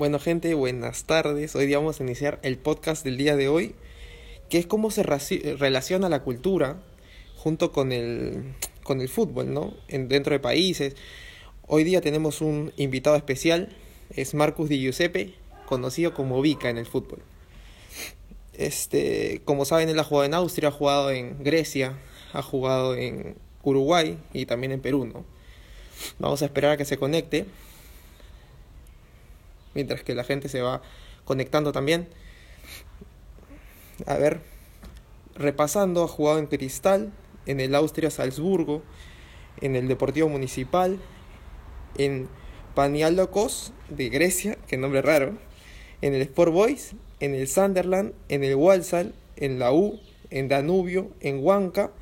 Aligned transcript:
Bueno, 0.00 0.18
gente, 0.18 0.54
buenas 0.54 1.04
tardes. 1.04 1.54
Hoy 1.54 1.66
día 1.66 1.76
vamos 1.76 2.00
a 2.00 2.04
iniciar 2.04 2.38
el 2.42 2.56
podcast 2.56 3.04
del 3.04 3.18
día 3.18 3.36
de 3.36 3.48
hoy, 3.48 3.74
que 4.48 4.56
es 4.56 4.64
cómo 4.64 4.90
se 4.90 5.02
relaciona 5.02 6.08
la 6.08 6.22
cultura 6.22 6.80
junto 7.36 7.70
con 7.70 7.92
el, 7.92 8.54
con 8.82 9.02
el 9.02 9.10
fútbol, 9.10 9.52
¿no? 9.52 9.74
En, 9.88 10.08
dentro 10.08 10.32
de 10.32 10.40
países. 10.40 10.96
Hoy 11.66 11.84
día 11.84 12.00
tenemos 12.00 12.40
un 12.40 12.72
invitado 12.78 13.14
especial, 13.14 13.76
es 14.08 14.32
Marcus 14.32 14.70
Di 14.70 14.80
Giuseppe, 14.80 15.34
conocido 15.66 16.14
como 16.14 16.40
Vika 16.40 16.70
en 16.70 16.78
el 16.78 16.86
fútbol. 16.86 17.20
Este, 18.54 19.42
como 19.44 19.66
saben, 19.66 19.90
él 19.90 19.98
ha 19.98 20.04
jugado 20.04 20.24
en 20.24 20.32
Austria, 20.32 20.70
ha 20.70 20.72
jugado 20.72 21.10
en 21.10 21.44
Grecia, 21.44 21.98
ha 22.32 22.40
jugado 22.40 22.94
en 22.94 23.36
Uruguay 23.62 24.16
y 24.32 24.46
también 24.46 24.72
en 24.72 24.80
Perú, 24.80 25.04
¿no? 25.04 25.26
Vamos 26.18 26.40
a 26.40 26.46
esperar 26.46 26.70
a 26.70 26.76
que 26.78 26.86
se 26.86 26.96
conecte 26.96 27.44
mientras 29.74 30.02
que 30.02 30.14
la 30.14 30.24
gente 30.24 30.48
se 30.48 30.62
va 30.62 30.82
conectando 31.24 31.72
también. 31.72 32.08
A 34.06 34.16
ver, 34.16 34.40
repasando, 35.34 36.04
ha 36.04 36.08
jugado 36.08 36.38
en 36.38 36.46
Cristal, 36.46 37.12
en 37.46 37.60
el 37.60 37.74
Austria 37.74 38.10
Salzburgo, 38.10 38.82
en 39.60 39.76
el 39.76 39.88
Deportivo 39.88 40.28
Municipal, 40.28 40.98
en 41.98 42.28
Panialokos 42.74 43.72
de 43.88 44.08
Grecia, 44.08 44.56
que 44.66 44.76
nombre 44.76 45.02
raro, 45.02 45.36
en 46.02 46.14
el 46.14 46.22
Sport 46.22 46.52
Boys, 46.52 46.94
en 47.20 47.34
el 47.34 47.48
Sunderland, 47.48 48.14
en 48.28 48.44
el 48.44 48.54
Walsall, 48.54 49.14
en 49.36 49.58
la 49.58 49.72
U, 49.72 50.00
en 50.30 50.48
Danubio, 50.48 51.10
en 51.20 51.44
Huanca, 51.44 51.92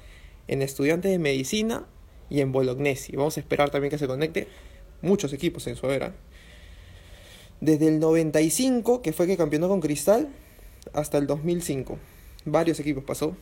en 0.46 0.62
Estudiantes 0.62 1.10
de 1.10 1.19
Medicina 1.19 1.87
y 2.30 2.41
en 2.41 2.52
Bolognesi. 2.52 3.16
Vamos 3.16 3.37
a 3.37 3.41
esperar 3.41 3.71
también 3.71 3.91
que 3.91 3.98
se 3.98 4.07
conecte 4.07 4.48
muchos 5.02 5.32
equipos 5.32 5.66
en 5.66 5.77
su 5.77 5.91
era. 5.91 6.15
Desde 7.61 7.89
el 7.89 7.98
95, 8.01 9.03
que 9.03 9.12
fue 9.12 9.27
que 9.27 9.37
campeonó 9.37 9.69
con 9.69 9.80
Cristal, 9.80 10.29
hasta 10.93 11.19
el 11.19 11.27
2005. 11.27 11.99
Varios 12.45 12.79
equipos 12.80 13.05
pasó. 13.05 13.37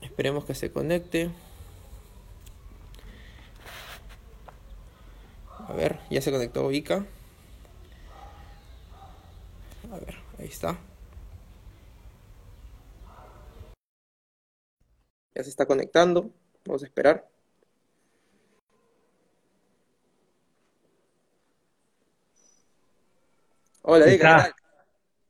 Esperemos 0.00 0.44
que 0.44 0.54
se 0.54 0.72
conecte. 0.72 1.30
A 5.68 5.72
ver, 5.74 6.00
ya 6.10 6.20
se 6.20 6.30
conectó 6.32 6.72
Ica. 6.72 7.04
A 9.92 9.98
ver, 9.98 10.16
ahí 10.38 10.46
está. 10.46 10.78
Ya 15.34 15.44
se 15.44 15.50
está 15.50 15.66
conectando. 15.66 16.30
Vamos 16.64 16.82
a 16.82 16.86
esperar. 16.86 17.28
Hola, 23.90 24.06
¿qué 24.18 24.18
tal? 24.18 24.54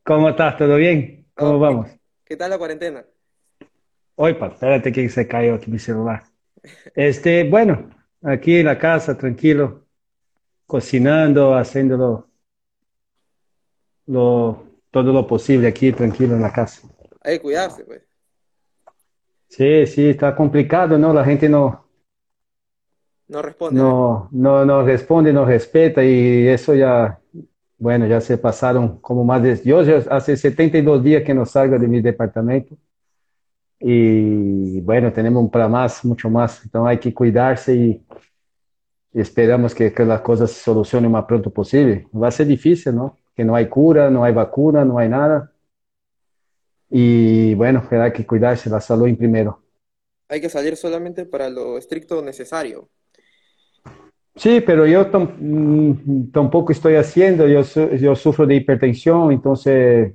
¿Cómo 0.02 0.30
estás? 0.30 0.56
¿Todo 0.56 0.76
bien? 0.76 1.26
¿Cómo 1.34 1.58
vamos? 1.60 1.88
¿Qué 2.24 2.36
tal 2.36 2.50
la 2.50 2.58
cuarentena? 2.58 3.04
Oipa, 4.16 4.48
espérate 4.48 4.92
que 4.92 5.08
se 5.08 5.26
cayó 5.26 5.54
aquí 5.54 5.70
mi 5.70 5.78
celular. 5.78 6.24
Este, 6.94 7.44
bueno, 7.48 7.90
aquí 8.22 8.56
en 8.58 8.66
la 8.66 8.78
casa, 8.78 9.16
tranquilo, 9.18 9.86
cocinando, 10.66 11.54
haciéndolo 11.56 12.30
lo, 14.06 14.64
todo 14.90 15.12
lo 15.12 15.24
posible 15.26 15.68
aquí, 15.68 15.92
tranquilo 15.92 16.34
en 16.34 16.42
la 16.42 16.52
casa. 16.52 16.88
Hay 17.20 17.36
que 17.36 17.42
cuidarse, 17.42 17.84
pues. 17.84 18.02
Sí, 19.48 19.86
sí, 19.86 20.08
está 20.08 20.34
complicado, 20.34 20.96
¿no? 20.98 21.12
La 21.12 21.22
gente 21.24 21.48
no, 21.50 21.84
No 23.28 23.40
responde. 23.42 23.80
no, 23.80 24.28
no, 24.32 24.64
no 24.64 24.84
responde, 24.84 25.32
no 25.32 25.44
respeta 25.44 26.02
y 26.04 26.48
eso 26.48 26.74
ya 26.74 27.20
Bueno, 27.78 28.06
ya 28.06 28.20
se 28.20 28.36
pasaron 28.38 29.00
como 29.00 29.24
más 29.24 29.42
de... 29.42 29.60
Yo 29.64 29.82
ya 29.82 29.98
hace 30.10 30.36
72 30.36 31.02
días 31.02 31.22
que 31.22 31.32
no 31.34 31.46
salgo 31.46 31.78
de 31.78 31.88
mi 31.88 32.00
departamento 32.00 32.76
y 33.80 34.80
bueno, 34.80 35.12
tenemos 35.12 35.48
para 35.50 35.68
más, 35.68 36.04
mucho 36.04 36.28
más. 36.28 36.64
Entonces 36.64 36.90
hay 36.90 36.98
que 36.98 37.14
cuidarse 37.14 37.74
y, 37.74 38.06
esperamos 39.12 39.74
que, 39.74 39.92
que, 39.92 40.04
las 40.04 40.20
cosas 40.20 40.50
se 40.50 40.62
solucionen 40.62 41.10
lo 41.10 41.18
más 41.18 41.24
pronto 41.26 41.50
posible. 41.50 42.08
Va 42.14 42.28
a 42.28 42.32
ser 42.32 42.46
difícil, 42.46 42.94
¿no? 42.94 43.18
Que 43.34 43.44
no 43.44 43.54
hay 43.54 43.68
cura, 43.68 44.10
no 44.10 44.24
hay 44.24 44.32
vacuna, 44.32 44.84
no 44.84 44.98
hay 44.98 45.08
nada. 45.08 45.52
Y 46.90 47.54
bueno, 47.54 47.86
hay 47.90 48.12
que 48.12 48.26
cuidarse, 48.26 48.70
la 48.70 48.80
salud 48.80 49.14
primero. 49.16 49.62
Hay 50.28 50.40
que 50.40 50.50
salir 50.50 50.76
solamente 50.76 51.24
para 51.24 51.48
lo 51.48 51.78
estricto 51.78 52.20
necesario. 52.22 52.88
Sí, 54.38 54.60
pero 54.60 54.86
yo 54.86 55.04
mm, 55.10 56.30
tampoco 56.32 56.72
estoy 56.72 56.94
haciendo, 56.94 57.48
yo, 57.48 57.62
yo 57.96 58.14
sufro 58.14 58.46
de 58.46 58.54
hipertensión, 58.56 59.32
entonces 59.32 60.14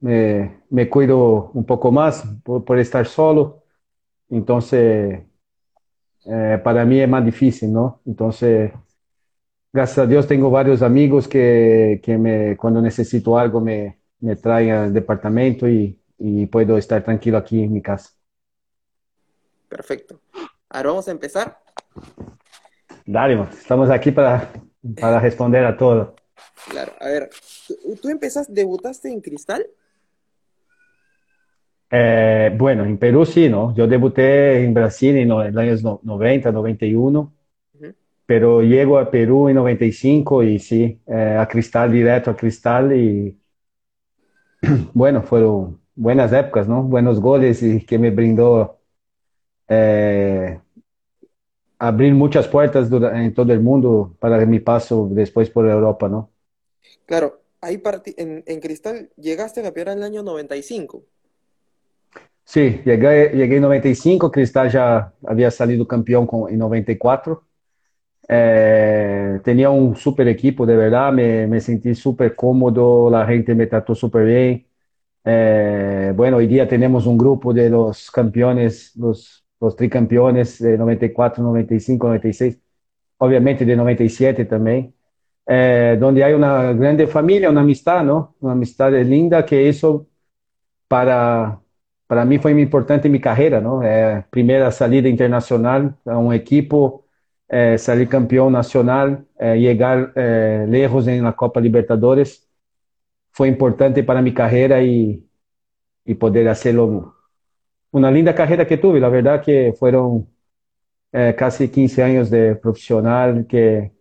me, 0.00 0.62
me 0.70 0.88
cuido 0.88 1.50
un 1.54 1.64
poco 1.66 1.92
más 1.92 2.24
por, 2.44 2.64
por 2.64 2.78
estar 2.78 3.06
solo, 3.06 3.64
entonces 4.30 5.22
eh, 6.26 6.60
para 6.62 6.84
mí 6.84 7.00
es 7.00 7.08
más 7.08 7.24
difícil, 7.24 7.72
¿no? 7.72 8.00
Entonces, 8.06 8.72
gracias 9.72 9.98
a 9.98 10.06
Dios 10.06 10.26
tengo 10.26 10.50
varios 10.50 10.82
amigos 10.82 11.28
que, 11.28 12.00
que 12.02 12.18
me, 12.18 12.56
cuando 12.56 12.80
necesito 12.82 13.38
algo 13.38 13.60
me, 13.60 14.00
me 14.20 14.36
traen 14.36 14.70
al 14.70 14.92
departamento 14.92 15.68
y, 15.68 16.00
y 16.18 16.46
puedo 16.46 16.76
estar 16.78 17.02
tranquilo 17.04 17.38
aquí 17.38 17.62
en 17.62 17.72
mi 17.72 17.82
casa. 17.82 18.10
Perfecto. 19.68 20.20
Ahora 20.70 20.90
vamos 20.90 21.08
a 21.08 21.12
empezar. 21.12 21.58
Dale, 23.10 23.42
estamos 23.58 23.88
aquí 23.88 24.12
para, 24.12 24.52
para 25.00 25.18
responder 25.18 25.64
a 25.64 25.74
todo. 25.74 26.14
Claro, 26.68 26.92
a 27.00 27.06
ver, 27.06 27.30
¿tú, 28.02 28.10
empezaste, 28.10 28.52
debutaste 28.52 29.08
en 29.08 29.22
Cristal? 29.22 29.66
Eh, 31.90 32.54
bueno, 32.58 32.84
en 32.84 32.98
Perú 32.98 33.24
sí, 33.24 33.48
¿no? 33.48 33.74
Yo 33.74 33.86
debuté 33.86 34.62
en 34.62 34.74
Brasil 34.74 35.16
en 35.16 35.28
los 35.30 35.56
años 35.56 35.82
90, 35.82 36.52
91, 36.52 37.20
uh 37.20 37.80
-huh. 37.80 37.94
pero 38.26 38.60
llego 38.60 38.98
a 38.98 39.10
Perú 39.10 39.48
en 39.48 39.54
95 39.54 40.42
y 40.42 40.58
sí, 40.58 41.00
eh, 41.06 41.38
a 41.40 41.48
Cristal, 41.48 41.90
directo 41.90 42.32
a 42.32 42.36
Cristal 42.36 42.94
y 42.94 43.34
bueno, 44.92 45.22
fueron 45.22 45.80
buenas 45.94 46.30
épocas, 46.34 46.68
¿no? 46.68 46.82
Buenos 46.82 47.20
goles 47.20 47.62
y 47.62 47.86
que 47.86 47.98
me 47.98 48.10
brindó 48.10 48.80
eh, 49.66 50.60
abrir 51.78 52.14
muchas 52.14 52.48
puertas 52.48 52.90
en 52.92 53.34
todo 53.34 53.52
el 53.52 53.60
mundo 53.60 54.16
para 54.20 54.44
mi 54.46 54.60
paso 54.60 55.08
después 55.12 55.50
por 55.50 55.68
Europa, 55.68 56.08
¿no? 56.08 56.30
Claro, 57.06 57.42
ahí 57.60 57.82
en, 58.16 58.44
en 58.46 58.60
Cristal 58.60 59.10
llegaste 59.16 59.58
a 59.60 59.62
campeonar 59.64 59.94
en 59.94 59.98
el 59.98 60.04
año 60.04 60.22
95. 60.22 61.04
Sí, 62.44 62.80
llegué, 62.84 63.30
llegué 63.34 63.56
en 63.56 63.62
95, 63.62 64.30
Cristal 64.30 64.70
ya 64.70 65.12
había 65.26 65.50
salido 65.50 65.86
campeón 65.86 66.26
con, 66.26 66.50
en 66.50 66.58
94. 66.58 67.44
Eh, 68.28 69.40
tenía 69.44 69.70
un 69.70 69.96
super 69.96 70.28
equipo, 70.28 70.66
de 70.66 70.76
verdad, 70.76 71.12
me, 71.12 71.46
me 71.46 71.60
sentí 71.60 71.94
súper 71.94 72.36
cómodo, 72.36 73.10
la 73.10 73.26
gente 73.26 73.54
me 73.54 73.66
trató 73.66 73.94
súper 73.94 74.26
bien. 74.26 74.66
Eh, 75.24 76.12
bueno, 76.16 76.38
hoy 76.38 76.48
día 76.48 76.68
tenemos 76.68 77.06
un 77.06 77.18
grupo 77.18 77.52
de 77.54 77.70
los 77.70 78.10
campeones, 78.10 78.96
los 78.96 79.46
los 79.60 79.76
tricampeones 79.76 80.58
de 80.60 80.78
94, 80.78 81.42
95, 81.42 82.06
96, 82.08 82.58
obviamente 83.18 83.64
de 83.64 83.76
97 83.76 84.44
también, 84.44 84.94
eh, 85.46 85.96
donde 86.00 86.24
hay 86.24 86.34
una 86.34 86.72
grande 86.72 87.06
familia, 87.06 87.50
una 87.50 87.62
amistad, 87.62 88.04
¿no? 88.04 88.36
Una 88.40 88.52
amistad 88.52 88.92
linda 88.92 89.44
que 89.46 89.68
eso 89.68 90.06
para, 90.88 91.60
para 92.06 92.26
fue 92.40 92.54
muy 92.54 92.62
importante 92.62 93.08
en 93.08 93.12
mi 93.12 93.20
carrera, 93.20 93.60
¿no? 93.60 93.82
Eh, 93.82 94.24
primera 94.30 94.70
salida 94.70 95.08
internacional 95.08 95.96
a 96.06 96.18
un 96.18 96.32
equipo, 96.34 97.04
eh, 97.48 97.78
salir 97.78 98.08
campeón 98.08 98.52
nacional, 98.52 99.26
eh, 99.38 99.56
llegar 99.58 100.12
eh, 100.16 100.66
lejos 100.68 101.06
en 101.08 101.24
la 101.24 101.34
Copa 101.34 101.60
Libertadores, 101.60 102.48
fue 103.32 103.48
importante 103.48 104.02
para 104.04 104.22
mi 104.22 104.34
carrera 104.34 104.82
y, 104.82 105.26
y 106.04 106.14
poder 106.14 106.48
hacerlo 106.48 107.16
una 107.90 108.10
linda 108.10 108.34
carrera 108.34 108.66
que 108.66 108.78
tuve, 108.78 109.00
la 109.00 109.08
verdad 109.08 109.42
que 109.42 109.74
fueron 109.78 110.28
eh, 111.12 111.34
casi 111.36 111.68
15 111.68 112.02
años 112.02 112.30
de 112.30 112.54
profesional 112.56 113.46
que, 113.46 113.92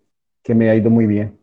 que 0.44 0.56
me 0.56 0.70
ha 0.70 0.76
ido 0.76 0.90
muy 0.90 1.06
bien. 1.06 1.40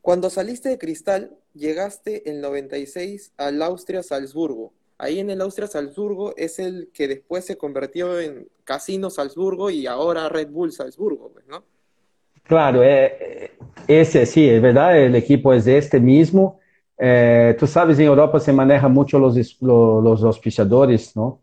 Cuando 0.00 0.30
saliste 0.30 0.68
de 0.68 0.78
Cristal, 0.78 1.36
llegaste 1.54 2.30
en 2.30 2.40
96 2.40 3.32
al 3.36 3.60
Austria 3.62 4.02
Salzburgo. 4.02 4.72
Ahí 4.98 5.18
en 5.18 5.30
el 5.30 5.40
Austria 5.40 5.66
Salzburgo 5.66 6.34
es 6.36 6.58
el 6.58 6.90
que 6.92 7.08
después 7.08 7.44
se 7.44 7.56
convirtió 7.56 8.20
en 8.20 8.48
Casino 8.64 9.08
Salzburgo 9.08 9.70
y 9.70 9.86
ahora 9.86 10.28
Red 10.28 10.48
Bull 10.48 10.72
Salzburgo, 10.72 11.30
pues, 11.32 11.46
¿no? 11.46 11.64
Claro, 12.42 12.82
eh, 12.82 13.52
ese 13.86 14.26
sí, 14.26 14.48
es 14.48 14.60
verdad, 14.60 14.98
el 15.00 15.14
equipo 15.14 15.52
es 15.54 15.66
este 15.66 16.00
mismo. 16.00 16.60
Eh, 17.02 17.56
tú 17.58 17.66
sabes, 17.66 17.98
en 17.98 18.06
Europa 18.06 18.38
se 18.40 18.52
maneja 18.52 18.86
mucho 18.88 19.18
los, 19.18 19.34
los, 19.62 20.04
los 20.04 20.22
auspiciadores, 20.22 21.16
¿no? 21.16 21.40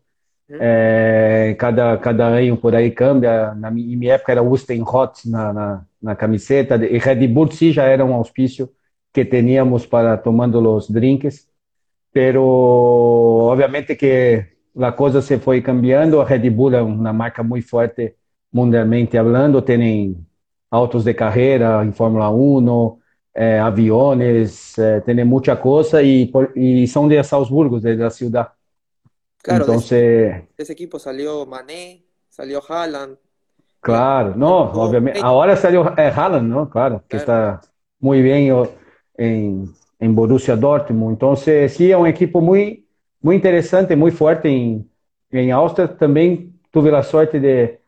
É, 0.50 1.54
cada, 1.58 1.98
cada 1.98 2.28
ano 2.28 2.56
por 2.56 2.74
aí 2.74 2.90
cambia. 2.90 3.54
Na 3.54 3.70
minha, 3.70 4.14
época 4.14 4.32
era 4.32 4.40
Austin 4.40 4.82
Hot 4.82 5.28
na, 5.28 5.52
na, 5.52 5.86
na, 6.00 6.16
camiseta. 6.16 6.76
E 6.76 6.98
Red 6.98 7.26
Bull 7.28 7.50
sim 7.50 7.72
já 7.72 7.84
era 7.84 8.04
um 8.04 8.14
auspício 8.14 8.70
que 9.12 9.24
teníamos 9.24 9.84
para 9.84 10.16
tomando 10.16 10.58
os 10.74 10.88
drinks. 10.88 11.46
Pero 12.12 12.42
obviamente 13.50 13.94
que 13.96 14.46
a 14.80 14.92
coisa 14.92 15.20
se 15.20 15.38
foi 15.38 15.60
cambiando. 15.60 16.20
A 16.20 16.24
Red 16.24 16.48
Bull 16.50 16.74
é 16.74 16.82
uma 16.82 17.12
marca 17.12 17.42
muito 17.42 17.68
forte 17.68 18.14
mundialmente 18.52 19.18
hablando. 19.18 19.60
Tem 19.60 20.16
autos 20.70 21.04
de 21.04 21.14
carreira 21.14 21.84
em 21.84 21.92
Fórmula 21.92 22.30
1, 22.30 22.98
eh, 23.40 23.56
aviones, 23.56 24.76
eh, 24.76 25.00
tem 25.02 25.24
muita 25.24 25.56
coisa 25.56 26.02
e, 26.02 26.28
e 26.56 26.88
são 26.88 27.06
de 27.06 27.22
Salzburgo, 27.22 27.78
da 27.78 28.10
cidade. 28.10 28.48
Claro, 29.40 29.62
Entonces, 29.62 30.42
de 30.56 30.62
ese, 30.62 30.72
equipo 30.72 30.98
salió 30.98 31.46
Mané, 31.46 32.02
salió 32.28 32.60
Haaland. 32.68 33.16
Claro, 33.80 34.34
no, 34.34 34.72
obviamente. 34.72 35.20
Ahora 35.22 35.54
salió 35.54 35.94
eh, 35.96 36.12
Haaland, 36.12 36.48
¿no? 36.48 36.68
Claro, 36.68 37.04
que 37.08 37.16
está 37.16 37.60
muy 38.00 38.20
bien 38.22 38.52
en, 39.16 39.72
en 40.00 40.14
Borussia 40.16 40.56
Dortmund. 40.56 41.12
Entonces, 41.12 41.72
sí, 41.74 41.92
es 41.92 41.96
un 41.96 42.08
equipo 42.08 42.40
muy, 42.40 42.88
muy 43.20 43.36
interesante, 43.36 43.94
muy 43.94 44.10
fuerte 44.10 44.48
en, 44.48 44.90
en 45.30 45.52
Austria. 45.52 45.96
También 45.96 46.60
tuve 46.72 46.90
la 46.90 47.04
suerte 47.04 47.38
de, 47.38 47.80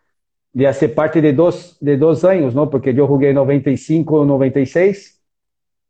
de 0.52 0.68
hacer 0.68 0.94
parte 0.94 1.20
de 1.20 1.32
dos, 1.32 1.76
de 1.80 1.96
dos 1.96 2.24
años, 2.24 2.54
¿no? 2.54 2.70
Porque 2.70 2.94
yo 2.94 3.08
jugué 3.08 3.34
95, 3.34 4.24
96, 4.24 5.19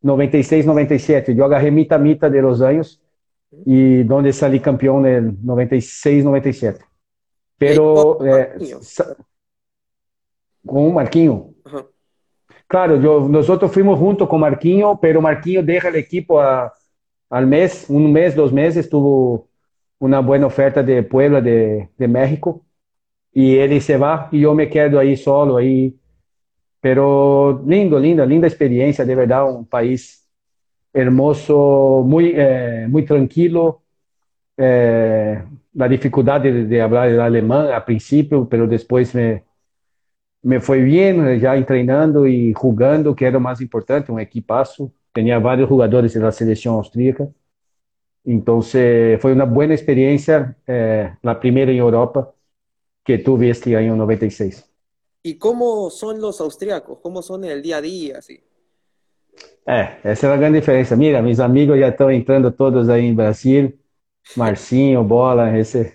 96, 0.02 0.66
97. 0.66 1.34
Yo 1.34 1.44
agarré 1.44 1.70
mitad, 1.70 2.00
mitad 2.00 2.30
de 2.30 2.42
los 2.42 2.60
años 2.62 3.00
y 3.64 4.02
donde 4.04 4.32
salí 4.32 4.60
campeón 4.60 5.06
en 5.06 5.38
96, 5.42 6.24
97. 6.24 6.84
Pero 7.58 8.24
eh, 8.24 8.54
con 10.64 10.94
Marquinho. 10.94 11.50
Claro, 12.66 13.00
yo, 13.00 13.28
nosotros 13.28 13.72
fuimos 13.72 13.98
junto 13.98 14.28
con 14.28 14.40
Marquinho, 14.40 14.98
pero 15.00 15.20
Marquinho 15.20 15.62
deja 15.62 15.88
el 15.88 15.96
equipo 15.96 16.40
a, 16.40 16.72
al 17.28 17.46
mes, 17.46 17.86
un 17.88 18.12
mes, 18.12 18.34
dos 18.34 18.52
meses, 18.52 18.88
tuvo 18.88 19.48
una 19.98 20.20
buena 20.20 20.46
oferta 20.46 20.82
de 20.82 21.02
Puebla, 21.02 21.40
de, 21.40 21.88
de 21.98 22.08
México, 22.08 22.64
y 23.32 23.56
él 23.56 23.80
se 23.82 23.96
va 23.96 24.28
y 24.32 24.40
yo 24.40 24.54
me 24.54 24.68
quedo 24.68 24.98
ahí 24.98 25.16
solo, 25.16 25.56
ahí. 25.56 25.96
Pero 26.80 27.62
lindo, 27.66 27.98
linda, 27.98 28.24
linda 28.26 28.46
experiencia, 28.48 29.04
de 29.04 29.14
verdad, 29.14 29.50
un 29.52 29.66
país 29.66 30.26
hermoso, 30.92 32.02
muy, 32.06 32.32
eh, 32.36 32.86
muy 32.88 33.04
tranquilo. 33.04 33.82
Eh, 34.56 35.42
la 35.74 35.88
dificultad 35.88 36.40
de, 36.40 36.66
de, 36.66 36.82
hablar 36.82 37.08
el 37.08 37.20
alemán 37.20 37.68
al 37.68 37.84
principio, 37.84 38.48
pero 38.48 38.66
después 38.66 39.14
me, 39.14 39.44
me 40.42 40.60
fue 40.60 40.80
bien, 40.80 41.38
ya 41.40 41.56
entrenando 41.56 42.26
y 42.26 42.52
jugando, 42.54 43.14
que 43.14 43.26
era 43.26 43.34
lo 43.34 43.40
más 43.40 43.60
importante, 43.60 44.12
un 44.12 44.20
equipazo. 44.20 44.92
Tenía 45.12 45.38
varios 45.38 45.68
jugadores 45.68 46.14
de 46.14 46.20
la 46.20 46.32
selección 46.32 46.74
austríaca. 46.74 47.28
Entonces 48.24 49.20
fue 49.20 49.32
una 49.32 49.44
buena 49.44 49.74
experiencia, 49.74 50.56
eh, 50.66 51.14
la 51.22 51.40
primera 51.40 51.70
en 51.72 51.78
Europa 51.78 52.32
que 53.04 53.18
tuve 53.18 53.50
este 53.50 53.76
año 53.76 53.96
96. 53.96 54.69
¿Y 55.22 55.38
cómo 55.38 55.90
son 55.90 56.20
los 56.20 56.40
austríacos? 56.40 56.98
¿Cómo 57.02 57.22
son 57.22 57.44
el 57.44 57.62
día 57.62 57.76
a 57.76 57.80
día? 57.80 58.18
Así? 58.18 58.42
É, 59.66 59.98
essa 60.04 60.26
é 60.26 60.32
a 60.32 60.36
grande 60.36 60.60
diferença. 60.60 60.96
Mira, 60.96 61.22
meus 61.22 61.40
amigos 61.40 61.78
já 61.78 61.88
estão 61.88 62.10
entrando 62.10 62.50
todos 62.50 62.88
aí 62.88 63.04
em 63.04 63.14
Brasil. 63.14 63.78
Marcinho, 64.36 65.04
Bola, 65.04 65.56
esse... 65.58 65.94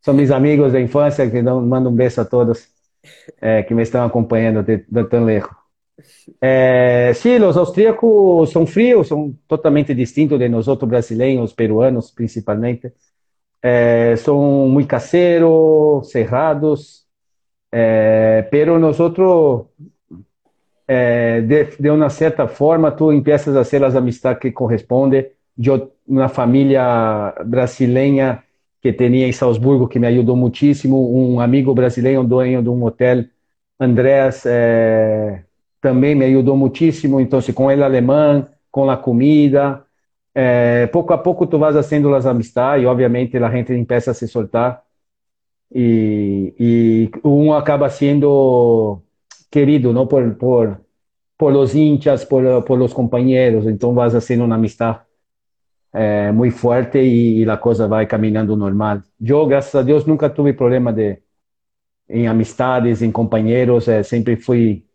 são 0.00 0.14
meus 0.14 0.30
amigos 0.30 0.72
da 0.72 0.80
infância 0.80 1.30
que 1.30 1.42
dão, 1.42 1.60
mando 1.64 1.90
um 1.90 1.94
beijo 1.94 2.20
a 2.20 2.24
todos 2.24 2.68
é, 3.40 3.62
que 3.62 3.74
me 3.74 3.82
estão 3.82 4.04
acompanhando 4.04 4.62
de, 4.62 4.78
de 4.78 5.04
tão 5.04 5.24
lejos. 5.24 5.50
É, 6.40 7.12
sim, 7.14 7.38
os 7.38 7.56
austríacos 7.56 8.50
são 8.50 8.66
frios, 8.66 9.08
são 9.08 9.36
totalmente 9.46 9.94
distintos 9.94 10.38
de 10.38 10.48
nós 10.48 10.66
outros 10.66 10.88
brasileiros, 10.88 11.52
peruanos 11.52 12.10
principalmente. 12.10 12.92
É, 13.62 14.16
são 14.16 14.68
muito 14.68 14.88
caseiros, 14.88 16.10
cerrados, 16.10 17.01
é, 17.72 18.46
pero 18.50 18.78
nós 18.78 19.00
outros 19.00 19.66
é, 20.86 21.40
de, 21.40 21.64
de 21.80 21.90
uma 21.90 22.10
certa 22.10 22.46
forma, 22.46 22.90
tu 22.92 23.12
empiezas 23.12 23.56
a 23.56 23.64
ser 23.64 23.82
as 23.82 23.96
amistades 23.96 24.40
que 24.40 24.52
correspondem. 24.52 25.26
Eu, 25.58 25.92
uma 26.06 26.28
família 26.28 27.34
brasileira 27.46 28.42
que 28.80 28.92
tinha 28.92 29.26
em 29.26 29.32
Salzburgo, 29.32 29.88
que 29.88 29.98
me 29.98 30.06
ajudou 30.08 30.36
muitíssimo, 30.36 31.14
um 31.14 31.40
amigo 31.40 31.72
brasileiro, 31.72 32.24
dono 32.24 32.62
de 32.62 32.68
um 32.68 32.84
hotel, 32.84 33.24
Andrés, 33.78 34.44
é, 34.44 35.44
também 35.80 36.14
me 36.14 36.24
ajudou 36.26 36.56
muitíssimo. 36.56 37.20
Então, 37.20 37.40
com 37.54 37.70
ele 37.70 37.82
alemão, 37.82 38.46
com 38.70 38.90
a 38.90 38.96
comida, 38.96 39.82
é, 40.34 40.86
pouco 40.88 41.12
a 41.12 41.18
pouco 41.18 41.46
tu 41.46 41.58
vas 41.58 41.74
fazendo 41.74 42.14
as 42.14 42.26
amistades 42.26 42.84
e, 42.84 42.86
obviamente, 42.86 43.36
a 43.36 43.50
gente 43.50 43.72
empieza 43.72 44.10
a 44.10 44.14
se 44.14 44.26
soltar. 44.28 44.82
E, 45.74 46.54
e 46.58 47.10
um 47.24 47.52
acaba 47.54 47.88
sendo 47.88 49.02
querido, 49.50 49.92
¿no? 49.92 50.08
Por, 50.08 50.36
por, 50.36 50.84
por 51.36 51.52
los 51.52 51.74
hinchas, 51.74 52.26
por, 52.26 52.64
por 52.64 52.78
los 52.78 52.92
compañeros. 52.94 53.66
Entonces 53.66 53.96
vas 53.96 54.14
haciendo 54.14 54.44
una 54.44 54.56
amistad 54.56 55.02
eh, 55.92 56.30
muy 56.34 56.50
fuerte 56.50 57.02
y, 57.02 57.42
y, 57.42 57.44
la 57.44 57.60
cosa 57.60 57.86
va 57.86 58.06
caminando 58.06 58.56
normal. 58.56 59.04
Yo, 59.18 59.46
gracias 59.46 59.74
a 59.76 59.84
Dios, 59.84 60.06
nunca 60.06 60.32
tuve 60.32 60.54
problema 60.54 60.92
de, 60.92 61.22
en 62.08 62.28
amistades, 62.28 63.02
en 63.02 63.12
compañeros. 63.12 63.88
Eh, 63.88 64.04
siempre 64.04 64.36
fui, 64.36 64.86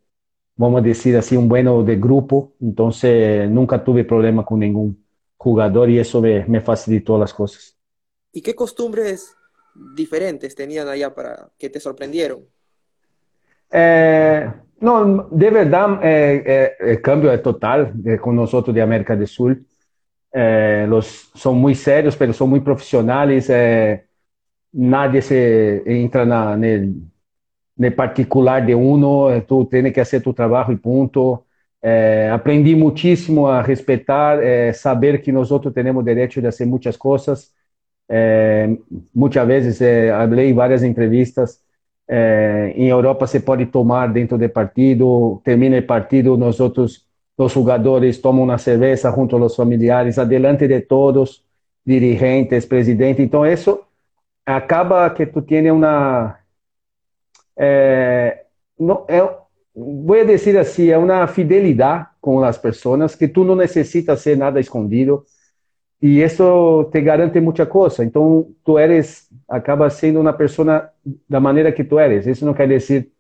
vamos 0.56 0.82
a 0.82 0.84
decir 0.84 1.16
así, 1.18 1.38
un 1.38 1.48
bueno 1.48 1.84
de 1.84 1.98
grupo. 1.98 2.54
Entonces 2.62 3.50
nunca 3.50 3.84
tuve 3.84 4.04
problema 4.06 4.46
con 4.46 4.60
ningún 4.60 5.04
jugador 5.38 5.90
y 5.90 6.00
eso 6.00 6.22
me, 6.22 6.46
me 6.46 6.62
facilitó 6.62 7.18
las 7.18 7.34
cosas. 7.34 7.76
¿Y 8.32 8.42
qué 8.42 8.56
costumbres 8.56 9.37
diferentes 9.96 10.56
tenían 10.56 10.88
allá 10.88 11.14
para 11.14 11.50
que 11.58 11.70
te 11.70 11.80
sorprendieron? 11.80 12.44
É, 13.72 14.52
não, 14.80 15.28
de 15.30 15.50
verdade, 15.50 16.00
é, 16.04 16.76
é, 16.80 16.94
é 16.94 16.98
câmbio 16.98 17.30
é 17.30 17.38
total 17.38 17.92
é, 18.06 18.18
com 18.18 18.32
nós 18.32 18.54
outros 18.54 18.74
de 18.74 18.82
América 18.82 19.16
do 19.16 19.28
Sul. 19.28 19.58
É, 20.32 20.86
los, 20.88 21.32
são 21.36 21.54
muito 21.56 21.80
sérios, 21.80 22.16
mas 22.20 22.36
são 22.36 22.48
muito 22.48 22.64
profissionais. 22.64 23.50
É, 23.50 24.04
nadie 24.74 25.22
se 25.22 25.84
entra 25.86 26.26
na, 26.26 26.56
no, 26.56 27.10
no 27.78 27.92
particular 27.92 28.66
de 28.66 28.76
uno. 28.76 29.30
É, 29.30 29.42
tu 29.42 29.66
tem 29.66 29.92
que 29.92 30.04
fazer 30.04 30.22
tu 30.22 30.34
trabalho 30.34 30.74
e 30.74 30.78
ponto. 30.78 31.44
É, 31.82 32.30
aprendi 32.32 32.76
muitíssimo 32.76 33.48
a 33.48 33.62
respeitar, 33.62 34.44
é, 34.44 34.74
saber 34.74 35.22
que 35.22 35.32
nós 35.32 35.52
outros 35.52 35.74
temos 35.74 36.04
direito 36.04 36.42
de 36.42 36.42
fazer 36.42 36.66
muitas 36.66 36.98
coisas. 36.98 37.52
É, 38.10 38.70
muitas 39.14 39.48
vezes, 39.48 39.82
é, 39.82 40.10
falei 40.10 40.54
várias 40.54 40.84
entrevistas, 40.84 41.60
é, 42.08 42.74
em 42.76 42.88
Europa 42.88 43.28
você 43.28 43.40
pode 43.40 43.66
tomar 43.66 44.08
dentro 44.08 44.38
do 44.38 44.50
partido, 44.50 45.42
termina 45.44 45.78
o 45.78 45.84
partido, 45.84 46.38
nós 46.38 46.60
outros, 46.60 47.06
os 47.38 47.52
jogadores 47.52 48.18
tomam 48.20 48.46
uma 48.46 48.58
cerveja 48.58 49.12
junto 49.12 49.36
aos 49.36 49.56
familiares, 49.56 50.18
adelante 50.18 50.68
de 50.68 50.80
todos, 50.82 51.44
dirigentes, 51.86 52.66
presidente. 52.66 53.22
Então 53.22 53.46
isso 53.46 53.80
acaba 54.46 55.10
que 55.10 55.26
tu 55.26 55.42
tens 55.42 55.70
uma, 55.70 56.38
é, 57.58 58.46
não, 58.80 59.04
é, 59.08 59.22
vou 59.76 60.26
dizer 60.26 60.58
assim, 60.58 60.90
é 60.90 60.98
uma 60.98 61.26
fidelidade 61.28 62.08
com 62.22 62.44
as 62.44 62.58
pessoas 62.58 63.16
que 63.16 63.28
tu 63.28 63.44
não 63.44 63.56
necessitas 63.56 64.22
ser 64.22 64.38
nada 64.38 64.60
escondido 64.60 65.26
e 66.02 66.22
isso 66.22 66.86
te 66.92 67.02
garante 67.02 67.40
muita 67.42 67.66
coisa. 67.66 68.04
Então, 68.04 68.48
tu 68.64 68.78
eres, 68.78 69.28
acaba 69.48 69.90
sendo 69.90 70.20
uma 70.22 70.34
pessoa 70.34 70.92
da 71.30 71.40
maneira 71.40 71.72
que 71.72 71.84
tu 71.84 72.00
eres. 72.00 72.28
Isso 72.28 72.46
não 72.46 72.54
quer 72.54 72.68
dizer 72.68 73.12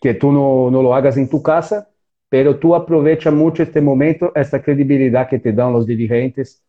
que 0.00 0.14
tu 0.14 0.32
não, 0.32 0.70
não 0.70 0.82
lo 0.82 0.92
hagas 0.92 1.16
em 1.16 1.26
tu 1.26 1.40
casa, 1.40 1.86
pero 2.28 2.54
tu 2.54 2.74
aprovecha 2.74 3.30
muito 3.30 3.62
este 3.62 3.80
momento, 3.80 4.30
esta 4.34 4.58
credibilidade 4.60 5.30
que 5.30 5.38
te 5.38 5.52
dão 5.52 5.74
os 5.74 5.86
dirigentes, 5.86 6.62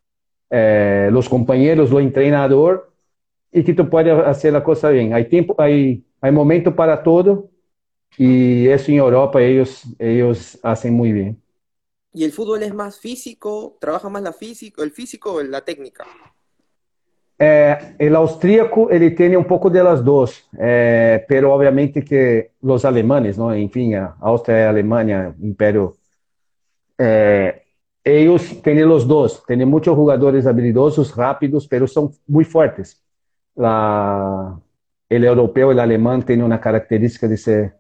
eh, 0.50 1.10
os 1.16 1.28
companheiros, 1.28 1.92
o 1.92 2.12
treinador, 2.12 2.88
e 3.54 3.64
que 3.64 3.74
tu 3.74 3.86
pode 3.86 4.10
fazer 4.10 4.56
a 4.56 4.62
coisa 4.62 4.92
bem. 4.92 5.14
Há 5.14 5.24
tempo, 5.26 5.56
há, 5.58 5.66
há 6.22 6.32
momento 6.32 6.72
para 6.72 6.98
todo, 6.98 7.50
e 8.20 8.68
isso 8.68 8.92
em 8.92 8.98
Europa 8.98 9.42
eles 9.42 9.84
eles 10.00 10.58
fazem 10.62 10.92
muito 10.92 11.16
bem. 11.16 11.38
¿Y 12.14 12.24
el 12.24 12.32
fútbol 12.32 12.64
es 12.64 12.74
más 12.74 13.00
físico? 13.00 13.78
¿Trabaja 13.80 14.10
más 14.10 14.22
la 14.22 14.34
físico, 14.34 14.84
el 14.84 14.92
físico 14.92 15.34
o 15.34 15.44
la 15.44 15.62
técnica? 15.62 16.06
É, 17.40 17.96
el 17.98 18.16
austríaco 18.16 18.92
ele 18.92 19.10
tem 19.10 19.36
um 19.36 19.44
pouco 19.44 19.68
delas 19.68 20.04
duas, 20.04 20.44
é, 20.60 21.26
pero 21.28 21.50
obviamente 21.50 22.04
que 22.04 22.52
os 22.62 22.86
alemães, 22.86 23.36
não, 23.36 23.56
enfim, 23.58 23.96
a 23.96 24.16
Áustria 24.20 24.58
e 24.58 24.66
a 24.66 24.70
Alemanha, 24.70 25.36
Império, 25.42 25.96
é, 27.00 27.62
eles 28.06 28.62
têm 28.62 28.84
os 28.86 29.06
dois, 29.06 29.42
habilidosos, 30.46 31.10
rápidos, 31.10 31.66
pero 31.66 31.88
muito 32.28 32.52
fortes. 32.52 33.02
la, 33.56 34.60
el 35.10 35.24
europeo, 35.24 35.72
el 35.72 35.80
alemán 35.80 36.24
tiene 36.24 36.44
una 36.44 36.60
característica 36.60 37.28
de 37.28 37.38
ser 37.38 37.76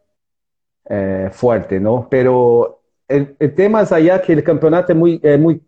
eh, 0.86 1.30
fuerte, 1.32 1.80
¿no? 1.80 2.08
Pero 2.10 2.81
tema 3.56 3.82
es 3.82 3.91
allá 3.91 4.22
que 4.22 4.34
el 4.34 4.44
campeonato 4.44 4.91
es 4.91 4.98
muy, 4.98 5.20
eh, 5.24 5.38
muy 5.38 5.62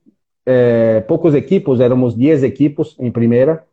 eh, 0.45 1.03
pocos 1.07 1.33
equipos, 1.35 1.79
éramos 1.79 2.17
10 2.17 2.43
equipos 2.43 2.95
en 2.99 3.11
primera, 3.11 3.65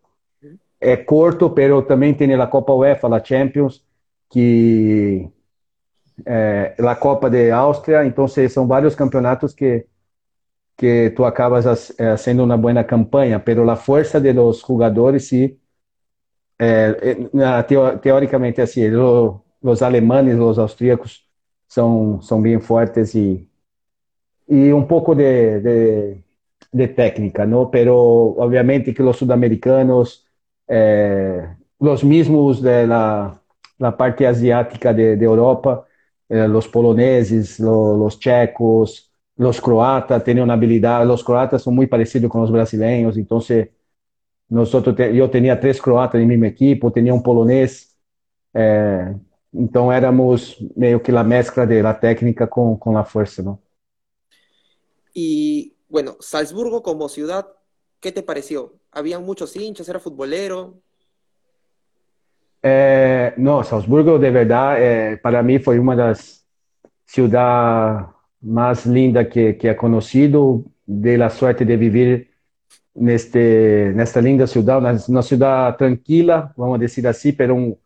es 0.78 1.04
corto, 1.04 1.54
pero 1.54 1.84
también 1.84 2.16
tiene 2.16 2.36
la 2.36 2.48
Copa 2.48 2.72
UEFA, 2.74 3.08
la 3.08 3.22
Champions, 3.22 3.84
que 4.30 5.30
eh, 6.24 6.74
la 6.78 6.98
Copa 6.98 7.28
de 7.28 7.52
Austria, 7.52 8.02
entonces 8.02 8.52
son 8.52 8.68
varios 8.68 8.96
campeonatos 8.96 9.54
que 9.54 9.86
que 10.80 11.12
tú 11.14 11.26
acabas 11.26 11.94
haciendo 11.98 12.42
una 12.42 12.56
buena 12.56 12.86
campaña, 12.86 13.44
pero 13.44 13.66
la 13.66 13.76
fuerza 13.76 14.18
de 14.18 14.32
los 14.32 14.62
jugadores 14.62 15.28
sí, 15.28 15.60
eh, 16.58 17.28
eh 17.34 17.98
teóricamente 18.00 18.62
así, 18.62 18.88
lo, 18.88 19.44
los 19.60 19.82
alemanes, 19.82 20.36
los 20.36 20.56
austríacos 20.56 21.28
son, 21.66 22.22
son 22.22 22.42
bien 22.42 22.62
fuertes 22.62 23.14
y, 23.14 23.49
y 24.50 24.72
un 24.72 24.88
poco 24.88 25.14
de, 25.16 25.60
de, 25.62 26.24
de 26.72 26.88
técnica, 26.88 27.46
¿no? 27.46 27.70
Pero 27.70 27.96
obviamente 27.98 28.94
que 28.94 29.02
los 29.04 29.16
sudamericanos, 29.18 30.26
eh, 30.68 31.56
los 31.80 32.04
mismos 32.04 32.60
de 32.62 32.86
la, 32.86 33.40
la 33.78 33.96
parte 33.96 34.26
asiática 34.26 34.92
de, 34.94 35.16
de 35.16 35.24
Europa, 35.26 35.86
eh, 36.28 36.48
poloneses, 36.68 37.60
lo, 37.60 37.96
los 37.96 38.18
checos, 38.20 39.12
croatas 39.60 40.24
tienen 40.24 40.44
una 40.44 40.54
habilidad, 40.54 41.06
los 41.06 41.24
croatas 41.24 41.62
son 41.62 41.74
muy 41.76 41.86
parecidos 41.86 42.30
con 42.30 42.42
los 42.42 42.52
brasileños, 42.52 43.16
entonces 43.16 43.70
nosotros, 44.48 44.96
yo 45.14 45.30
tenía 45.30 45.58
tres 45.60 45.80
croatas 45.82 46.20
en 46.22 46.40
mi 46.40 46.48
equipo, 46.48 46.92
tenía 46.92 47.14
un 47.14 47.22
polonés, 47.22 47.98
eh, 48.54 49.14
entonces 49.52 49.98
éramos 49.98 50.58
medio 50.76 51.02
que 51.02 51.12
la 51.12 51.24
mezcla 51.24 51.66
de 51.66 51.82
la 51.82 51.98
técnica 52.00 52.48
con, 52.48 52.78
con 52.78 52.94
la 52.94 53.04
fuerza, 53.04 53.42
¿no? 53.42 53.60
Y 55.12 55.76
bueno, 55.88 56.16
Salzburgo 56.20 56.82
como 56.82 57.08
ciudad, 57.08 57.48
¿qué 58.00 58.12
te 58.12 58.22
pareció? 58.22 58.74
¿Habían 58.92 59.24
muchos 59.24 59.54
hinchas? 59.56 59.88
¿Era 59.88 59.98
futbolero? 59.98 60.80
Eh, 62.62 63.32
no, 63.38 63.64
Salzburgo 63.64 64.18
de 64.18 64.30
verdad 64.30 64.76
eh, 64.78 65.16
para 65.16 65.42
mí 65.42 65.58
fue 65.58 65.78
una 65.78 65.96
de 65.96 66.02
las 66.02 66.46
ciudades 67.06 68.06
más 68.42 68.86
linda 68.86 69.28
que, 69.28 69.56
que 69.56 69.70
he 69.70 69.76
conocido, 69.76 70.64
de 70.86 71.16
la 71.16 71.30
suerte 71.30 71.64
de 71.64 71.76
vivir 71.76 72.30
neste, 72.94 73.92
nesta 73.94 74.20
linda 74.20 74.46
ciudad, 74.46 74.78
una 75.08 75.22
ciudad 75.22 75.76
tranquila, 75.76 76.52
vamos 76.56 76.78
a 76.78 76.80
decir 76.80 77.06
así, 77.06 77.32
pero 77.32 77.54
un, 77.54 77.78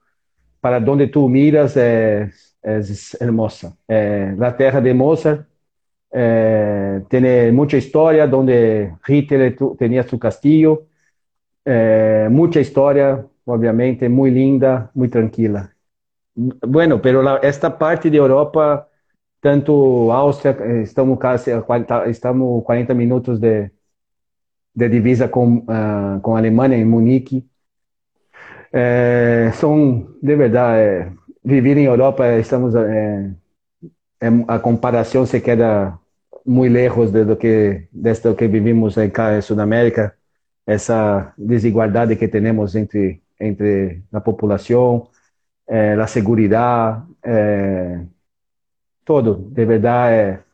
para 0.61 0.81
donde 0.81 1.09
tú 1.09 1.29
miras 1.29 1.77
es, 1.77 2.57
es 2.63 3.21
hermosa. 3.21 3.77
Eh, 3.87 4.35
la 4.39 4.57
tierra 4.57 4.81
de 4.81 4.95
Mozart 4.95 5.47
eh, 6.17 7.03
tiene 7.09 7.51
mucha 7.51 7.77
historia, 7.77 8.29
donde 8.29 8.95
Hitler 9.07 9.57
tenía 9.77 10.05
su 10.05 10.17
castillo, 10.17 10.87
eh, 11.65 12.29
mucha 12.31 12.61
historia, 12.61 13.27
obviamente, 13.45 14.09
muy 14.09 14.31
linda, 14.31 14.93
muy 14.95 15.09
tranquila. 15.09 15.75
Bueno, 16.37 17.03
pero 17.03 17.21
la, 17.21 17.39
esta 17.39 17.77
parte 17.77 18.11
de 18.11 18.19
Europa 18.19 18.89
tanto 19.41 20.13
Áustria, 20.13 20.57
eh, 20.61 20.83
estamos 20.83 21.19
a 21.23 21.63
40, 21.63 22.07
estamos 22.07 22.63
40 22.65 22.95
minutos 22.95 23.41
de, 23.41 23.73
de 24.73 24.89
divisa 24.89 25.29
com, 25.29 25.59
uh, 25.59 26.21
com 26.23 26.37
a 26.37 26.39
Alemanha, 26.39 26.77
em 26.77 26.85
Munique. 26.85 27.45
É, 28.73 29.51
são, 29.55 30.15
de 30.23 30.37
verdade, 30.37 30.81
é, 30.81 31.13
viver 31.45 31.77
em 31.77 31.85
Europa, 31.85 32.27
estamos, 32.39 32.75
a 34.49 34.59
comparação 34.59 35.27
se 35.27 35.41
queda 35.41 35.99
muito 36.45 36.73
lejos 36.73 37.11
de 37.13 37.25
do 37.25 37.37
que, 37.37 37.89
desta 37.93 38.35
que 38.35 38.49
vivimos 38.49 38.97
em 38.97 39.11
cá 39.11 39.37
em 39.37 39.43
Sudamérica, 39.43 40.17
essa 40.67 41.33
desigualdade 41.39 42.17
que 42.17 42.29
temos 42.29 42.75
entre, 42.75 43.23
entre 43.41 44.03
a 44.13 44.21
população, 44.21 45.09
a 46.03 46.07
segurança, 46.07 47.07
todo, 49.05 49.35
de 49.51 49.65
verdade, 49.65 50.15
é, 50.15 50.45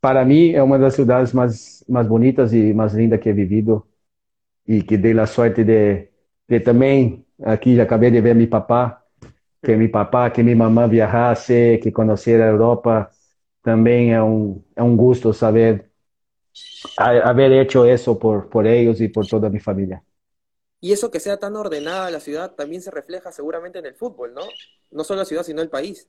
para 0.00 0.24
mim 0.24 0.52
é 0.52 0.62
uma 0.62 0.78
das 0.78 0.94
cidades 0.94 1.32
mais, 1.32 1.84
mais 1.88 2.06
bonitas 2.06 2.52
e 2.52 2.74
mais 2.74 2.94
lindas 2.94 3.20
que 3.20 3.28
he 3.30 3.32
vivido. 3.32 3.86
E 4.66 4.82
que 4.82 4.96
dei 4.96 5.18
a 5.18 5.26
sorte 5.26 5.64
de, 5.64 6.08
de 6.48 6.60
também, 6.60 7.24
aqui 7.42 7.76
já 7.76 7.84
acabei 7.84 8.10
de 8.10 8.20
ver 8.20 8.34
meu 8.34 8.48
papá, 8.48 9.02
que 9.64 9.76
meu 9.76 9.90
papá, 9.90 10.30
que 10.30 10.42
minha 10.42 10.56
mamãe 10.56 10.88
viajasse, 10.88 11.78
que 11.82 11.90
conhecer 11.92 12.40
a 12.42 12.46
Europa, 12.46 13.10
também 13.62 14.12
é 14.12 14.22
um, 14.22 14.62
é 14.74 14.82
um 14.82 14.96
gosto 14.96 15.32
saber 15.32 15.90
haber 16.96 17.52
hecho 17.52 17.86
isso 17.86 18.16
por, 18.16 18.46
por 18.48 18.66
eles 18.66 19.00
e 19.00 19.08
por 19.08 19.26
toda 19.26 19.46
a 19.46 19.50
minha 19.50 19.62
família. 19.62 20.02
Y 20.80 20.92
eso 20.92 21.12
que 21.12 21.20
sea 21.20 21.36
tan 21.36 21.54
ordenada 21.54 22.10
la 22.10 22.18
ciudad 22.18 22.56
también 22.56 22.82
se 22.82 22.90
refleja 22.90 23.30
seguramente 23.30 23.78
en 23.78 23.86
el 23.86 23.94
fútbol, 23.94 24.34
¿no? 24.34 24.42
No 24.90 25.04
solo 25.04 25.20
la 25.20 25.24
ciudad, 25.24 25.44
sino 25.44 25.62
el 25.62 25.68
país. 25.68 26.08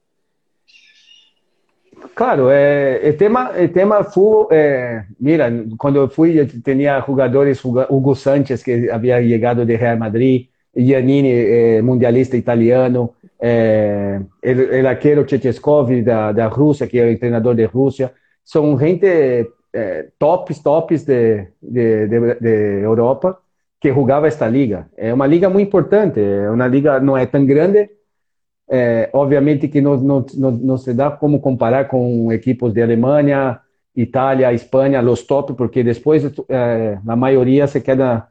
Claro, 2.15 2.49
é, 2.49 3.07
é 3.07 3.13
tema, 3.13 3.51
é 3.55 3.67
tema 3.67 4.03
full. 4.03 4.47
É, 4.51 5.05
mira, 5.19 5.51
quando 5.77 5.97
eu 5.97 6.09
fui, 6.09 6.39
eu 6.39 6.47
tinha 6.47 6.99
jogadores, 7.05 7.63
Hugo 7.63 8.15
Sanchez, 8.15 8.63
que 8.63 8.89
havia 8.89 9.21
chegado 9.21 9.63
de 9.63 9.75
Real 9.75 9.97
Madrid, 9.97 10.47
Giannini, 10.75 11.31
é, 11.31 11.81
mundialista 11.83 12.35
italiano, 12.35 13.13
é, 13.45 14.21
el, 14.41 14.87
arquero 14.87 15.25
Checheskov 15.27 15.91
da, 16.01 16.31
da 16.31 16.47
Rússia, 16.47 16.87
que 16.87 16.97
é 16.97 17.11
o 17.11 17.19
treinador 17.19 17.55
de 17.55 17.65
Rússia. 17.65 18.13
São 18.41 18.79
gente 18.79 19.05
é, 19.73 20.07
tops, 20.17 20.59
tops 20.59 21.03
de, 21.03 21.49
de, 21.61 22.07
de, 22.07 22.35
de 22.39 22.81
Europa 22.81 23.37
que 23.81 23.91
jogava 23.91 24.27
esta 24.27 24.47
liga. 24.47 24.87
É 24.95 25.13
uma 25.13 25.27
liga 25.27 25.49
muito 25.49 25.67
importante, 25.67 26.21
é 26.21 26.49
uma 26.49 26.67
liga 26.67 27.01
não 27.01 27.17
é 27.17 27.25
tão 27.25 27.45
grande, 27.45 27.89
é, 28.69 29.09
obviamente 29.11 29.67
que 29.67 29.81
não, 29.81 29.97
não, 29.97 30.25
não, 30.35 30.51
não, 30.51 30.77
se 30.77 30.93
dá 30.93 31.11
como 31.11 31.41
comparar 31.41 31.89
com 31.89 32.31
equipos 32.31 32.71
de 32.71 32.81
Alemanha, 32.81 33.59
Itália, 33.93 34.53
Espanha, 34.53 35.01
os 35.01 35.23
top, 35.23 35.53
porque 35.53 35.83
depois 35.83 36.23
é, 36.47 36.97
a 37.05 37.15
maioria 37.17 37.67
se 37.67 37.81
queda 37.81 38.25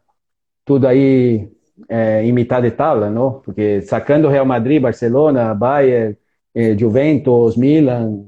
tudo 0.65 0.87
aí 0.87 1.51
é, 1.89 2.25
em 2.25 2.33
metade 2.33 2.71
de 2.71 2.77
tabla, 2.77 3.11
não? 3.11 3.41
Porque 3.41 3.83
sacando 3.83 4.29
Real 4.29 4.47
Madrid, 4.47 4.81
Barcelona, 4.81 5.55
Bayern, 5.55 6.17
é, 6.55 6.77
Juventus, 6.77 7.57
Milan, 7.57 8.25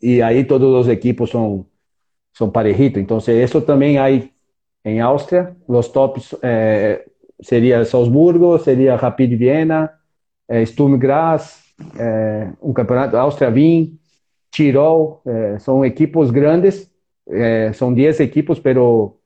e 0.00 0.22
aí 0.22 0.44
todos 0.44 0.68
os 0.74 0.88
equipos 0.88 1.30
são 1.30 1.66
são 2.34 2.50
parejitos. 2.50 3.00
Então, 3.00 3.18
isso 3.18 3.60
também 3.60 3.98
aí 3.98 4.30
em 4.84 5.00
Áustria, 5.00 5.54
os 5.68 5.88
tops 5.88 6.34
é, 6.42 7.04
seria 7.42 7.84
Salzburgo, 7.84 8.58
seria 8.58 8.96
Rapid 8.96 9.38
Viena, 9.38 9.92
é, 10.48 10.64
Sturm 10.64 10.96
Graz, 10.96 11.62
é, 11.98 12.50
um 12.60 12.72
campeonato, 12.72 13.16
Áustria 13.16 13.50
Wien, 13.50 13.98
Tirol, 14.50 15.22
é, 15.26 15.58
são 15.58 15.84
equipos 15.84 16.30
grandes, 16.30 16.90
é, 17.28 17.72
são 17.72 17.92
10 17.92 18.20
equipos, 18.20 18.58
pero 18.58 19.18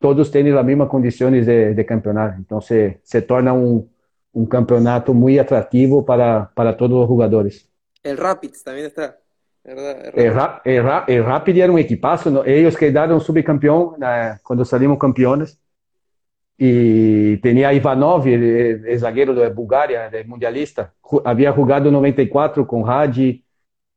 todos 0.00 0.30
têm 0.30 0.50
as 0.50 0.64
mesmas 0.64 0.88
condições 0.88 1.46
de, 1.46 1.74
de 1.74 1.84
campeonato. 1.84 2.40
Então 2.40 2.60
se, 2.60 2.98
se 3.02 3.22
torna 3.22 3.52
um, 3.52 3.88
um 4.34 4.46
campeonato 4.46 5.14
muito 5.14 5.40
atrativo 5.40 6.02
para, 6.02 6.46
para 6.54 6.72
todos 6.72 6.98
os 6.98 7.08
jogadores. 7.08 7.68
El 8.04 8.16
Rapids 8.16 8.62
também 8.62 8.84
está. 8.84 9.14
El, 9.64 9.76
el, 10.14 10.82
Ra 10.82 11.04
el 11.06 11.24
Rapid 11.24 11.58
era 11.58 11.70
um 11.70 11.78
equipaço, 11.78 12.30
eles 12.46 12.74
quedaram 12.74 13.20
subcampeão 13.20 13.96
né, 13.98 14.38
quando 14.42 14.64
saímos 14.64 14.98
campeões 14.98 15.58
e 16.58 17.38
tinha 17.42 17.72
Ivanov, 17.72 18.26
el, 18.26 18.98
zagueiro 18.98 19.34
da 19.34 19.50
Bulgária, 19.50 20.10
mundialista, 20.26 20.92
havia 21.24 21.52
jogado 21.52 21.90
94 21.90 22.64
com 22.64 22.84
Hadi 22.84 23.44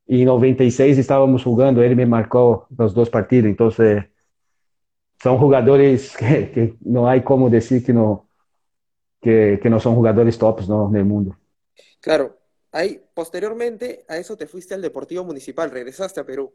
e 0.08 0.22
em 0.22 0.25
96 0.25 0.98
estávamos 0.98 1.41
jogando, 1.41 1.81
ele 1.81 1.96
me 1.96 2.05
marcou 2.05 2.65
nos 2.77 2.93
dois 2.93 3.10
partidos, 3.10 3.50
então 3.50 3.72
são 5.22 5.40
jogadores 5.40 6.16
que, 6.16 6.46
que, 6.48 6.75
não 6.82 7.08
há 7.08 7.20
como 7.22 7.50
dizer 7.50 7.82
que 7.82 7.94
não 7.94 8.24
que, 9.22 9.58
que 9.58 9.70
não 9.70 9.80
são 9.80 9.94
jogadores 9.94 10.36
tops 10.36 10.68
no, 10.68 10.90
no 10.90 11.06
mundo. 11.06 11.38
Claro, 12.01 12.34
aí 12.72 13.00
posteriormente 13.13 14.04
a 14.08 14.18
eso 14.18 14.36
te 14.36 14.48
fuiste 14.48 14.74
al 14.74 14.82
Deportivo 14.82 15.24
Municipal, 15.24 15.70
regresaste 15.70 16.20
a 16.20 16.24
Perú, 16.24 16.51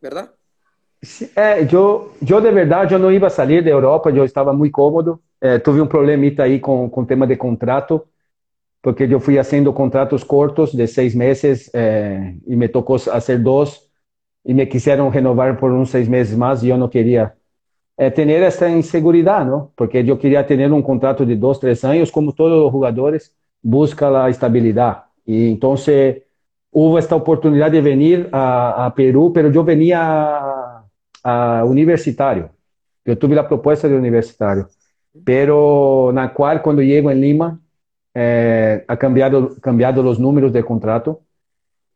¿verdad? 0.00 0.30
É, 1.34 1.62
eu, 1.70 2.12
eu 2.26 2.40
de 2.40 2.50
verdade 2.50 2.94
eu 2.94 2.98
não 2.98 3.12
ia 3.12 3.30
sair 3.30 3.62
da 3.62 3.70
Europa, 3.70 4.10
eu 4.10 4.24
estava 4.24 4.52
muito 4.52 4.72
cômodo. 4.72 5.22
É, 5.40 5.58
tive 5.58 5.80
um 5.80 5.86
problemita 5.86 6.44
aí 6.44 6.60
com 6.60 6.88
com 6.88 7.04
tema 7.04 7.26
de 7.26 7.36
contrato, 7.36 8.06
porque 8.82 9.04
eu 9.04 9.20
fui 9.20 9.36
fazendo 9.36 9.72
contratos 9.72 10.24
curtos 10.24 10.72
de 10.72 10.86
seis 10.86 11.14
meses 11.14 11.70
e 12.46 12.56
me 12.56 12.68
tocou 12.68 12.98
fazer 12.98 13.38
dois 13.38 13.82
e 14.44 14.54
me 14.54 14.66
quiseram 14.66 15.10
renovar 15.10 15.58
por 15.58 15.70
uns 15.72 15.90
seis 15.90 16.08
meses 16.08 16.36
mais 16.36 16.62
e 16.62 16.68
eu 16.68 16.78
não 16.78 16.88
queria 16.88 17.34
é, 18.00 18.08
ter 18.08 18.26
essa 18.30 18.66
insegurança, 18.66 19.44
não? 19.44 19.70
Porque 19.76 19.98
eu 19.98 20.16
queria 20.16 20.42
ter 20.42 20.72
um 20.72 20.80
contrato 20.80 21.26
de 21.26 21.36
dois, 21.36 21.58
três 21.58 21.84
anos, 21.84 22.10
como 22.10 22.32
todos 22.32 22.64
os 22.64 22.72
jogadores 22.72 23.30
busca 23.62 24.24
a 24.24 24.30
estabilidade. 24.30 25.02
E 25.26 25.48
então 25.50 25.74
houve 26.72 26.98
esta 26.98 27.14
oportunidade 27.14 27.78
de 27.78 27.82
vir 27.82 28.28
a, 28.32 28.86
a 28.86 28.90
Peru, 28.90 29.30
mas 29.34 29.54
eu 29.54 29.64
venia 29.64 30.00
a, 30.00 30.82
a 31.22 31.64
universitário. 31.66 32.48
Eu 33.04 33.16
tive 33.16 33.38
a 33.38 33.44
proposta 33.44 33.86
de 33.86 33.94
universitário, 33.94 34.66
pero 35.22 36.10
na 36.14 36.28
qual 36.28 36.60
quando 36.60 36.82
chego 36.82 37.10
em 37.10 37.20
Lima 37.20 37.60
eh, 38.14 38.82
ha 38.88 38.96
cambiado 38.96 39.56
cambiado 39.60 40.00
os 40.08 40.18
números 40.18 40.52
de 40.52 40.62
contrato 40.62 41.18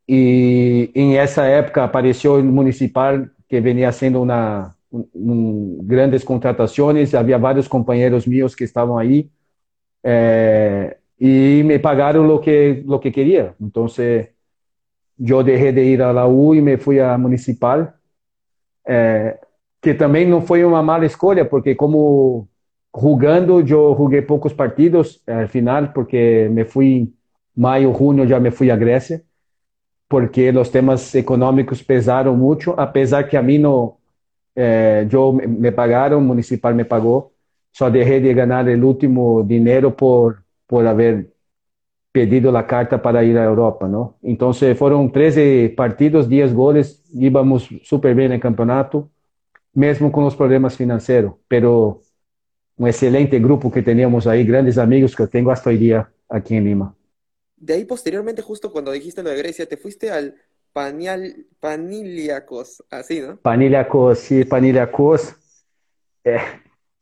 e 0.07 0.91
em 0.93 1.17
essa 1.17 1.45
época 1.45 1.83
apareceu 1.83 2.35
o 2.35 2.43
municipal 2.43 3.25
que 3.49 3.59
venia 3.59 3.91
sendo 3.91 4.21
uma 4.21 4.74
um, 5.13 5.79
grandes 5.83 6.23
contratações, 6.23 7.13
havia 7.13 7.37
vários 7.37 7.67
companheiros 7.67 8.25
meus 8.25 8.55
que 8.55 8.63
estavam 8.63 8.97
aí 8.97 9.29
eh, 10.03 10.97
e 11.19 11.63
me 11.65 11.79
pagaram 11.79 12.27
o 12.29 12.39
que 12.39 12.83
lo 12.85 12.99
que 12.99 13.11
queria. 13.11 13.55
Então 13.59 13.87
eu 15.19 15.43
deixei 15.43 15.71
de 15.71 15.81
ir 15.83 16.01
a 16.01 16.11
la 16.11 16.27
U 16.27 16.53
e 16.55 16.61
me 16.61 16.77
fui 16.77 16.99
a 16.99 17.17
municipal, 17.17 17.93
eh, 18.87 19.39
que 19.81 19.93
também 19.93 20.27
não 20.27 20.41
foi 20.41 20.63
uma 20.63 20.83
mala 20.83 21.05
escolha, 21.05 21.45
porque 21.45 21.75
como 21.75 22.47
jugando, 22.95 23.59
eu 23.59 23.67
joguei 23.67 24.21
poucos 24.21 24.53
partidos 24.53 25.21
al 25.27 25.47
final, 25.47 25.91
porque 25.93 26.49
me 26.51 26.65
fui 26.65 27.13
maio, 27.55 27.93
junho, 27.93 28.27
já 28.27 28.39
me 28.39 28.51
fui 28.51 28.71
a 28.71 28.75
Grécia, 28.75 29.23
porque 30.09 30.49
os 30.51 30.69
temas 30.69 31.13
econômicos 31.15 31.81
pesaram 31.81 32.35
muito, 32.35 32.73
apesar 32.77 33.23
que 33.23 33.37
a 33.37 33.41
mim 33.41 33.57
não, 33.57 33.97
eh, 34.55 35.07
eu 35.11 35.33
me 35.33 35.71
pagaram, 35.71 36.19
o 36.19 36.21
municipal 36.21 36.73
me 36.73 36.85
pagou, 36.85 37.33
só 37.73 37.89
deixei 37.89 38.19
de 38.21 38.33
ganhar 38.33 38.67
o 38.67 38.87
último 38.87 39.43
dinheiro 39.43 39.91
por 39.91 40.43
por 40.67 40.85
haber 40.87 41.29
pedido 42.11 42.55
a 42.55 42.63
carta 42.63 42.97
para 42.97 43.23
ir 43.23 43.37
à 43.37 43.43
Europa, 43.43 43.87
não? 43.87 44.15
Então 44.23 44.51
foram 44.77 45.07
13 45.09 45.69
partidos, 45.75 46.27
10 46.27 46.53
goles, 46.53 47.03
íbamos 47.13 47.69
super 47.83 48.15
bem 48.15 48.29
no 48.29 48.39
campeonato, 48.39 49.09
mesmo 49.75 50.09
com 50.09 50.25
os 50.25 50.33
problemas 50.33 50.77
financeiros, 50.77 51.33
pero 51.47 52.01
um 52.77 52.87
excelente 52.87 53.37
grupo 53.39 53.69
que 53.69 53.81
teníamos 53.81 54.27
aí, 54.27 54.43
grandes 54.43 54.77
amigos 54.77 55.13
que 55.13 55.21
eu 55.21 55.27
tenho 55.27 55.49
hasta 55.49 55.69
hoy 55.69 55.77
día 55.77 56.07
aqui 56.29 56.55
em 56.55 56.61
Lima. 56.61 56.95
De 57.57 57.73
ahí 57.73 57.85
posteriormente, 57.85 58.41
justo 58.41 58.71
cuando 58.71 58.91
dijiste 58.91 59.21
lo 59.21 59.29
de 59.29 59.37
Grecia, 59.37 59.65
te 59.65 59.75
fuiste 59.75 60.09
al 60.09 60.35
Panial, 60.75 61.33
Paniliakos, 61.61 62.83
así, 62.91 63.21
¿no? 63.21 63.37
Paniliakos, 63.37 64.19
sí, 64.19 64.43
Paniliakos. 64.43 65.33
Eh, 66.21 66.37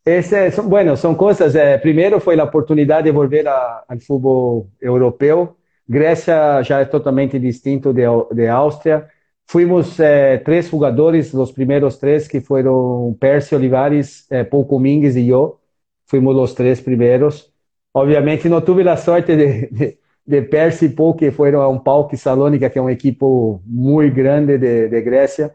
esse, 0.06 0.52
son, 0.52 0.70
bueno, 0.70 0.96
son 0.96 1.16
cosas. 1.16 1.56
Eh, 1.56 1.80
primero 1.82 2.20
fue 2.20 2.36
la 2.36 2.44
oportunidad 2.44 3.04
de 3.04 3.10
volver 3.10 3.48
a, 3.48 3.80
al 3.88 4.00
fútbol 4.00 4.70
europeo. 4.80 5.58
Grecia 5.88 6.62
já 6.62 6.82
é 6.82 6.86
totalmente 6.86 7.40
distinto 7.40 7.92
de, 7.92 8.04
de 8.32 8.48
Áustria. 8.48 9.10
Fuimos 9.48 10.00
eh, 10.00 10.38
três 10.46 10.70
jogadores, 10.70 11.34
os 11.34 11.52
primeiros 11.52 11.98
três, 11.98 12.28
que 12.28 12.42
foram 12.42 13.18
Percy 13.20 13.56
Olivares, 13.56 14.28
eh, 14.30 14.44
Paul 14.44 14.68
Comingues 14.68 15.16
e 15.16 15.30
eu. 15.30 15.60
Fuimos 16.06 16.38
os 16.38 16.54
três 16.54 16.80
primeiros. 16.80 17.52
Obviamente 17.92 18.48
não 18.48 18.62
tive 18.62 18.88
a 18.88 18.98
sorte 18.98 19.36
de, 19.36 19.68
de, 19.72 19.98
de 20.26 20.42
Percy 20.42 20.90
Paul, 20.90 21.16
que 21.16 21.32
foram 21.32 21.62
a 21.62 21.68
um 21.68 21.78
Palco 21.78 22.16
Salônica, 22.16 22.70
que 22.70 22.80
é 22.80 22.82
um 22.82 22.90
equipo 22.90 23.62
muito 23.66 24.16
grande 24.16 24.58
de, 24.58 24.88
de 24.88 25.02
Grécia. 25.02 25.54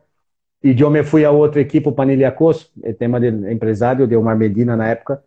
E 0.62 0.78
eu 0.78 0.90
me 0.90 1.02
fui 1.02 1.24
a 1.24 1.30
outra 1.30 1.60
equipe, 1.60 1.90
Paniliakos, 1.92 2.70
é 2.82 2.92
tema 2.92 3.20
de 3.20 3.28
empresário, 3.52 4.06
de 4.06 4.16
Omar 4.16 4.36
Medina 4.36 4.76
na 4.76 4.88
época. 4.88 5.22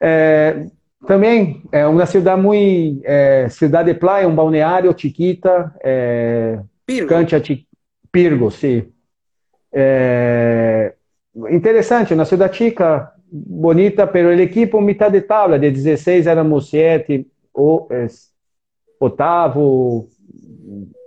É, 0.00 0.66
também 1.06 1.62
é 1.72 1.86
uma 1.86 2.06
cidade 2.06 2.40
muito. 2.40 3.00
É, 3.04 3.48
cidade 3.48 3.92
de 3.92 3.98
praia, 3.98 4.28
um 4.28 4.34
balneário, 4.34 4.94
chiquita. 4.96 5.74
É, 5.82 6.60
Pirgo. 6.86 7.08
Pirgo, 8.12 8.50
sim. 8.50 8.92
É, 9.72 10.94
interessante, 11.50 12.14
uma 12.14 12.24
cidade 12.24 12.56
chica, 12.56 13.12
bonita, 13.30 14.06
pero 14.06 14.30
el 14.30 14.40
equipo 14.40 14.80
mitad 14.80 15.10
de 15.10 15.22
tabla, 15.22 15.58
de 15.58 15.70
16 15.70 16.26
éramos 16.26 16.70
7, 16.70 17.26
o, 17.58 17.88
es, 17.90 18.32
octavo, 19.00 20.08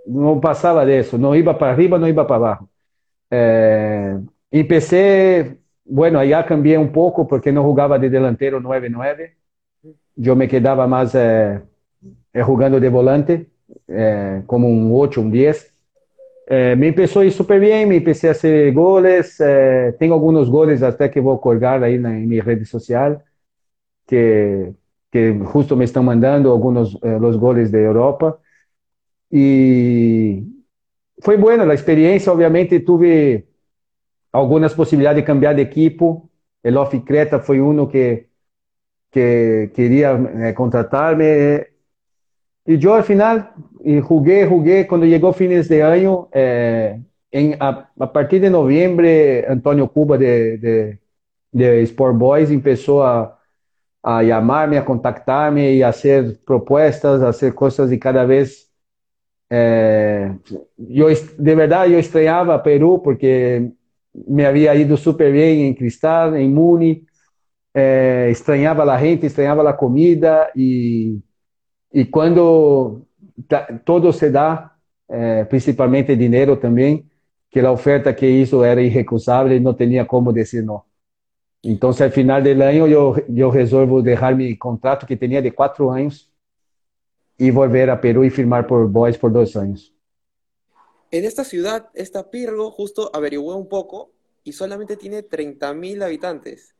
não 0.06 0.40
passava 0.40 0.84
disso, 0.84 1.18
não 1.18 1.34
ia 1.34 1.54
para 1.54 1.72
arriba, 1.72 1.98
não 1.98 2.08
ia 2.08 2.14
para 2.14 2.36
abaixo. 2.36 2.68
Eh, 3.30 4.18
empecé, 4.50 5.58
bueno, 5.84 6.18
allá 6.18 6.44
cambié 6.44 6.78
un 6.78 6.92
poco 6.92 7.26
porque 7.26 7.52
no 7.52 7.62
jugaba 7.62 7.98
de 7.98 8.10
delantero 8.10 8.60
9-9. 8.60 9.36
Yo 10.14 10.36
me 10.36 10.46
quedaba 10.48 10.86
más 10.86 11.14
eh, 11.14 11.62
jugando 12.44 12.78
de 12.78 12.88
volante, 12.88 13.50
eh, 13.88 14.42
como 14.46 14.68
un 14.68 14.90
8, 14.92 15.20
un 15.22 15.30
10. 15.30 15.72
Eh, 16.46 16.74
me 16.76 16.88
empezó 16.88 17.20
a 17.20 17.24
ir 17.24 17.32
súper 17.32 17.60
bien, 17.60 17.88
me 17.88 17.96
empecé 17.96 18.28
a 18.28 18.32
hacer 18.32 18.72
goles. 18.74 19.40
Eh, 19.40 19.94
tengo 19.98 20.14
algunos 20.14 20.50
goles 20.50 20.82
hasta 20.82 21.10
que 21.10 21.20
voy 21.20 21.36
a 21.36 21.40
colgar 21.40 21.82
ahí 21.82 21.94
en 21.94 22.28
mi 22.28 22.40
red 22.40 22.64
social, 22.64 23.24
que, 24.06 24.74
que 25.12 25.38
justo 25.44 25.76
me 25.76 25.84
están 25.84 26.06
mandando 26.06 26.50
algunos 26.50 26.98
eh, 27.02 27.18
los 27.20 27.36
goles 27.36 27.70
de 27.70 27.84
Europa. 27.84 28.38
Y 29.30 30.42
foi 31.20 31.36
boa 31.36 31.62
a 31.62 31.74
experiência, 31.74 32.32
obviamente 32.32 32.80
tive 32.80 33.46
algumas 34.32 34.74
possibilidades 34.74 35.22
de 35.22 35.26
cambiar 35.26 35.54
de 35.54 35.62
equipo. 35.62 36.30
El 36.62 36.78
Off 36.78 36.98
Creta 37.00 37.40
foi 37.40 37.60
um 37.60 37.86
que, 37.86 38.28
que 39.10 39.70
queria 39.74 40.12
eh, 40.12 40.54
contratar-me. 40.54 41.70
E 42.66 42.78
eu, 42.80 42.94
al 42.94 43.02
final, 43.02 43.54
joguei, 44.08 44.46
joguei. 44.46 44.84
Quando 44.84 45.06
chegou 45.06 45.32
fins 45.32 45.68
de 45.68 45.80
ano, 45.80 46.28
eh, 46.32 46.98
em, 47.32 47.54
a, 47.60 47.88
a, 47.98 48.06
partir 48.06 48.40
de 48.40 48.48
novembro, 48.48 49.04
Antônio 49.48 49.88
Cuba, 49.88 50.16
de, 50.16 50.56
de, 50.58 50.98
de 51.52 51.82
Sport 51.82 52.16
Boys, 52.16 52.48
começou 52.48 53.02
a, 53.02 53.36
a 54.02 54.24
chamar-me, 54.24 54.76
a 54.76 54.82
contactar-me 54.82 55.82
a 55.82 55.92
fazer 55.92 56.38
propostas, 56.44 57.22
a 57.22 57.26
fazer 57.26 57.52
coisas 57.52 57.92
e 57.92 57.98
cada 57.98 58.24
vez 58.24 58.72
é, 59.54 60.34
eu, 60.88 61.08
de 61.38 61.54
verdade, 61.54 61.92
eu 61.92 62.00
estranhava 62.00 62.58
Peru 62.58 62.98
porque 63.00 63.70
me 64.14 64.46
havia 64.46 64.74
ido 64.74 64.96
super 64.96 65.30
bem 65.30 65.66
em 65.66 65.74
Cristal, 65.74 66.34
em 66.34 66.48
Muni, 66.50 67.04
é, 67.74 68.30
estranhava 68.30 68.82
a 68.84 68.98
gente, 68.98 69.26
estranhava 69.26 69.68
a 69.68 69.74
comida 69.74 70.50
e, 70.56 71.18
e 71.92 72.04
quando 72.06 73.06
todo 73.84 74.12
se 74.12 74.30
dá, 74.30 74.72
é, 75.08 75.44
principalmente 75.44 76.16
dinheiro 76.16 76.56
também, 76.56 77.06
que 77.50 77.60
a 77.60 77.70
oferta 77.70 78.14
que 78.14 78.26
isso 78.26 78.64
era 78.64 78.80
irrecusável, 78.82 79.60
não 79.60 79.74
tinha 79.74 80.06
como 80.06 80.32
dizer 80.32 80.62
não. 80.62 80.82
Então, 81.64 81.90
ao 81.90 82.10
final 82.10 82.42
do 82.42 82.50
ano, 82.50 82.88
eu, 82.88 83.14
eu 83.34 83.50
resolvo 83.50 84.02
deixar 84.02 84.34
meu 84.34 84.56
contrato 84.58 85.06
que 85.06 85.16
tinha 85.16 85.40
de 85.40 85.50
quatro 85.50 85.90
anos 85.90 86.28
y 87.38 87.50
volver 87.50 87.88
a 87.90 88.00
Perú 88.00 88.24
y 88.24 88.30
firmar 88.30 88.66
por 88.66 88.88
Boys 88.88 89.16
por 89.16 89.32
dos 89.32 89.56
años. 89.56 89.94
En 91.10 91.24
esta 91.24 91.44
ciudad, 91.44 91.90
esta 91.94 92.30
Pirgo, 92.30 92.70
justo 92.70 93.10
averigué 93.12 93.52
un 93.54 93.68
poco 93.68 94.10
y 94.44 94.52
solamente 94.52 94.96
tiene 94.96 95.22
30.000 95.22 96.02
habitantes. 96.02 96.74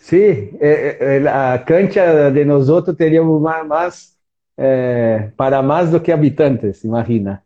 Sí, 0.00 0.16
eh, 0.60 0.98
eh, 1.00 1.20
la 1.20 1.64
cancha 1.66 2.30
de 2.30 2.44
nosotros 2.44 2.96
teníamos 2.96 3.40
más, 3.40 3.66
más 3.66 4.18
eh, 4.56 5.32
para 5.36 5.62
más 5.62 5.90
do 5.90 6.02
que 6.02 6.12
habitantes, 6.12 6.84
imagina. 6.84 7.45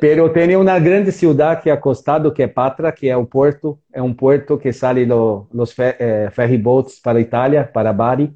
Pero 0.00 0.32
tiene 0.32 0.56
una 0.56 0.78
grande 0.78 1.12
ciudad 1.12 1.62
que 1.62 1.70
acostado, 1.70 2.32
que 2.32 2.44
es 2.44 2.52
Patra, 2.52 2.92
que 2.92 3.10
es 3.10 3.16
un 3.16 3.26
puerto, 3.26 3.80
es 3.92 4.00
un 4.00 4.16
puerto 4.16 4.58
que 4.58 4.72
sale 4.72 5.04
lo, 5.06 5.48
los 5.52 5.74
fer, 5.74 5.96
eh, 5.98 6.30
ferry 6.32 6.56
boats 6.56 7.00
para 7.00 7.20
Italia, 7.20 7.70
para 7.70 7.92
Bari. 7.92 8.32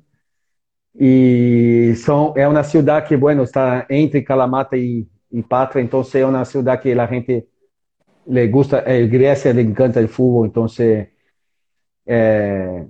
E 0.96 1.94
são, 1.96 2.34
é 2.36 2.46
uma 2.46 2.62
cidade 2.62 3.08
que, 3.08 3.16
bueno, 3.16 3.42
está 3.42 3.86
entre 3.90 4.22
Calamata 4.22 4.76
e, 4.76 5.08
e 5.32 5.42
Patra, 5.42 5.80
então 5.80 6.02
é 6.14 6.24
uma 6.26 6.44
cidade 6.44 6.82
que 6.82 6.92
a 6.92 7.06
gente 7.06 7.48
le 8.26 8.46
gusta, 8.48 8.84
eh, 8.86 9.06
Grécia 9.06 9.52
le 9.52 9.62
encanta 9.62 10.00
o 10.00 10.08
futebol, 10.08 10.46
então 10.46 10.68
se, 10.68 11.08
eh, 12.06 12.84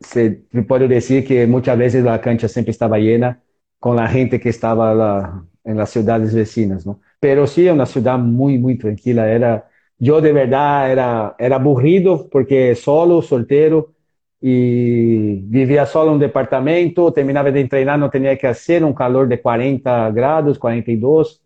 se 0.00 0.42
pode 0.68 0.88
dizer 0.88 1.22
que 1.24 1.46
muitas 1.46 1.76
vezes 1.78 2.06
a 2.06 2.18
cancha 2.18 2.48
sempre 2.48 2.70
estava 2.70 2.98
llena 2.98 3.40
com 3.80 3.92
a 3.98 4.06
gente 4.06 4.38
que 4.38 4.48
estava 4.50 4.92
lá 4.92 5.44
em 5.64 5.74
las 5.74 5.90
cidades 5.90 6.34
vecinas, 6.34 6.84
não? 6.84 7.00
Pero 7.26 7.44
sí, 7.48 7.68
uma 7.68 7.86
cidade 7.86 8.22
muito, 8.22 8.62
muito 8.62 8.82
tranquila. 8.82 9.22
Era, 9.26 9.64
eu 10.00 10.20
de 10.20 10.32
verdade 10.32 10.92
era, 10.92 11.34
era 11.40 11.56
aburrido 11.56 12.28
porque 12.30 12.76
solo, 12.76 13.20
solteiro, 13.20 13.92
e 14.40 15.42
vivia 15.48 15.84
só 15.86 16.06
num 16.06 16.18
departamento, 16.18 17.10
terminava 17.10 17.50
de 17.50 17.66
treinar, 17.66 17.98
não 17.98 18.08
tinha 18.08 18.36
que 18.36 18.46
fazer, 18.46 18.84
um 18.84 18.92
calor 18.92 19.26
de 19.26 19.38
40 19.38 20.08
graus, 20.10 20.56
42. 20.56 21.40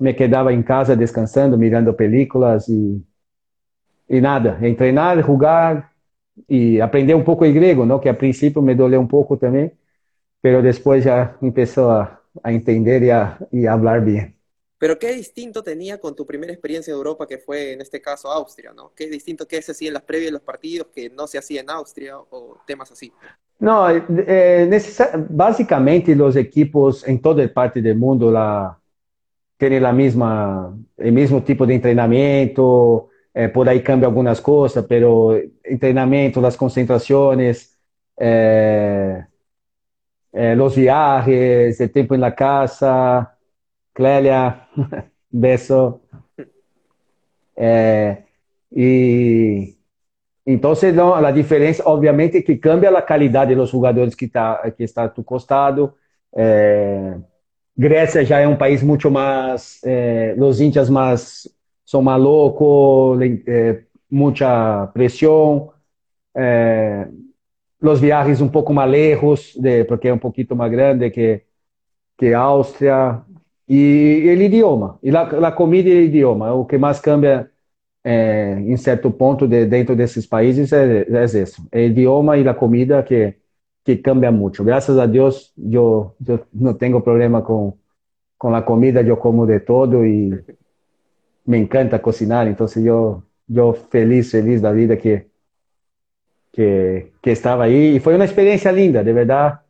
Me 0.00 0.14
quedava 0.14 0.52
em 0.52 0.62
casa 0.64 0.96
descansando, 0.96 1.56
mirando 1.56 1.94
películas 1.94 2.68
e 2.68 3.00
y 4.08 4.20
nada, 4.20 4.58
entrenar, 4.62 5.22
jugar 5.22 5.92
y 6.48 6.80
aprender 6.80 7.14
un 7.14 7.24
poco 7.24 7.44
el 7.44 7.54
griego, 7.54 7.86
¿no? 7.86 8.00
Que 8.00 8.08
al 8.08 8.16
principio 8.16 8.60
me 8.62 8.74
dolió 8.74 8.98
un 9.00 9.06
poco 9.08 9.38
también, 9.38 9.74
pero 10.40 10.62
después 10.62 11.04
ya 11.04 11.36
empezó 11.42 11.92
a, 11.92 12.22
a 12.42 12.52
entender 12.52 13.04
y 13.04 13.10
a, 13.10 13.38
y 13.52 13.66
a 13.66 13.74
hablar 13.74 14.04
bien. 14.04 14.41
Pero 14.82 14.98
qué 14.98 15.12
distinto 15.12 15.62
tenía 15.62 16.00
con 16.00 16.16
tu 16.16 16.26
primera 16.26 16.52
experiencia 16.52 16.90
en 16.90 16.96
Europa, 16.96 17.24
que 17.24 17.38
fue 17.38 17.72
en 17.72 17.80
este 17.80 18.02
caso 18.02 18.28
Austria, 18.32 18.72
¿no? 18.74 18.90
Qué 18.96 19.06
distinto 19.06 19.46
que 19.46 19.62
se 19.62 19.70
hacía 19.70 19.86
en 19.86 19.94
las 19.94 20.02
previas 20.02 20.26
de 20.26 20.32
los 20.32 20.40
partidos 20.40 20.88
que 20.92 21.08
no 21.08 21.28
se 21.28 21.38
hacía 21.38 21.60
en 21.60 21.70
Austria 21.70 22.18
o 22.18 22.58
temas 22.66 22.90
así. 22.90 23.12
No, 23.60 23.88
eh, 23.88 24.82
básicamente 25.28 26.16
los 26.16 26.34
equipos 26.34 27.06
en 27.06 27.22
toda 27.22 27.46
parte 27.54 27.80
del 27.80 27.96
mundo 27.96 28.32
la, 28.32 28.76
tienen 29.56 29.84
la 29.84 29.92
misma, 29.92 30.76
el 30.96 31.12
mismo 31.12 31.44
tipo 31.44 31.64
de 31.64 31.76
entrenamiento, 31.76 33.10
eh, 33.32 33.50
por 33.50 33.68
ahí 33.68 33.84
cambia 33.84 34.08
algunas 34.08 34.40
cosas, 34.40 34.84
pero 34.88 35.38
entrenamiento, 35.62 36.40
las 36.40 36.56
concentraciones, 36.56 37.78
eh, 38.16 39.24
eh, 40.32 40.56
los 40.56 40.74
viajes, 40.74 41.80
el 41.80 41.92
tiempo 41.92 42.16
en 42.16 42.20
la 42.20 42.34
casa, 42.34 43.31
Clélia, 43.92 44.68
beso. 45.30 46.02
Eh, 47.56 48.24
y 48.70 49.76
entonces 50.44 50.94
no, 50.94 51.20
la 51.20 51.32
diferencia 51.32 51.84
obviamente 51.86 52.42
que 52.42 52.58
cambia 52.58 52.90
la 52.90 53.04
calidad 53.04 53.46
de 53.46 53.54
los 53.56 53.70
jugadores 53.70 54.16
que 54.16 54.26
está, 54.26 54.60
que 54.76 54.84
está 54.84 55.04
a 55.04 55.14
tu 55.14 55.24
costado. 55.24 55.96
Eh, 56.34 57.14
Grecia 57.74 58.22
ya 58.22 58.42
es 58.42 58.48
un 58.48 58.58
país 58.58 58.82
más, 59.10 59.80
eh, 59.84 60.34
los 60.36 60.60
hinchas 60.60 60.90
más 60.90 61.50
son 61.84 62.04
más 62.04 62.20
locos, 62.20 63.18
eh, 63.22 63.86
mucha 64.10 64.90
presión. 64.92 65.68
Eh, 66.34 67.06
los 67.80 68.00
viajes 68.00 68.40
un 68.40 68.50
poco 68.50 68.72
más 68.72 68.88
lejos, 68.88 69.52
de, 69.60 69.84
porque 69.84 70.08
es 70.08 70.14
un 70.14 70.20
poquito 70.20 70.54
más 70.54 70.70
grande 70.70 71.10
que, 71.12 71.46
que 72.16 72.34
Austria. 72.34 73.24
E 73.68 74.28
el 74.28 74.42
idioma, 74.42 74.98
e 75.02 75.10
la 75.10 75.54
comida 75.54 75.88
e 75.88 75.96
o 75.96 76.00
idioma, 76.02 76.52
o 76.52 76.66
que 76.66 76.78
mais 76.78 77.00
cambia 77.00 77.50
é, 78.04 78.58
em 78.60 78.76
certo 78.76 79.10
ponto 79.10 79.46
de, 79.46 79.66
dentro 79.66 79.94
desses 79.94 80.26
países 80.26 80.72
é, 80.72 81.06
é 81.08 81.24
isso, 81.24 81.66
é 81.70 81.80
o 81.80 81.84
idioma 81.86 82.36
e 82.36 82.46
a 82.48 82.54
comida 82.54 83.02
que, 83.02 83.34
que 83.84 83.96
cambia 83.96 84.32
muito. 84.32 84.64
Graças 84.64 84.98
a 84.98 85.06
Deus, 85.06 85.52
eu, 85.56 86.14
eu 86.26 86.46
não 86.52 86.74
tenho 86.74 87.00
problema 87.00 87.42
com, 87.42 87.78
com 88.38 88.54
a 88.54 88.62
comida, 88.62 89.02
eu 89.02 89.16
como 89.16 89.46
de 89.46 89.60
todo 89.60 90.04
e 90.04 90.44
me 91.46 91.58
encanta 91.58 91.98
cocinar, 91.98 92.48
então 92.48 92.66
eu, 92.76 93.22
eu 93.48 93.72
feliz, 93.74 94.30
feliz 94.30 94.60
da 94.60 94.72
vida 94.72 94.96
que, 94.96 95.26
que, 96.52 97.12
que 97.22 97.30
estava 97.30 97.64
aí. 97.64 97.96
E 97.96 98.00
foi 98.00 98.16
uma 98.16 98.24
experiência 98.24 98.70
linda, 98.72 99.04
de 99.04 99.12
verdade 99.12 99.61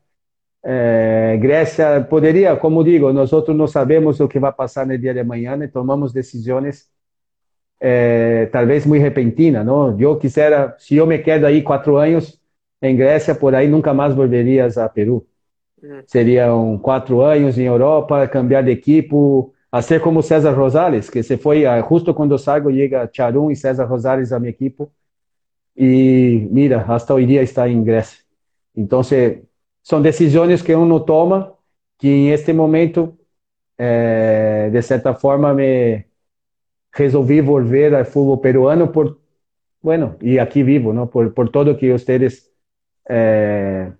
é, 0.64 1.36
Grécia 1.40 2.00
poderia, 2.08 2.56
como 2.56 2.84
digo, 2.84 3.12
nós 3.12 3.32
outros 3.32 3.56
não 3.56 3.66
sabemos 3.66 4.20
o 4.20 4.28
que 4.28 4.38
vai 4.38 4.52
passar 4.52 4.86
no 4.86 4.96
dia 4.96 5.12
de 5.12 5.20
amanhã 5.20 5.58
e 5.62 5.68
tomamos 5.68 6.12
decisões 6.12 6.88
é, 7.80 8.46
talvez 8.46 8.86
muito 8.86 9.02
repentinas, 9.02 9.66
não? 9.66 9.98
Eu 10.00 10.16
quisera, 10.16 10.76
se 10.78 10.94
eu 10.96 11.06
me 11.06 11.18
quedo 11.18 11.46
aí 11.46 11.62
quatro 11.62 11.96
anos 11.96 12.40
em 12.80 12.96
Grécia, 12.96 13.34
por 13.34 13.54
aí 13.54 13.66
nunca 13.66 13.92
mais 13.92 14.14
volveria 14.14 14.66
a 14.66 14.88
Peru. 14.88 15.26
Uhum. 15.82 16.02
Seriam 16.06 16.78
quatro 16.78 17.20
anos 17.22 17.58
em 17.58 17.64
Europa, 17.64 18.28
cambiar 18.28 18.62
de 18.62 18.70
equipe, 18.70 19.14
a 19.70 19.82
ser 19.82 20.00
como 20.00 20.22
César 20.22 20.52
Rosales, 20.52 21.10
que 21.10 21.22
se 21.24 21.36
foi 21.36 21.64
justo 21.88 22.14
quando 22.14 22.38
salgo 22.38 22.70
chega 22.72 23.10
Charum 23.12 23.50
e 23.50 23.56
César 23.56 23.84
Rosales 23.84 24.32
a 24.32 24.38
minha 24.38 24.50
equipe 24.50 24.86
e 25.76 26.46
mira, 26.50 26.84
hasta 26.86 27.14
hoje 27.14 27.26
dia 27.26 27.42
está 27.42 27.68
em 27.68 27.82
Grécia. 27.82 28.22
Então, 28.76 29.02
são 29.82 30.00
decisões 30.00 30.62
que 30.62 30.74
uno 30.74 31.00
toma 31.00 31.54
que 31.98 32.08
em 32.08 32.30
este 32.30 32.52
momento, 32.52 33.16
é, 33.78 34.70
de 34.70 34.82
certa 34.82 35.14
forma, 35.14 35.54
me 35.54 36.04
resolvi 36.92 37.40
volver 37.40 37.94
ao 37.94 38.04
futebol 38.04 38.38
peruano 38.38 38.88
por, 38.88 39.20
bueno, 39.80 40.16
e 40.20 40.38
aqui 40.38 40.64
vivo, 40.64 40.92
não? 40.92 41.06
Por, 41.06 41.32
por 41.32 41.48
todo 41.48 41.76
que 41.76 41.92
vocês 41.92 42.50
é, 43.08 43.92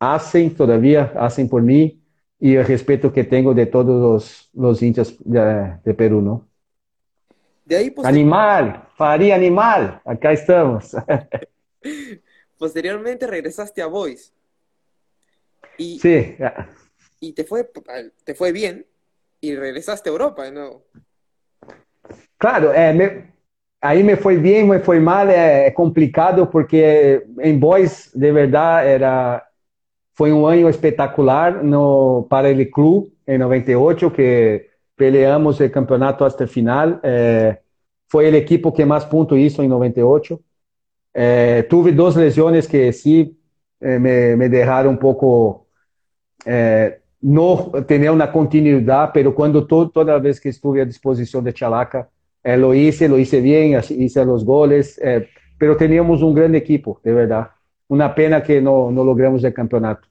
hacen, 0.00 0.50
todavía 0.50 1.12
hacen 1.16 1.48
por 1.48 1.62
mim 1.62 2.00
e 2.40 2.56
o 2.56 2.62
respeito 2.62 3.12
que 3.12 3.24
tenho 3.24 3.54
de 3.54 3.66
todos 3.66 4.02
os, 4.02 4.50
os 4.54 4.82
índios 4.82 5.16
de, 5.24 5.40
de 5.84 5.94
Peru, 5.94 6.22
não? 6.22 6.46
De 7.66 7.76
aí, 7.76 7.90
posterior... 7.90 8.08
Animal, 8.08 8.86
faria 8.96 9.34
animal, 9.34 10.00
acá 10.04 10.32
estamos. 10.32 10.92
Posteriormente 12.58 13.26
regresaste 13.26 13.80
a 13.82 13.88
Boys. 13.88 14.32
Y, 15.78 15.98
sí. 15.98 16.36
Y 17.20 17.32
te 17.32 17.44
fue, 17.44 17.70
te 18.24 18.34
fue 18.34 18.52
bien 18.52 18.86
y 19.40 19.56
regresaste 19.56 20.08
a 20.08 20.12
Europa 20.12 20.44
de 20.44 20.52
nuevo. 20.52 20.84
Claro, 22.38 22.72
é, 22.72 22.92
me, 22.92 23.32
aí 23.80 24.02
me 24.02 24.16
foi 24.16 24.38
bem, 24.38 24.64
me 24.64 24.80
foi 24.80 25.00
mal, 25.00 25.28
é, 25.28 25.66
é, 25.66 25.70
complicado 25.70 26.46
porque 26.46 27.24
em 27.40 27.58
Boys, 27.58 28.10
de 28.14 28.32
verdade, 28.32 28.88
era 28.88 29.42
foi 30.14 30.32
um 30.32 30.46
ano 30.46 30.68
espetacular 30.68 31.64
no 31.64 32.26
para 32.30 32.50
o 32.50 32.70
clube 32.70 33.12
em 33.26 33.36
98 33.36 34.10
que 34.10 34.66
peleamos 34.96 35.58
o 35.58 35.70
campeonato 35.70 36.24
até 36.24 36.46
final. 36.46 37.00
É, 37.02 37.58
foi 38.08 38.30
o 38.30 38.36
equipo 38.36 38.70
que 38.70 38.84
mais 38.84 39.04
pontos 39.04 39.38
hizo 39.38 39.62
em 39.62 39.68
98. 39.68 40.40
É, 41.12 41.62
tive 41.62 41.92
duas 41.92 42.14
lesões 42.14 42.66
que 42.66 42.92
sim 42.92 43.36
me, 43.80 44.36
me 44.36 44.48
deixaram 44.48 44.90
um 44.90 44.96
pouco 44.96 45.63
eh, 46.44 46.98
no 47.20 47.72
tener 47.86 48.10
una 48.10 48.30
continuidad, 48.30 49.10
pero 49.12 49.34
cuando 49.34 49.66
todo, 49.66 49.90
toda 49.90 50.18
vez 50.18 50.40
que 50.40 50.50
estuve 50.50 50.82
a 50.82 50.84
disposición 50.84 51.42
de 51.44 51.54
Chalaca, 51.54 52.08
eh, 52.42 52.56
lo 52.56 52.74
hice, 52.74 53.08
lo 53.08 53.18
hice 53.18 53.40
bien, 53.40 53.80
hice 53.90 54.24
los 54.24 54.44
goles, 54.44 55.00
eh, 55.02 55.28
pero 55.58 55.76
teníamos 55.76 56.22
un 56.22 56.34
gran 56.34 56.54
equipo, 56.54 57.00
de 57.02 57.12
verdad. 57.12 57.48
Una 57.88 58.14
pena 58.14 58.42
que 58.42 58.60
no, 58.60 58.90
no 58.90 59.04
logramos 59.04 59.42
el 59.44 59.54
campeonato. 59.54 60.08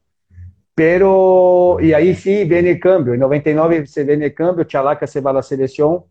Pero, 0.76 1.78
y 1.80 1.94
ahí 1.94 2.16
sí 2.16 2.42
el 2.42 2.80
cambio. 2.80 3.14
En 3.14 3.20
99 3.20 3.86
se 3.86 4.04
viene 4.04 4.26
el 4.26 4.34
cambio, 4.34 4.64
Chalaca 4.64 5.06
se 5.06 5.22
va 5.22 5.30
a 5.32 5.36
la 5.36 5.44
selección. 5.44 6.04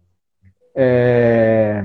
Eh, 0.74 1.84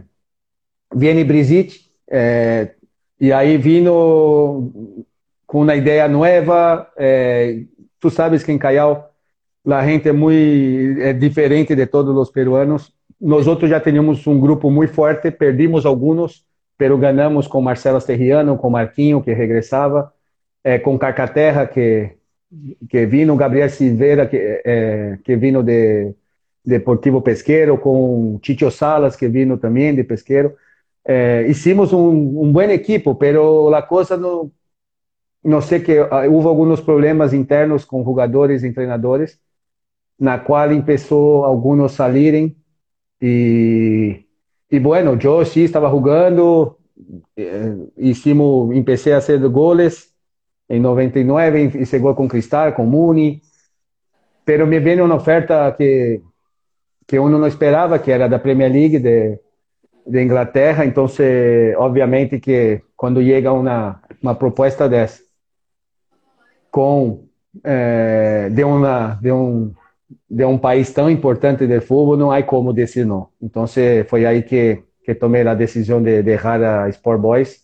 Brizic, 0.92 1.92
eh, 2.08 2.76
y 3.20 3.32
ahí 3.32 3.58
vino 3.58 4.72
con 5.46 5.62
una 5.62 5.76
idea 5.76 6.08
nueva. 6.08 6.92
Eh, 6.98 7.66
Tu 8.00 8.10
sabes 8.10 8.44
que 8.44 8.52
em 8.52 8.58
Caial 8.58 9.14
a 9.66 9.86
gente 9.86 10.08
é 10.08 10.12
muito 10.12 11.02
é 11.02 11.14
diferente 11.14 11.76
de 11.76 11.86
todos 11.86 12.16
os 12.16 12.30
peruanos. 12.32 12.94
Nós 13.20 13.48
outros 13.48 13.70
já 13.70 13.80
tínhamos 13.80 14.26
um 14.28 14.40
grupo 14.40 14.70
muito 14.70 14.94
forte, 14.94 15.32
perdimos 15.32 15.86
alguns, 15.86 16.46
pero 16.78 16.98
ganhamos 16.98 17.48
com 17.48 17.62
Marcelo 17.62 18.00
Terriano, 18.02 18.58
com 18.58 18.70
Marquinho 18.70 19.22
que 19.22 19.34
regressava, 19.34 20.14
é, 20.64 20.78
com 20.80 20.98
Carcaterra 20.98 21.66
que 21.66 22.14
que 22.90 23.06
vino, 23.06 23.36
Gabriel 23.36 23.70
Silveira 23.70 24.26
que 24.26 24.38
é, 24.38 25.18
que 25.24 25.36
vino 25.36 25.62
de 25.62 26.14
Deportivo 26.66 27.22
Pesqueiro, 27.22 27.78
com 27.78 28.40
Chicho 28.44 28.72
Salas 28.72 29.16
que 29.16 29.28
vino 29.28 29.58
também 29.58 29.94
de 29.96 30.04
Pesqueiro. 30.04 30.56
É, 31.06 31.46
hicimos 31.48 31.94
um, 31.94 32.10
um 32.42 32.52
bom 32.52 32.62
equipo, 32.62 33.16
pero 33.16 33.74
a 33.74 33.82
coisa 33.82 34.18
não 34.18 34.52
não 35.48 35.62
sei 35.62 35.80
que 35.80 35.98
ah, 35.98 36.28
houve 36.30 36.48
alguns 36.48 36.82
problemas 36.82 37.34
internos 37.34 37.86
com 37.86 38.04
jogadores 38.04 38.64
e 38.64 38.74
treinadores, 38.74 39.40
na 40.20 40.38
qual 40.38 40.68
começou 40.70 41.46
alguns 41.46 41.94
salirem 41.94 42.56
e 43.22 44.24
e 44.70 44.80
bueno, 44.80 45.18
eu 45.24 45.46
sim 45.46 45.62
estava 45.62 45.90
jogando, 45.90 46.76
eh, 47.38 47.78
hicimos, 47.98 48.76
empecé 48.76 49.14
a 49.14 49.22
fazer 49.22 49.48
goles 49.48 50.14
em 50.70 50.82
99 50.82 51.80
e 51.80 51.86
chegou 51.86 52.14
com 52.14 52.28
Cristal, 52.28 52.74
com 52.74 52.86
Muni, 52.86 53.42
pero 54.44 54.68
me 54.68 54.80
veio 54.82 55.06
uma 55.06 55.16
oferta 55.16 55.72
que 55.78 56.22
que 57.08 57.18
uno 57.18 57.40
não 57.40 57.48
esperava, 57.48 58.00
que 58.00 58.12
era 58.12 58.28
da 58.28 58.38
Premier 58.38 58.70
League 58.70 59.00
de, 59.00 59.40
de 60.06 60.22
Inglaterra, 60.22 60.86
então 60.86 61.08
obviamente 61.78 62.38
que 62.40 62.82
quando 62.98 63.24
chega 63.24 63.54
uma 63.54 64.02
uma 64.22 64.36
proposta 64.36 64.90
dessa 64.90 65.27
com 66.78 67.28
é, 67.64 68.50
de, 68.52 68.64
uma, 68.64 69.18
de, 69.20 69.32
um, 69.32 69.74
de 70.30 70.46
um 70.46 70.60
país 70.60 70.94
tão 70.94 71.10
importante 71.10 71.66
de 71.66 71.82
futebol, 71.82 72.16
não 72.16 72.32
há 72.32 72.44
como 72.44 72.72
dizer 72.72 73.04
não. 73.04 73.30
Então, 73.42 73.66
foi 74.08 74.28
aí 74.28 74.44
que, 74.44 74.84
que 75.04 75.16
tomei 75.16 75.42
a 75.48 75.56
decisão 75.56 76.04
de 76.04 76.22
deixar 76.22 76.62
a 76.64 76.88
Sport 76.90 77.20
Boys 77.20 77.64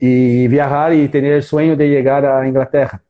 e 0.00 0.46
viajar 0.46 0.94
e 0.94 1.08
ter 1.08 1.38
o 1.38 1.42
sonho 1.42 1.76
de 1.76 1.88
chegar 1.88 2.24
à 2.24 2.46
Inglaterra. 2.46 3.02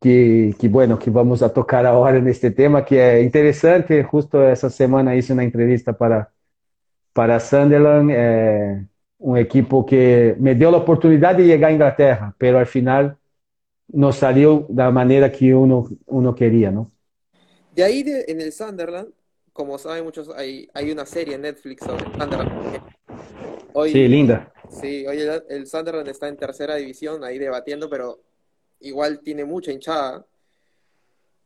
Que, 0.00 0.54
que 0.58 0.66
bueno, 0.66 0.96
que 0.96 1.10
vamos 1.10 1.42
a 1.42 1.50
tocar 1.50 1.84
agora 1.84 2.18
neste 2.18 2.50
tema, 2.50 2.80
que 2.80 2.96
é 2.96 3.22
interessante. 3.22 4.02
Justo 4.10 4.38
essa 4.38 4.70
semana 4.70 5.14
hice 5.14 5.34
uma 5.34 5.44
entrevista 5.44 5.92
para, 5.92 6.28
para 7.12 7.38
Sunderland. 7.38 8.10
É, 8.10 8.84
un 9.20 9.36
equipo 9.36 9.84
que 9.84 10.34
me 10.38 10.54
dio 10.54 10.70
la 10.70 10.78
oportunidad 10.78 11.36
de 11.36 11.44
llegar 11.44 11.68
a 11.70 11.74
Inglaterra, 11.74 12.34
pero 12.38 12.58
al 12.58 12.64
final 12.64 13.18
no 13.92 14.12
salió 14.12 14.66
de 14.68 14.82
la 14.82 14.90
manera 14.90 15.30
que 15.30 15.54
uno, 15.54 15.88
uno 16.06 16.34
quería, 16.34 16.70
¿no? 16.70 16.92
De 17.74 17.84
ahí 17.84 18.02
de, 18.02 18.24
en 18.28 18.40
el 18.40 18.52
Sunderland, 18.52 19.12
como 19.52 19.78
saben 19.78 20.04
muchos, 20.04 20.30
hay, 20.30 20.68
hay 20.74 20.90
una 20.90 21.06
serie 21.06 21.34
en 21.34 21.42
Netflix 21.42 21.84
sobre 21.84 22.04
Sunderland. 22.04 22.82
Hoy, 23.72 23.92
sí, 23.92 24.08
linda. 24.08 24.52
Sí, 24.68 25.06
hoy 25.06 25.20
el, 25.20 25.44
el, 25.48 25.66
Sunderland 25.66 26.08
está 26.08 26.28
en 26.28 26.36
tercera 26.36 26.76
división, 26.76 27.22
ahí 27.24 27.38
debatiendo, 27.38 27.88
pero 27.88 28.20
igual 28.80 29.20
tiene 29.20 29.44
mucha 29.44 29.72
hinchada. 29.72 30.26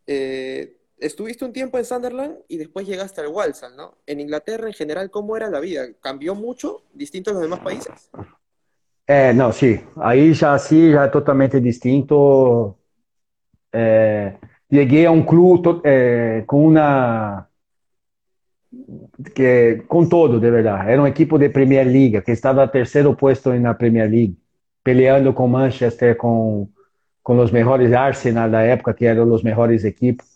Eh, 0.07 0.76
estuviste 0.98 1.44
un 1.44 1.52
tiempo 1.52 1.78
en 1.78 1.85
Sunderland 1.85 2.38
y 2.48 2.57
después 2.57 2.87
llegaste 2.87 3.20
al 3.20 3.28
Walsall, 3.28 3.76
¿no? 3.76 3.98
En 4.07 4.20
Inglaterra, 4.20 4.66
en 4.66 4.74
general, 4.74 5.11
¿cómo 5.11 5.37
era 5.37 5.50
la 5.50 5.61
vida? 5.61 5.87
¿Cambió 6.00 6.35
mucho, 6.35 6.83
distinto 6.92 7.30
a 7.30 7.35
los 7.35 7.42
demás 7.42 7.61
países? 7.61 8.11
Eh, 9.06 9.32
no, 9.34 9.52
sí, 9.52 9.78
ahí 9.96 10.32
ya 10.32 10.58
sí, 10.58 10.90
ya 10.92 11.10
totalmente 11.10 11.60
distinto. 11.60 12.78
Eh, 13.72 14.38
llegué 14.68 15.06
a 15.06 15.10
un 15.10 15.24
club 15.24 15.82
eh, 15.84 16.44
con 16.46 16.64
una 16.64 17.48
que 19.34 19.84
con 19.86 20.08
todo, 20.08 20.38
de 20.40 20.50
verdad. 20.50 20.88
Era 20.90 21.02
un 21.02 21.08
equipo 21.08 21.38
de 21.38 21.50
Premier 21.50 21.86
League 21.86 22.22
que 22.22 22.32
estaba 22.32 22.70
tercero 22.70 23.16
puesto 23.16 23.52
en 23.54 23.64
la 23.64 23.76
Premier 23.76 24.10
League, 24.10 24.34
peleando 24.82 25.34
con 25.34 25.50
Manchester, 25.50 26.16
con, 26.16 26.72
con 27.22 27.36
los 27.36 27.52
mejores 27.52 27.92
Arsenal 27.92 28.50
de 28.50 28.56
la 28.56 28.72
época, 28.72 28.94
que 28.94 29.06
eran 29.06 29.28
los 29.28 29.44
mejores 29.44 29.84
equipos. 29.84 30.26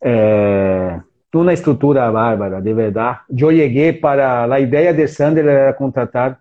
Eh, 0.00 1.00
una 1.32 1.52
estructura 1.52 2.10
bárbara, 2.10 2.60
de 2.60 2.74
verdad. 2.74 3.18
Yo 3.28 3.50
llegué 3.50 3.92
para, 3.94 4.46
la 4.46 4.58
idea 4.60 4.92
de 4.92 5.06
Sander 5.06 5.46
era 5.46 5.76
contratar 5.76 6.40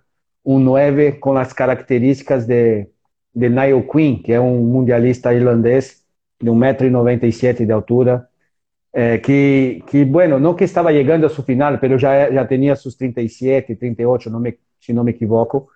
un 0.49 0.65
9 0.65 1.19
con 1.19 1.35
las 1.35 1.53
características 1.53 2.47
de, 2.47 2.89
de 3.31 3.49
Niall 3.51 3.85
Quinn, 3.87 4.23
que 4.23 4.33
é 4.33 4.41
um 4.41 4.63
mundialista 4.63 5.31
irlandês 5.31 6.03
de 6.41 6.49
1,97m 6.49 7.67
de 7.67 7.71
altura, 7.71 8.27
eh, 8.91 9.19
que, 9.19 9.83
que, 9.85 10.03
bueno, 10.03 10.39
não 10.39 10.55
que 10.55 10.63
estava 10.63 10.91
chegando 10.91 11.27
a 11.27 11.29
sua 11.29 11.43
final, 11.43 11.77
mas 11.79 12.01
já, 12.01 12.31
já 12.31 12.47
tinha 12.47 12.75
seus 12.75 12.95
37, 12.95 13.75
38, 13.75 14.31
não 14.31 14.39
me, 14.39 14.57
se 14.79 14.91
não 14.91 15.03
me 15.03 15.11
equivoco. 15.11 15.69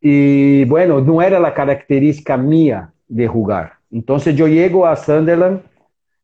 E, 0.00 0.64
bueno, 0.68 1.00
não 1.00 1.20
era 1.20 1.44
a 1.44 1.50
característica 1.50 2.36
minha 2.36 2.92
de 3.10 3.26
jogar. 3.26 3.78
Então, 3.90 4.14
eu 4.14 4.20
chego 4.20 4.84
a 4.84 4.94
Sunderland 4.94 5.60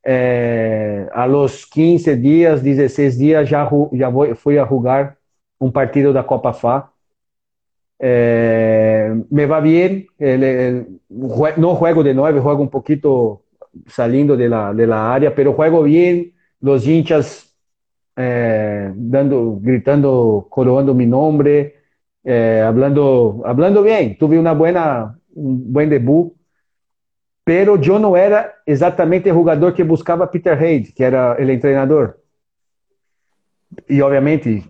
eh, 0.05 1.09
a 1.12 1.24
los 1.24 1.64
15 1.64 2.14
dias, 2.14 2.62
16 2.62 3.18
dias, 3.18 3.48
já, 3.48 3.68
já 3.92 4.12
fui 4.37 4.61
a 4.61 4.64
jogar 4.64 5.16
um 5.61 5.72
partido 5.72 6.12
da 6.12 6.22
Copa 6.22 6.52
FA. 6.52 6.91
Eh, 8.04 9.14
me 9.30 9.46
va 9.46 9.60
bien, 9.60 10.08
el, 10.18 10.42
el, 10.42 11.00
no 11.56 11.76
juego 11.76 12.02
de 12.02 12.12
9, 12.12 12.40
juego 12.40 12.60
un 12.60 12.68
poquito 12.68 13.44
saliendo 13.86 14.36
de 14.36 14.48
la, 14.48 14.74
de 14.74 14.88
la 14.88 15.14
área, 15.14 15.32
pero 15.32 15.52
juego 15.52 15.84
bien, 15.84 16.32
los 16.60 16.84
hinchas 16.84 17.56
eh, 18.16 18.92
dando, 18.94 19.58
gritando, 19.60 20.48
coroando 20.50 20.94
mi 20.94 21.06
nombre, 21.06 21.76
eh, 22.24 22.62
hablando, 22.66 23.42
hablando 23.44 23.82
bien, 23.82 24.18
tuve 24.18 24.36
una 24.36 24.52
buena, 24.52 25.16
un 25.34 25.72
buen 25.72 25.88
debut 25.88 26.34
pero 27.44 27.76
eu 27.76 27.98
não 27.98 28.16
era 28.16 28.54
exatamente 28.66 29.30
o 29.30 29.34
jogador 29.34 29.72
que 29.72 29.82
buscava 29.82 30.26
Peter 30.26 30.56
Reid, 30.56 30.92
que 30.92 31.02
era 31.02 31.32
o 31.32 31.60
treinador. 31.60 32.14
E, 33.88 34.00
obviamente, 34.00 34.64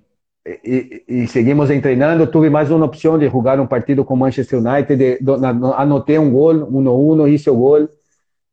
e, 0.44 1.05
e, 1.09 1.26
seguimos 1.28 1.68
treinando. 1.81 2.26
Tive 2.26 2.50
mais 2.50 2.70
uma 2.70 2.87
opção 2.87 3.18
de 3.18 3.28
jogar 3.28 3.61
um 3.61 3.66
partido 3.66 4.05
com 4.05 4.16
Manchester 4.16 4.59
United. 4.59 4.96
De, 4.96 5.18
de, 5.22 5.46
anotei 5.76 6.18
um 6.18 6.31
gol, 6.31 6.55
1-1, 6.55 7.28
hice 7.28 7.48
o 7.48 7.57
gol. 7.57 7.88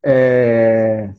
É, 0.02 1.10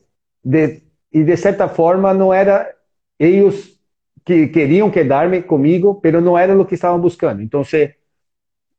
e, 1.12 1.22
de 1.24 1.36
certa 1.36 1.68
forma, 1.68 2.14
não 2.14 2.32
era 2.32 2.70
eles 3.18 3.78
que 4.24 4.46
queriam 4.48 4.90
quedar-me 4.90 5.42
comigo, 5.42 6.00
mas 6.02 6.22
não 6.22 6.38
era 6.38 6.58
o 6.58 6.64
que 6.64 6.74
estavam 6.74 7.00
buscando. 7.00 7.42
Então, 7.42 7.62
se, 7.62 7.94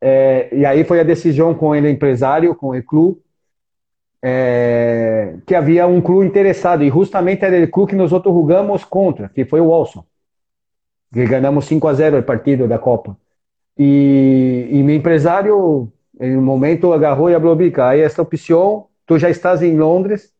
é, 0.02 0.50
e 0.52 0.66
aí 0.66 0.84
foi 0.84 1.00
a 1.00 1.04
decisão 1.04 1.54
com 1.54 1.70
o 1.70 1.76
empresário, 1.76 2.56
com 2.56 2.76
o 2.76 2.84
clube, 2.84 3.22
é, 4.22 5.36
que 5.46 5.54
havia 5.54 5.86
um 5.86 6.02
clube 6.02 6.26
interessado, 6.26 6.84
e 6.84 6.90
justamente 6.90 7.44
era 7.44 7.64
o 7.64 7.70
clube 7.70 7.92
que 7.92 7.96
nós 7.96 8.12
outros 8.12 8.34
jogamos 8.34 8.84
contra, 8.84 9.30
que 9.30 9.46
foi 9.46 9.60
o 9.60 9.68
que 9.68 10.13
ganhamos 11.14 11.66
5 11.66 11.88
a 11.88 11.94
0 11.94 12.20
o 12.20 12.24
partido 12.24 12.68
da 12.68 12.80
Copa. 12.80 13.18
E, 13.78 14.68
e 14.72 14.84
meu 14.84 14.96
empresário, 14.96 15.92
em 16.20 16.38
um 16.38 16.42
momento, 16.42 16.94
agarrou 16.94 17.30
e 17.30 17.34
falou, 17.34 17.56
Bica, 17.56 17.88
aí 17.88 18.02
esta 18.02 18.22
opção, 18.22 18.88
tu 19.06 19.18
já 19.18 19.30
estás 19.30 19.62
em 19.62 19.78
Londres, 19.78 20.32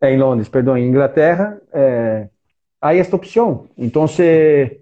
é, 0.00 0.12
em 0.12 0.18
Londres, 0.18 0.48
perdão, 0.48 0.76
em 0.76 0.88
Inglaterra, 0.88 1.60
é, 1.72 2.28
aí 2.80 2.98
esta 2.98 3.16
opção. 3.16 3.66
Então, 3.76 4.06
se, 4.06 4.80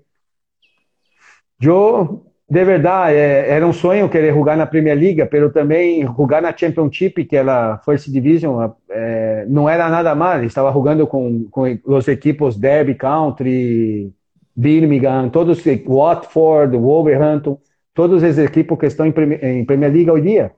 eu 1.60 2.24
de 2.48 2.62
verdade, 2.64 3.16
é, 3.16 3.48
era 3.50 3.66
um 3.66 3.72
sonho 3.72 4.08
querer 4.08 4.34
jogar 4.34 4.56
na 4.56 4.66
Premier 4.66 4.96
League, 4.96 5.28
mas 5.32 5.52
também 5.52 6.02
jogar 6.02 6.42
na 6.42 6.56
Championship, 6.56 7.24
que 7.24 7.36
é 7.36 7.40
a 7.40 7.78
First 7.84 8.08
Division, 8.10 8.70
é, 8.90 9.46
não 9.48 9.68
era 9.68 9.88
nada 9.88 10.14
mal. 10.14 10.44
Estava 10.44 10.70
jogando 10.72 11.06
com, 11.06 11.44
com 11.50 11.78
os 11.84 12.06
equipos 12.06 12.56
Derby 12.56 12.94
County, 12.94 14.12
Birmingham, 14.56 15.28
todos, 15.30 15.62
Watford, 15.86 16.76
Wolverhampton, 16.76 17.58
todos 17.92 18.22
esses 18.22 18.44
equipos 18.44 18.78
que 18.78 18.86
estão 18.86 19.06
em, 19.06 19.12
em 19.42 19.64
Premier 19.64 19.92
League 19.92 20.10
hoje 20.10 20.22
dia. 20.22 20.52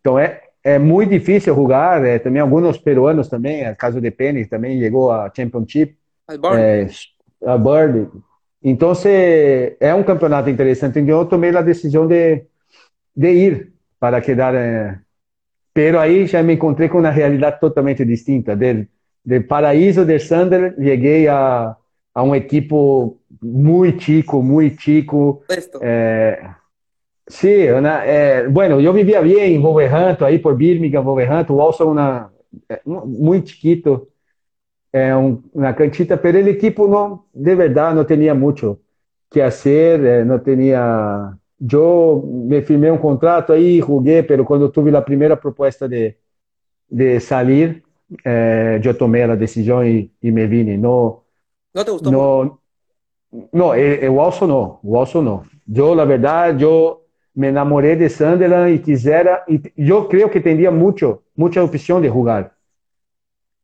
Então 0.00 0.18
é, 0.18 0.42
é 0.64 0.78
muito 0.78 1.10
difícil 1.10 1.54
jogar. 1.54 2.04
É, 2.04 2.18
também 2.18 2.40
alguns 2.40 2.78
peruanos 2.78 3.28
também, 3.28 3.68
o 3.70 3.76
caso 3.76 4.00
de 4.00 4.10
Penny 4.10 4.46
também 4.46 4.80
chegou 4.80 5.10
a 5.10 5.30
Championship. 5.34 5.96
É, 6.28 6.86
a 7.44 7.58
Bird. 7.58 8.08
Então, 8.62 8.92
é 9.80 9.94
um 9.94 10.04
campeonato 10.04 10.48
interessante. 10.48 11.00
Então, 11.00 11.18
eu 11.18 11.26
tomei 11.26 11.54
a 11.54 11.62
decisão 11.62 12.06
de, 12.06 12.44
de 13.14 13.30
ir 13.30 13.72
para 13.98 14.20
quedar. 14.20 14.54
Eh, 14.54 14.98
pero 15.74 15.98
aí 15.98 16.26
já 16.26 16.42
me 16.42 16.54
encontrei 16.54 16.88
com 16.88 16.98
uma 16.98 17.10
realidade 17.10 17.58
totalmente 17.58 18.04
distinta. 18.04 18.54
Del, 18.54 18.86
del 19.24 19.44
paraíso 19.44 20.04
de 20.04 20.18
Sander, 20.20 20.74
cheguei 20.76 21.26
a, 21.26 21.76
a 22.14 22.22
um 22.22 22.34
equipo 22.34 23.18
muito 23.42 24.02
chico, 24.02 24.42
muito 24.42 24.76
chico. 24.76 25.42
Eh, 25.80 26.38
sí, 27.26 27.68
una, 27.68 28.02
eh, 28.04 28.46
bueno, 28.48 28.80
yo 28.80 28.92
vivía 28.92 29.20
bien 29.20 29.54
en 29.54 29.62
Wolverhampton, 29.62 30.28
ahí 30.28 30.38
por 30.38 30.56
Birmingham, 30.56 31.04
Wolverhampton, 31.04 31.56
Walsall 31.56 31.88
una, 31.88 32.30
muy 32.84 33.42
chiquito, 33.42 34.08
é 34.92 35.16
um, 35.16 35.42
uma 35.54 35.72
cantita, 35.72 36.18
pero 36.18 36.38
el 36.38 36.48
equipo 36.48 36.86
não, 36.86 37.24
de 37.34 37.54
verdade, 37.54 37.96
não 37.96 38.04
tinha 38.04 38.34
muito 38.34 38.78
que 39.30 39.40
fazer, 39.40 40.04
eh, 40.04 40.24
não 40.24 40.38
tinha... 40.38 41.38
Eu 41.72 42.22
me 42.26 42.60
firmei 42.60 42.90
um 42.90 42.98
contrato 42.98 43.52
aí, 43.52 43.78
joguei, 43.78 44.22
pero 44.22 44.44
quando 44.44 44.68
tive 44.68 44.94
a 44.96 45.00
primeira 45.00 45.36
proposta 45.36 45.88
de, 45.88 46.16
de 46.90 47.20
sair, 47.20 47.82
eh, 48.24 48.80
eu 48.84 48.94
tomei 48.98 49.22
a 49.22 49.36
decisão 49.36 49.82
e, 49.84 50.10
me 50.22 50.46
vine. 50.46 50.76
Não, 50.76 51.21
não 51.74 51.84
te 51.84 51.90
gostou? 51.90 52.12
Não, 52.12 52.58
não 53.52 53.68
o 54.14 54.20
Alson 54.20 54.46
não, 54.46 54.78
o 54.82 54.96
Alson 54.96 55.22
não. 55.22 55.44
Eu, 55.74 55.94
na 55.94 56.04
verdade, 56.04 56.64
eu 56.64 57.00
me 57.34 57.48
enamorei 57.48 57.96
de 57.96 58.08
Sunderland 58.08 58.74
e 58.74 58.78
quisera, 58.78 59.44
e 59.48 59.88
eu 59.88 60.06
creio 60.06 60.28
que 60.28 60.40
teria 60.40 60.70
muito, 60.70 61.22
muita 61.36 61.62
opção 61.62 62.00
de 62.00 62.08
jogar 62.08 62.52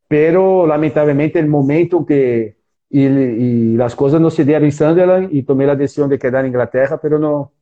pero 0.09 0.67
lamentablemente 0.67 1.39
el 1.39 1.47
momento 1.47 2.05
que 2.05 2.57
y, 2.91 3.05
y, 3.05 3.77
las 3.77 3.95
cosas 3.95 4.21
no 4.21 4.31
se 4.31 4.47
dieron 4.47 4.65
en 4.65 4.73
Sunderland 4.73 5.29
y 5.33 5.43
tomé 5.43 5.67
la 5.67 5.77
decisión 5.77 6.09
de 6.09 6.19
quedar 6.19 6.45
en 6.45 6.49
Inglaterra, 6.49 6.99
pero 7.01 7.19
no, 7.19 7.53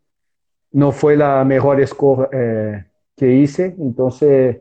no 0.70 0.92
fue 0.92 1.16
la 1.16 1.44
mejor 1.44 1.80
escoja 1.80 2.28
eh, 2.32 2.84
que 3.16 3.32
hice. 3.32 3.74
Entonces 3.78 4.58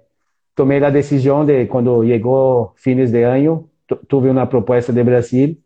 tomé 0.55 0.79
la 0.79 0.89
decisión 0.89 1.45
de 1.45 1.67
cuando 1.67 2.03
llegó 2.03 2.73
fines 2.77 3.11
de 3.11 3.25
año, 3.25 3.69
tuve 4.07 4.31
una 4.31 4.49
propuesta 4.49 4.91
de 4.91 5.03
Brasil 5.03 5.63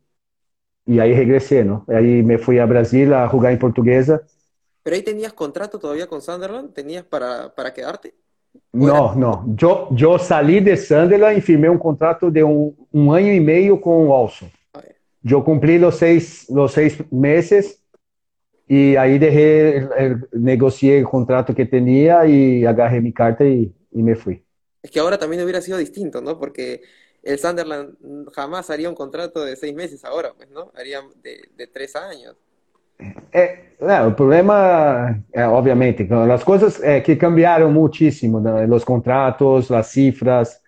y 0.90 1.00
ahí 1.00 1.14
regresé, 1.14 1.64
¿no? 1.64 1.86
Ahí 1.88 2.24
me 2.24 2.40
fui 2.40 2.58
a 2.58 2.66
Brasil 2.66 3.14
a 3.14 3.30
jugar 3.30 3.54
en 3.54 3.60
portuguesa. 3.60 4.24
¿Pero 4.82 4.96
ahí 4.96 5.04
tenías 5.04 5.34
contrato 5.34 5.78
todavía 5.78 6.08
con 6.08 6.20
Sunderland? 6.20 6.74
¿Tenías 6.74 7.04
para, 7.04 7.54
para 7.54 7.72
quedarte? 7.72 8.16
Não, 8.74 9.14
não. 9.14 9.56
Eu, 9.62 9.96
eu 9.96 10.18
saí 10.18 10.60
de 10.60 10.76
Sunderland 10.76 11.38
e 11.38 11.42
firmei 11.42 11.70
um 11.70 11.78
contrato 11.78 12.32
de 12.32 12.44
um, 12.44 12.74
um 12.92 13.12
ano 13.12 13.28
e 13.28 13.40
meio 13.40 13.78
com 13.78 14.08
o 14.08 14.10
Olson. 14.10 14.50
Ah, 14.74 14.82
é. 14.84 14.96
Eu 15.24 15.44
cumpri 15.44 15.78
os 15.86 15.94
seis, 15.94 16.48
os 16.50 16.72
seis 16.72 16.98
meses 17.12 17.78
e 18.68 18.98
aí 18.98 19.20
derrei, 19.20 19.88
negociei 20.34 21.04
o 21.04 21.08
contrato 21.08 21.54
que 21.54 21.68
tinha 21.68 22.26
e 22.26 22.66
agarrei 22.66 23.00
minha 23.00 23.14
carta 23.14 23.44
e, 23.46 23.72
e 23.94 24.02
me 24.02 24.16
fui. 24.16 24.42
É 24.82 24.88
que 24.88 25.00
agora 25.00 25.20
também 25.20 25.40
hubiera 25.40 25.62
sido 25.62 25.78
distinto, 25.78 26.20
¿no? 26.20 26.36
Porque 26.38 26.82
el 27.24 27.40
Sunderland 27.40 27.96
jamás 28.34 28.70
haría 28.70 28.90
un 28.90 28.96
contrato 28.96 29.44
de 29.44 29.56
seis 29.56 29.76
meses 29.76 30.04
ahora, 30.06 30.34
pues, 30.36 30.50
¿no? 30.50 30.72
Haría 30.76 31.02
de, 31.24 31.42
de 31.56 31.68
tres 31.68 31.96
años. 31.96 32.36
Não, 33.80 34.10
o 34.10 34.12
problema, 34.12 35.18
é, 35.32 35.48
obviamente, 35.48 36.06
as 36.34 36.44
coisas 36.44 36.84
é, 36.84 37.00
que 37.00 37.16
cambiaram 37.16 37.72
muitíssimo, 37.72 38.42
né? 38.42 38.66
os 38.66 38.84
contratos, 38.84 39.72
as 39.72 39.88
cifras, 39.88 40.60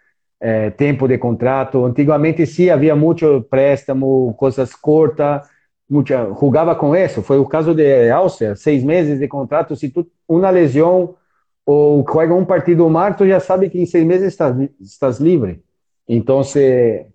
tempo 0.77 1.07
de 1.07 1.17
contrato. 1.17 1.85
Antigamente 1.85 2.45
sim 2.45 2.69
havia 2.69 2.95
muito 2.95 3.41
préstamo, 3.49 4.33
coisas 4.35 4.73
curtas, 4.73 5.47
muita, 5.89 6.33
jogava 6.39 6.73
com 6.73 6.95
isso. 6.95 7.21
Foi 7.21 7.37
o 7.37 7.45
caso 7.45 7.75
de 7.75 8.09
Áustria, 8.09 8.55
seis 8.55 8.83
meses 8.83 9.19
de 9.19 9.27
contrato. 9.27 9.75
Se 9.75 9.89
tu 9.89 10.07
uma 10.27 10.49
lesão 10.49 11.15
ou 11.65 12.03
juega 12.09 12.33
um 12.33 12.45
partido 12.45 12.89
mal, 12.89 13.13
tu 13.13 13.27
já 13.27 13.39
sabe 13.39 13.69
que 13.69 13.79
em 13.79 13.85
seis 13.85 14.05
meses 14.05 14.29
estás, 14.29 14.55
estás 14.79 15.19
livre. 15.19 15.61
Então, 16.07 16.43
se, 16.43 17.05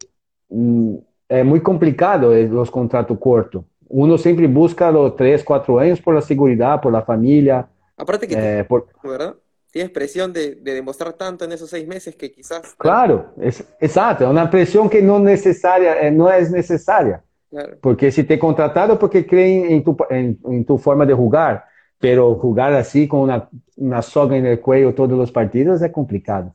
hum, 0.51 1.03
é 1.29 1.42
muito 1.42 1.62
complicado 1.62 2.29
os 2.29 2.70
contratos 2.70 3.18
curtos. 3.18 3.62
Uno 3.88 4.18
sempre 4.18 4.46
busca 4.46 4.90
os 4.90 5.14
três, 5.14 5.42
quatro 5.42 5.79
anos 5.79 6.01
por 6.01 6.14
la 6.14 6.20
seguridad, 6.20 6.81
por 6.81 6.92
la 6.92 7.03
familia. 7.03 7.68
Aparte 7.96 8.27
que, 8.27 8.35
eh, 8.37 8.64
por... 8.64 8.88
¿verdad? 9.03 9.35
Tienes 9.70 9.92
presión 9.92 10.33
de, 10.33 10.57
de, 10.57 10.75
demostrar 10.75 11.12
tanto 11.12 11.44
en 11.44 11.53
esos 11.53 11.68
seis 11.68 11.87
meses 11.87 12.16
que 12.16 12.33
quizás... 12.33 12.75
Claro, 12.79 13.27
es, 13.40 13.62
exacto, 13.81 14.25
é 14.25 14.29
uma 14.29 14.49
pressão 14.49 14.88
que 14.88 15.03
não, 15.03 15.18
necessária, 15.18 15.90
eh, 16.01 16.11
não 16.11 16.31
é 16.31 16.40
necessária. 16.49 17.22
Claro. 17.51 17.77
Porque 17.81 18.11
se 18.11 18.25
te 18.25 18.38
contratado 18.38 18.96
porque 18.96 19.25
creem 19.25 19.72
em 19.72 19.83
tu, 19.83 19.96
em, 20.11 20.38
em 20.46 20.64
tu 20.64 20.79
forma 20.79 21.07
de 21.07 21.12
jogar, 21.12 21.64
pero 22.01 22.38
jogar 22.40 22.72
assim 22.72 23.07
com 23.07 23.25
uma, 23.25 23.49
uma 23.77 24.03
soga 24.03 24.40
no 24.40 24.59
cuello 24.59 24.92
todos 24.92 25.18
os 25.18 25.31
partidos 25.31 25.83
é 25.83 25.88
complicado. 25.88 26.53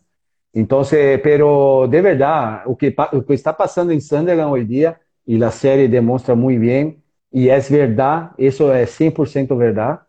Então, 0.53 0.81
pero 1.23 1.87
de 1.87 2.01
verdade, 2.01 2.63
o 2.65 2.75
que, 2.75 2.91
que 2.91 3.33
está 3.33 3.53
passando 3.53 3.93
em 3.93 4.01
Sunderland 4.01 4.51
hoje 4.51 4.65
dia, 4.65 4.99
e 5.25 5.41
a 5.41 5.51
série 5.51 5.87
demonstra 5.87 6.35
muito 6.35 6.59
bem, 6.59 7.01
e 7.31 7.49
é 7.49 7.59
verdade, 7.59 8.31
isso 8.37 8.69
é 8.69 8.85
100% 8.85 9.55
verdade, 9.55 10.01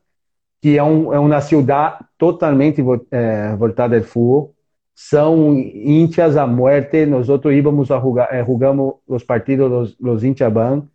que 0.61 0.77
é, 0.77 0.83
um, 0.83 1.13
é 1.13 1.19
uma 1.19 1.41
cidade 1.41 2.05
totalmente 2.19 2.83
é, 3.11 3.55
voltada 3.57 3.97
ao 3.97 4.03
futebol, 4.03 4.55
são 4.95 5.57
hinchas 5.59 6.37
a 6.37 6.47
muerte, 6.47 7.07
nós 7.07 7.29
outros 7.29 7.55
íbamos 7.55 7.91
a 7.91 8.01
jogar, 8.01 8.29
é, 8.35 8.45
jogamos 8.45 8.95
os 9.07 9.25
partidos 9.25 9.71
los, 9.71 9.97
los 10.01 10.25
hinchas 10.25 10.53
van, 10.53 10.89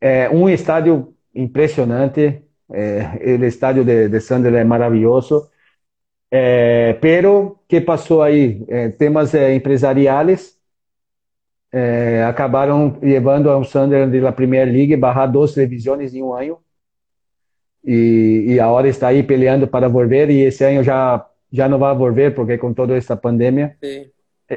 é 0.00 0.28
um 0.28 0.48
estádio 0.48 1.14
impressionante, 1.34 2.42
o 2.68 3.44
estádio 3.44 3.84
de, 3.84 4.08
de 4.08 4.20
Sunderland 4.20 4.62
é 4.62 4.64
maravilhoso, 4.64 5.48
é, 6.36 6.94
pero 6.94 7.60
que 7.68 7.80
passou 7.80 8.20
aí? 8.20 8.64
É, 8.66 8.88
temas 8.88 9.32
é, 9.34 9.54
empresariais 9.54 10.58
acabaram 12.28 12.98
levando 13.02 13.50
ao 13.50 13.64
Sunderland 13.64 14.20
da 14.20 14.30
Premier 14.30 14.66
League 14.66 14.96
barrar 14.96 15.26
duas 15.26 15.54
televisões 15.54 16.12
em 16.12 16.22
um 16.22 16.32
ano. 16.32 16.58
E, 17.84 18.46
e 18.48 18.60
agora 18.60 18.88
está 18.88 19.08
aí 19.08 19.22
peleando 19.22 19.66
para 19.68 19.88
volver. 19.88 20.28
E 20.30 20.42
esse 20.42 20.64
ano 20.64 20.82
já 20.82 21.24
já 21.52 21.68
não 21.68 21.78
vai 21.78 21.94
volver 21.94 22.34
porque 22.34 22.58
com 22.58 22.72
toda 22.72 22.96
essa 22.96 23.16
pandemia 23.16 23.76
Sim. 23.80 24.06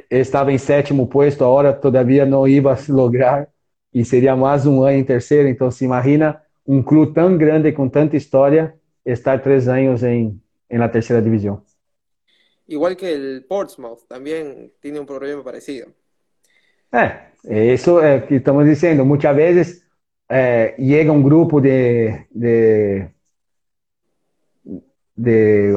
estava 0.09 0.51
em 0.51 0.57
sétimo 0.57 1.05
posto. 1.05 1.43
Agora 1.43 1.73
todavia 1.73 2.25
não 2.25 2.47
ia 2.47 2.75
se 2.75 2.91
lograr 2.91 3.47
e 3.93 4.03
seria 4.03 4.35
mais 4.35 4.65
um 4.65 4.81
ano 4.83 4.97
em 4.97 5.03
terceiro. 5.03 5.47
Então 5.47 5.69
se 5.69 5.85
imagina 5.85 6.41
um 6.67 6.81
clube 6.81 7.13
tão 7.13 7.37
grande 7.37 7.71
com 7.71 7.87
tanta 7.87 8.15
história 8.15 8.73
estar 9.05 9.41
três 9.41 9.67
anos 9.67 10.03
em 10.03 10.39
em 10.69 10.77
la 10.77 10.89
tercera 10.89 11.21
división. 11.21 11.66
Igual 12.67 12.97
que 12.97 13.13
el 13.13 13.45
Portsmouth, 13.45 14.07
también 14.07 14.73
tiene 14.81 14.99
un 14.99 15.05
problema 15.05 15.43
parecido. 15.43 15.87
É, 16.91 17.73
isso 17.73 17.99
é 18.01 18.21
que 18.21 18.35
estamos 18.35 18.65
dizendo. 18.65 19.05
Muitas 19.05 19.35
vezes 19.35 19.85
é, 20.29 20.75
chega 20.77 21.11
um 21.11 21.21
grupo 21.21 21.61
de, 21.61 22.25
de, 22.31 23.07
de 25.15 25.73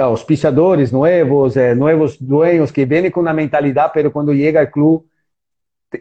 auspiciadores 0.00 0.92
novos, 0.92 1.56
é, 1.56 1.74
novos 1.74 2.16
dueños 2.18 2.70
que 2.70 2.86
vêm 2.86 3.10
com 3.10 3.20
uma 3.20 3.34
mentalidade, 3.34 3.92
mas 3.94 4.12
quando 4.12 4.34
chega 4.34 4.62
o 4.62 4.70
clube, 4.70 5.06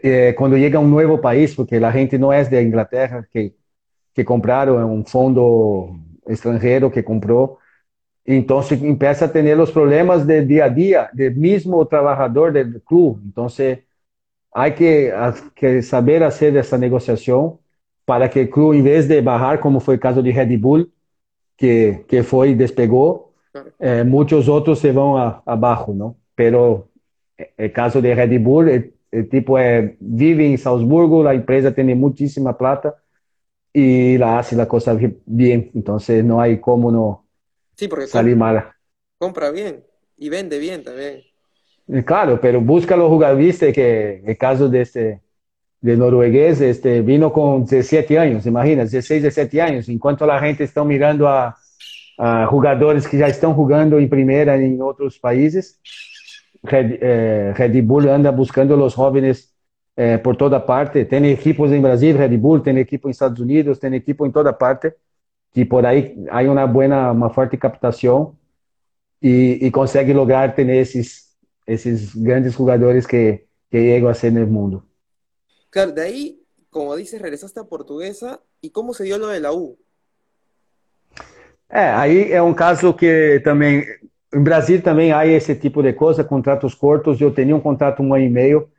é, 0.04 0.34
quando 0.34 0.56
chega 0.58 0.80
novo 0.82 1.18
país, 1.18 1.54
porque 1.56 1.76
a 1.76 1.92
gente 1.92 2.18
não 2.18 2.32
é 2.32 2.44
da 2.46 2.62
Inglaterra, 2.62 3.28
que, 3.32 3.54
que 4.14 4.24
compraram, 4.24 4.80
é 4.80 4.86
um 4.86 5.04
fundo 5.06 5.96
estrangeiro 6.28 6.92
que 6.92 7.04
comprou, 7.04 7.58
então 8.36 8.62
se 8.62 8.78
começa 8.78 9.26
a 9.26 9.28
ter 9.28 9.60
os 9.60 9.72
problemas 9.72 10.24
de 10.24 10.46
dia 10.46 10.66
a 10.66 10.68
dia, 10.68 11.10
do 11.12 11.40
mesmo 11.40 11.84
trabalhador 11.84 12.52
do 12.52 12.80
clube. 12.82 13.22
Então, 13.28 13.48
Hay 14.52 14.74
que, 14.74 15.12
que 15.56 15.82
saber 15.84 16.24
hacer 16.24 16.56
esa 16.58 16.78
negociación 16.78 17.60
para 18.06 18.30
que 18.30 18.42
el 18.42 18.50
club, 18.50 18.74
en 18.74 18.84
vez 18.84 19.08
de 19.08 19.22
bajar, 19.22 19.60
como 19.60 19.80
fue 19.80 19.96
el 19.96 20.00
caso 20.00 20.22
de 20.24 20.32
Red 20.32 20.60
Bull, 20.60 20.92
que, 21.56 22.06
que 22.08 22.24
fue 22.24 22.50
y 22.50 22.56
despegó, 22.56 23.34
eh, 23.80 24.04
muchos 24.04 24.50
otros 24.50 24.80
se 24.80 24.92
van 24.92 25.18
a, 25.18 25.44
abajo, 25.46 25.94
¿no? 25.94 26.16
Pero 26.36 26.90
el 27.58 27.72
caso 27.72 28.02
de 28.02 28.16
Red 28.16 28.42
Bull, 28.42 28.70
el, 28.70 28.94
el 29.12 29.30
tipo 29.30 29.60
eh, 29.60 29.96
vive 30.00 30.48
en 30.48 30.58
Salzburgo, 30.58 31.24
la 31.24 31.34
empresa 31.34 31.74
tiene 31.74 31.96
muchísima 31.96 32.58
plata 32.58 32.96
y 33.74 34.18
la 34.18 34.40
hace 34.40 34.56
la 34.56 34.68
cosa 34.68 34.98
bien, 35.26 35.72
entonces 35.76 36.24
no 36.24 36.42
hay 36.42 36.60
cómo 36.60 36.92
no 36.92 37.29
sí, 37.80 37.88
porque 37.88 38.08
salir 38.08 38.34
compra, 38.34 38.54
mal. 38.54 38.72
Compra 39.18 39.52
bien 39.52 39.84
y 40.18 40.30
vende 40.30 40.60
bien 40.60 40.84
también. 40.84 41.24
Claro, 42.06 42.40
pero 42.40 42.62
busca 42.62 42.96
los 42.96 43.10
jugadores, 43.10 43.60
que 43.60 44.22
el 44.26 44.38
caso 44.38 44.70
de 44.70 44.82
este 44.82 45.22
de 45.82 45.96
noruegués, 45.96 46.60
este 46.60 47.02
vino 47.02 47.32
con 47.32 47.64
17 47.64 48.20
años, 48.20 48.46
imagina, 48.46 48.84
16, 48.84 49.24
17 49.24 49.62
años, 49.62 49.88
enquanto 49.88 50.30
a 50.30 50.40
gente 50.40 50.66
está 50.66 50.84
mirando 50.84 51.26
a, 51.26 51.56
a 52.18 52.46
jugadores 52.48 53.08
que 53.08 53.18
já 53.18 53.30
estão 53.30 53.56
jogando 53.56 53.98
em 53.98 54.08
primeira 54.08 54.62
em 54.62 54.82
outros 54.82 55.18
países, 55.18 55.80
Red, 56.64 57.00
eh, 57.02 57.54
Red 57.56 57.82
Bull 57.82 58.10
anda 58.10 58.32
buscando 58.32 58.76
os 58.84 58.94
jovens 58.94 59.54
eh, 59.96 60.18
por 60.18 60.36
toda 60.36 60.60
parte. 60.60 61.06
Tem 61.06 61.26
equipos 61.28 61.72
em 61.72 61.82
Brasil, 61.82 62.18
Red 62.18 62.38
Bull, 62.38 62.60
tem 62.60 62.78
equipo 62.78 63.08
em 63.08 63.12
Estados 63.12 63.40
Unidos, 63.40 63.80
tem 63.80 63.94
equipo 63.96 64.26
em 64.26 64.32
toda 64.32 64.52
parte, 64.52 64.94
que 65.52 65.66
por 65.66 65.86
aí 65.86 66.16
há 66.30 66.42
uma 66.42 66.68
boa, 66.68 67.12
uma 67.12 67.30
forte 67.30 67.58
captação 67.58 68.36
e, 69.22 69.60
e 69.62 69.72
consegue 69.72 70.14
lograr 70.14 70.56
ter 70.56 70.70
esses 70.70 71.30
esos 71.70 72.16
grandes 72.16 72.54
jugadores 72.54 73.06
que, 73.06 73.46
que 73.70 73.80
llego 73.80 74.10
a 74.10 74.14
ser 74.16 74.32
en 74.32 74.38
el 74.38 74.48
mundo. 74.48 74.84
Claro, 75.70 75.92
de 75.92 76.02
ahí, 76.02 76.42
como 76.72 76.96
dices, 76.96 77.22
regresaste 77.22 77.60
a 77.60 77.64
Portuguesa. 77.64 78.42
¿Y 78.60 78.72
cómo 78.72 78.94
se 78.94 79.04
dio 79.04 79.18
lo 79.20 79.28
de 79.28 79.40
la 79.40 79.54
U? 79.54 79.78
É, 81.70 81.92
aí 81.92 82.32
é 82.32 82.42
um 82.42 82.54
caso 82.56 82.96
que 82.96 83.40
também, 83.44 83.86
em 84.34 84.44
Brasil 84.44 84.82
também 84.82 85.12
há 85.12 85.28
esse 85.28 85.56
tipo 85.56 85.84
de 85.84 85.94
coisa, 85.94 86.24
contratos 86.24 86.74
curtos. 86.74 87.22
Eu 87.22 87.32
tinha 87.32 87.56
um 87.56 87.62
contrato 87.62 88.02
um 88.02 88.14
ano 88.16 88.24
e 88.24 88.30
meio. 88.30 88.70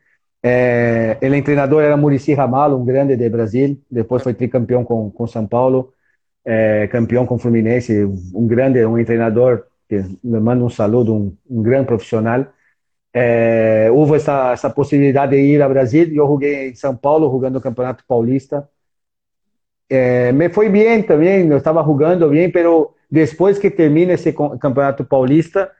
É, 0.42 1.16
ele 1.22 1.42
treinador 1.42 1.84
era 1.84 1.96
Murici 1.96 2.34
Ramalho, 2.34 2.76
um 2.76 2.84
grande 2.84 3.16
de 3.16 3.28
Brasil. 3.28 3.80
Depois 3.88 4.22
foi 4.22 4.34
tricampeão 4.34 4.84
com, 4.84 5.10
com 5.12 5.26
São 5.28 5.46
Paulo, 5.46 5.94
é, 6.44 6.86
campeão 6.88 7.26
com 7.26 7.38
Fluminense. 7.38 8.04
Um 8.34 8.46
grande, 8.46 8.84
um 8.84 9.02
treinador 9.04 9.64
que 9.88 10.02
me 10.22 10.40
manda 10.40 10.64
um 10.64 10.70
saludo, 10.70 11.14
um, 11.14 11.36
um 11.48 11.62
grande 11.62 11.86
profissional 11.86 12.46
é, 13.12 13.90
houve 13.92 14.16
essa, 14.16 14.52
essa 14.52 14.70
possibilidade 14.70 15.36
de 15.36 15.42
ir 15.42 15.62
ao 15.62 15.68
Brasil. 15.68 16.04
Eu 16.08 16.26
joguei 16.26 16.70
em 16.70 16.74
São 16.74 16.96
Paulo, 16.96 17.30
jogando 17.30 17.56
o 17.56 17.60
Campeonato 17.60 18.04
Paulista. 18.06 18.68
É, 19.88 20.30
me 20.32 20.48
foi 20.48 20.68
bem 20.68 21.02
também, 21.02 21.48
eu 21.48 21.58
estava 21.58 21.82
jogando 21.82 22.28
bem, 22.28 22.50
mas 22.54 22.86
depois 23.10 23.58
que 23.58 23.68
termina 23.70 24.12
esse 24.12 24.32
Campeonato 24.32 25.04
Paulista, 25.04 25.70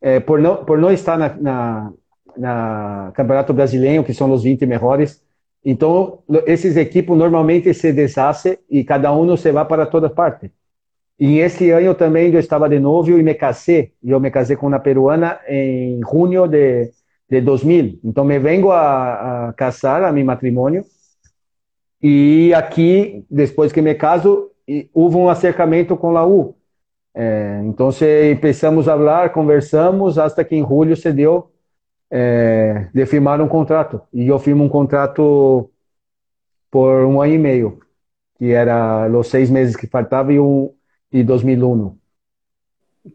é, 0.00 0.20
por, 0.20 0.40
não, 0.40 0.64
por 0.64 0.78
não 0.78 0.90
estar 0.90 1.18
na, 1.18 1.34
na, 1.36 1.92
na 2.36 3.12
Campeonato 3.14 3.52
Brasileiro, 3.52 4.04
que 4.04 4.14
são 4.14 4.30
os 4.32 4.42
20 4.42 4.64
melhores, 4.64 5.22
então 5.70 6.20
esses 6.46 6.78
equipos 6.78 7.18
normalmente 7.18 7.74
se 7.74 7.92
deshacem 7.92 8.56
e 8.70 8.82
cada 8.82 9.14
um 9.14 9.36
se 9.36 9.52
vai 9.52 9.66
para 9.66 9.84
toda 9.84 10.08
parte. 10.08 10.50
E 11.20 11.40
esse 11.40 11.70
ano 11.70 11.94
também 11.94 12.32
eu 12.32 12.40
estava 12.40 12.66
de 12.70 12.80
novo 12.80 13.10
e 13.10 13.22
me 13.22 13.34
casei. 13.34 13.92
Eu 14.02 14.18
me 14.18 14.30
casei 14.30 14.56
com 14.56 14.68
uma 14.68 14.80
peruana 14.80 15.38
em 15.46 16.00
junho 16.10 16.48
de, 16.48 16.90
de 17.28 17.42
2000. 17.42 18.00
Então 18.02 18.24
me 18.24 18.38
vengo 18.38 18.70
a, 18.70 19.48
a 19.48 19.52
casar 19.52 20.02
a 20.04 20.10
meu 20.10 20.24
matrimônio. 20.24 20.86
E 22.02 22.54
aqui, 22.54 23.26
depois 23.30 23.70
que 23.70 23.82
me 23.82 23.94
caso, 23.94 24.50
houve 24.94 25.16
um 25.16 25.28
acercamento 25.28 25.98
com 25.98 26.16
a 26.16 26.26
U. 26.26 26.56
É, 27.14 27.60
então 27.64 27.90
começamos 28.40 28.88
a 28.88 28.96
falar, 28.96 29.32
conversamos, 29.34 30.18
até 30.18 30.42
que 30.44 30.56
em 30.56 30.66
julho 30.66 30.96
se 30.96 31.12
deu 31.12 31.50
é, 32.10 32.88
de 32.92 33.06
firmar 33.06 33.40
um 33.40 33.48
contrato. 33.48 34.00
E 34.12 34.26
eu 34.28 34.38
firmo 34.38 34.64
um 34.64 34.68
contrato 34.68 35.70
por 36.70 37.04
um 37.04 37.20
ano 37.20 37.34
e 37.34 37.38
meio, 37.38 37.80
que 38.38 38.52
era 38.52 39.08
os 39.08 39.28
seis 39.28 39.50
meses 39.50 39.76
que 39.76 39.86
faltavam 39.86 40.32
e 40.32 40.40
um, 40.40 40.70
y 41.12 41.22
2001. 41.22 41.98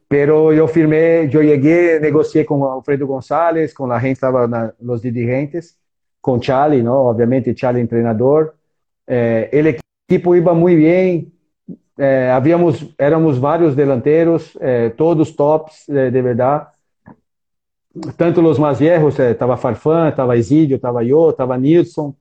Pero 0.07 0.51
yo 0.53 0.67
firmé, 0.67 1.29
yo 1.29 1.41
llegué, 1.41 1.99
negocié 1.99 2.45
con 2.45 2.63
Alfredo 2.63 3.05
González, 3.05 3.73
con 3.73 3.89
la 3.89 3.99
gente, 3.99 4.13
estaban 4.13 4.73
los 4.79 5.01
dirigentes, 5.01 5.79
con 6.19 6.39
Charlie, 6.39 6.81
¿no? 6.81 6.95
Obviamente 6.95 7.53
Charlie 7.53 7.81
entrenador. 7.81 8.55
Eh, 9.05 9.49
el 9.51 9.77
equipo 10.07 10.35
iba 10.35 10.53
muy 10.53 10.75
bien, 10.75 11.31
é, 11.97 12.31
havíamos, 12.31 12.93
éramos 12.97 13.39
vários 13.39 13.75
delanteros, 13.75 14.57
é, 14.59 14.89
todos 14.89 15.31
tops, 15.31 15.85
de 15.87 16.21
verdade. 16.21 16.67
Tanto 18.17 18.41
os 18.41 18.57
mais 18.57 18.79
viejos, 18.79 19.19
estava 19.19 19.55
Farfán, 19.57 20.09
estava 20.09 20.35
Isidio, 20.35 20.77
estava 20.77 21.05
eu, 21.05 21.29
estava 21.29 21.57
Nilson. 21.57 22.15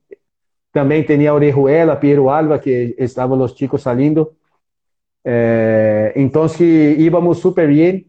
Também 0.71 1.03
tinha 1.03 1.33
Orejuela, 1.33 1.95
Piero 1.95 2.29
Alba, 2.29 2.59
que 2.59 2.95
estavam 2.97 3.41
os 3.41 3.53
chicos 3.53 3.81
saindo. 3.81 4.35
então, 6.15 6.45
íbamos 6.59 7.39
super 7.39 7.67
bem 7.67 8.05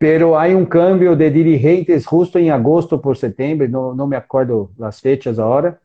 pero 0.00 0.34
há 0.34 0.46
um 0.46 0.64
cambio 0.64 1.14
de 1.14 1.28
dirigentes 1.30 2.04
justo 2.04 2.38
em 2.38 2.50
agosto 2.50 2.98
por 2.98 3.18
setembro, 3.18 3.68
não, 3.68 4.06
me 4.06 4.16
acordo 4.16 4.70
as 4.80 4.98
fechas 4.98 5.38
agora, 5.38 5.78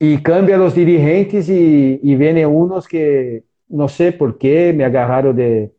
e 0.00 0.18
cambia 0.18 0.60
os 0.60 0.74
dirigentes 0.74 1.48
e, 1.48 2.00
e 2.02 2.16
vêm 2.16 2.44
uns 2.44 2.88
que 2.88 3.44
não 3.68 3.86
sei 3.86 4.10
por 4.10 4.36
que 4.36 4.72
me 4.72 4.82
agarraram 4.82 5.32
de 5.32 5.70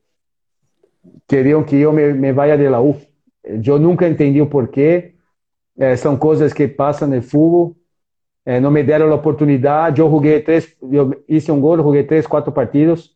queriam 1.27 1.61
que 1.61 1.75
eu 1.75 1.91
me, 1.91 2.13
me 2.13 2.31
vaya 2.31 2.57
de 2.57 2.69
la 2.69 2.79
U. 2.79 2.95
Eu 3.65 3.79
nunca 3.79 4.07
entendi 4.07 4.41
o 4.41 4.47
porquê. 4.47 5.13
É, 5.77 5.95
são 5.95 6.17
coisas 6.17 6.53
que 6.53 6.67
passam 6.67 7.07
no 7.07 7.21
futebol. 7.21 7.75
É, 8.45 8.59
não 8.59 8.71
me 8.71 8.83
deram 8.83 9.11
a 9.11 9.15
oportunidade. 9.15 10.01
Eu 10.01 10.09
joguei 10.09 10.41
três, 10.41 10.75
eu 10.91 11.23
hice 11.27 11.51
um 11.51 11.59
gol, 11.61 11.77
joguei 11.77 12.03
três, 12.03 12.27
quatro 12.27 12.51
partidos. 12.51 13.15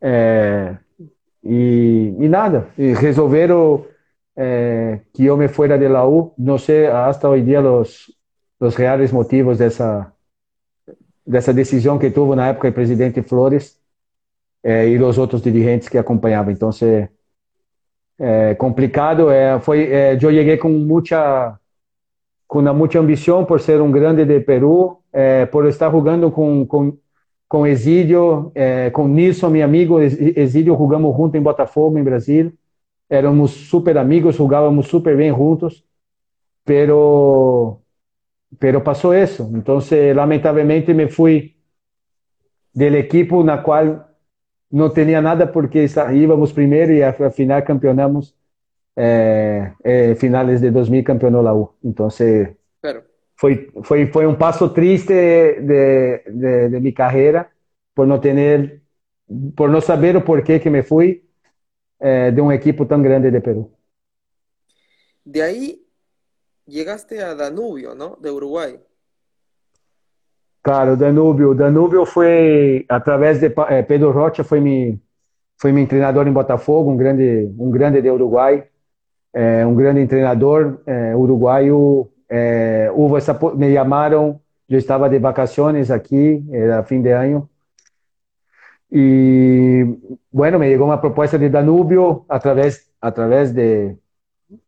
É, 0.00 0.76
e, 1.42 2.14
e 2.18 2.28
nada, 2.28 2.68
e 2.76 2.92
resolveram 2.94 3.86
é, 4.36 5.00
que 5.12 5.24
eu 5.24 5.36
me 5.36 5.48
fuera 5.48 5.78
de 5.78 5.88
la 5.88 6.06
U. 6.06 6.32
Não 6.38 6.58
sei 6.58 6.86
até 6.86 7.28
hoje 7.28 7.44
dia 7.44 7.60
os, 7.60 8.12
os 8.60 8.74
reais 8.74 9.12
motivos 9.12 9.58
dessa 9.58 10.10
dessa 11.26 11.52
decisão 11.52 11.98
que 11.98 12.10
tuvo 12.10 12.36
na 12.36 12.48
época 12.48 12.68
o 12.68 12.72
presidente 12.72 13.22
Flores 13.22 13.78
é, 14.62 14.88
e 14.88 15.02
os 15.02 15.18
outros 15.18 15.42
dirigentes 15.42 15.88
que 15.88 15.98
acompanhavam. 15.98 16.52
Então, 16.52 16.70
é, 16.82 17.08
é 18.18 18.54
complicado. 18.54 19.30
É, 19.30 19.58
foi, 19.60 19.92
é, 19.92 20.14
eu 20.14 20.20
cheguei 20.20 20.56
com 20.56 20.68
muita 20.68 21.58
com 22.46 22.62
muita 22.62 22.98
ambição 22.98 23.44
por 23.44 23.60
ser 23.60 23.80
um 23.80 23.90
grande 23.90 24.24
de 24.24 24.38
Peru, 24.40 24.98
é, 25.12 25.46
por 25.46 25.66
estar 25.66 25.90
jogando 25.90 26.30
com, 26.30 26.64
com 26.66 26.96
com 27.54 27.66
Exídio, 27.66 28.50
é, 28.54 28.90
com 28.90 29.06
Nilson, 29.06 29.48
meu 29.48 29.64
amigo, 29.64 30.00
Exídio, 30.00 30.76
jogamos 30.76 31.16
junto 31.16 31.36
em 31.36 31.42
Botafogo, 31.42 31.96
em 31.96 32.02
Brasil. 32.02 32.52
Éramos 33.08 33.52
super 33.52 33.96
amigos, 33.96 34.34
jogávamos 34.34 34.88
super 34.88 35.16
bem 35.16 35.30
juntos, 35.30 35.84
pero, 36.64 37.78
pero 38.58 38.80
passou 38.80 39.14
isso. 39.14 39.48
Então, 39.54 39.78
lamentavelmente, 40.14 40.92
me 40.92 41.08
fui 41.08 41.54
do 42.74 42.84
equipo 42.84 43.44
na 43.44 43.58
qual 43.58 44.04
não 44.74 44.92
tinha 44.92 45.20
nada 45.22 45.46
porque 45.46 45.86
íamos 46.12 46.52
primeiro 46.52 46.92
e 46.92 47.02
afinal 47.02 47.62
campeonamos 47.62 48.34
eh, 48.96 49.72
eh, 49.82 50.14
finales 50.16 50.60
de 50.60 50.70
2000 50.70 51.04
campeonou 51.04 51.42
la 51.42 51.54
U. 51.54 51.74
Então, 51.82 52.08
claro 52.80 53.04
foi, 53.36 53.70
foi, 53.82 54.06
foi 54.06 54.26
um 54.26 54.36
passo 54.36 54.68
triste 54.70 55.12
de, 55.12 56.18
de, 56.30 56.68
de 56.70 56.80
minha 56.80 56.94
carreira 56.94 57.50
por 57.94 58.06
não 58.06 58.18
ter, 58.18 58.82
por 59.56 59.68
não 59.68 59.80
saber 59.80 60.16
o 60.16 60.22
porquê 60.22 60.58
que 60.58 60.70
me 60.70 60.82
fui 60.82 61.24
eh, 62.00 62.30
de 62.30 62.40
um 62.40 62.52
equipo 62.52 62.86
tão 62.86 63.02
grande 63.02 63.30
de 63.30 63.40
Peru. 63.40 63.70
De 65.24 65.42
aí 65.42 65.84
chegaste 66.68 67.18
a 67.18 67.34
Danubio, 67.34 67.94
¿no? 67.94 68.16
De 68.20 68.30
Uruguai. 70.64 70.74
Claro, 70.74 70.96
Danúbio. 70.96 71.54
Danúbio 71.54 72.06
foi 72.06 72.86
através 72.88 73.38
de 73.38 73.52
eh, 73.68 73.82
Pedro 73.82 74.10
Rocha, 74.10 74.42
foi 74.42 74.60
me 74.60 74.98
foi 75.60 75.72
meu 75.72 75.86
treinador 75.86 76.26
em 76.26 76.32
Botafogo, 76.32 76.90
um 76.90 76.96
grande 76.96 77.54
um 77.58 77.70
grande 77.70 78.02
de 78.02 78.10
Uruguai, 78.10 78.64
é, 79.32 79.66
um 79.66 79.74
grande 79.74 80.06
treinador 80.06 80.80
é, 80.86 81.14
uruguaio 81.14 82.08
é, 82.28 82.90
essa, 83.16 83.38
me 83.54 83.72
chamaram, 83.74 84.40
eu 84.68 84.78
estava 84.78 85.08
de 85.08 85.18
vacações 85.18 85.90
aqui, 85.90 86.44
era 86.50 86.82
fim 86.82 87.00
de 87.02 87.10
ano, 87.10 87.48
e, 88.90 89.86
bueno, 90.32 90.58
me 90.58 90.68
chegou 90.68 90.86
uma 90.86 90.98
proposta 90.98 91.38
de 91.38 91.48
Danúbio 91.48 92.24
através, 92.28 92.90
através 93.00 93.52
de, 93.52 93.96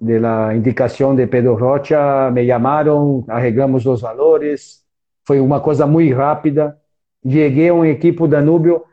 de 0.01 0.19
la 0.19 0.55
indicação 0.55 1.15
de 1.15 1.27
Pedro 1.27 1.55
Rocha, 1.55 2.31
me 2.31 2.47
chamaram, 2.47 3.25
arreglamos 3.29 3.87
os 3.87 4.01
valores, 4.01 4.86
foi 5.27 5.41
uma 5.41 5.61
coisa 5.61 5.87
muito 5.87 6.15
rápida, 6.15 6.79
cheguei 7.25 7.69
a 7.69 7.75
um 7.75 7.85
equipo 7.85 8.29
Danúbio 8.29 8.85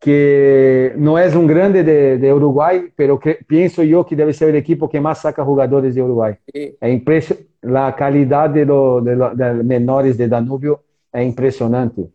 que 0.00 0.92
não 0.96 1.18
é 1.18 1.26
um 1.36 1.46
grande 1.46 1.82
de, 1.82 2.18
de 2.18 2.32
Uruguai, 2.32 2.92
que, 2.96 3.34
penso 3.46 3.82
eu 3.82 4.04
que 4.04 4.14
deve 4.14 4.32
ser 4.32 4.52
o 4.52 4.56
equipo 4.56 4.88
que 4.88 5.00
mais 5.00 5.18
saca 5.18 5.44
jogadores 5.44 5.94
de 5.94 6.00
Uruguai. 6.00 6.38
É 6.80 6.90
impressionante, 6.90 7.48
a 7.64 7.92
qualidade 7.92 8.64
do, 8.64 9.00
de, 9.00 9.14
de, 9.16 9.62
menores 9.64 10.16
de 10.16 10.28
Danúbio 10.28 10.78
é 11.12 11.24
impressionante. 11.24 12.08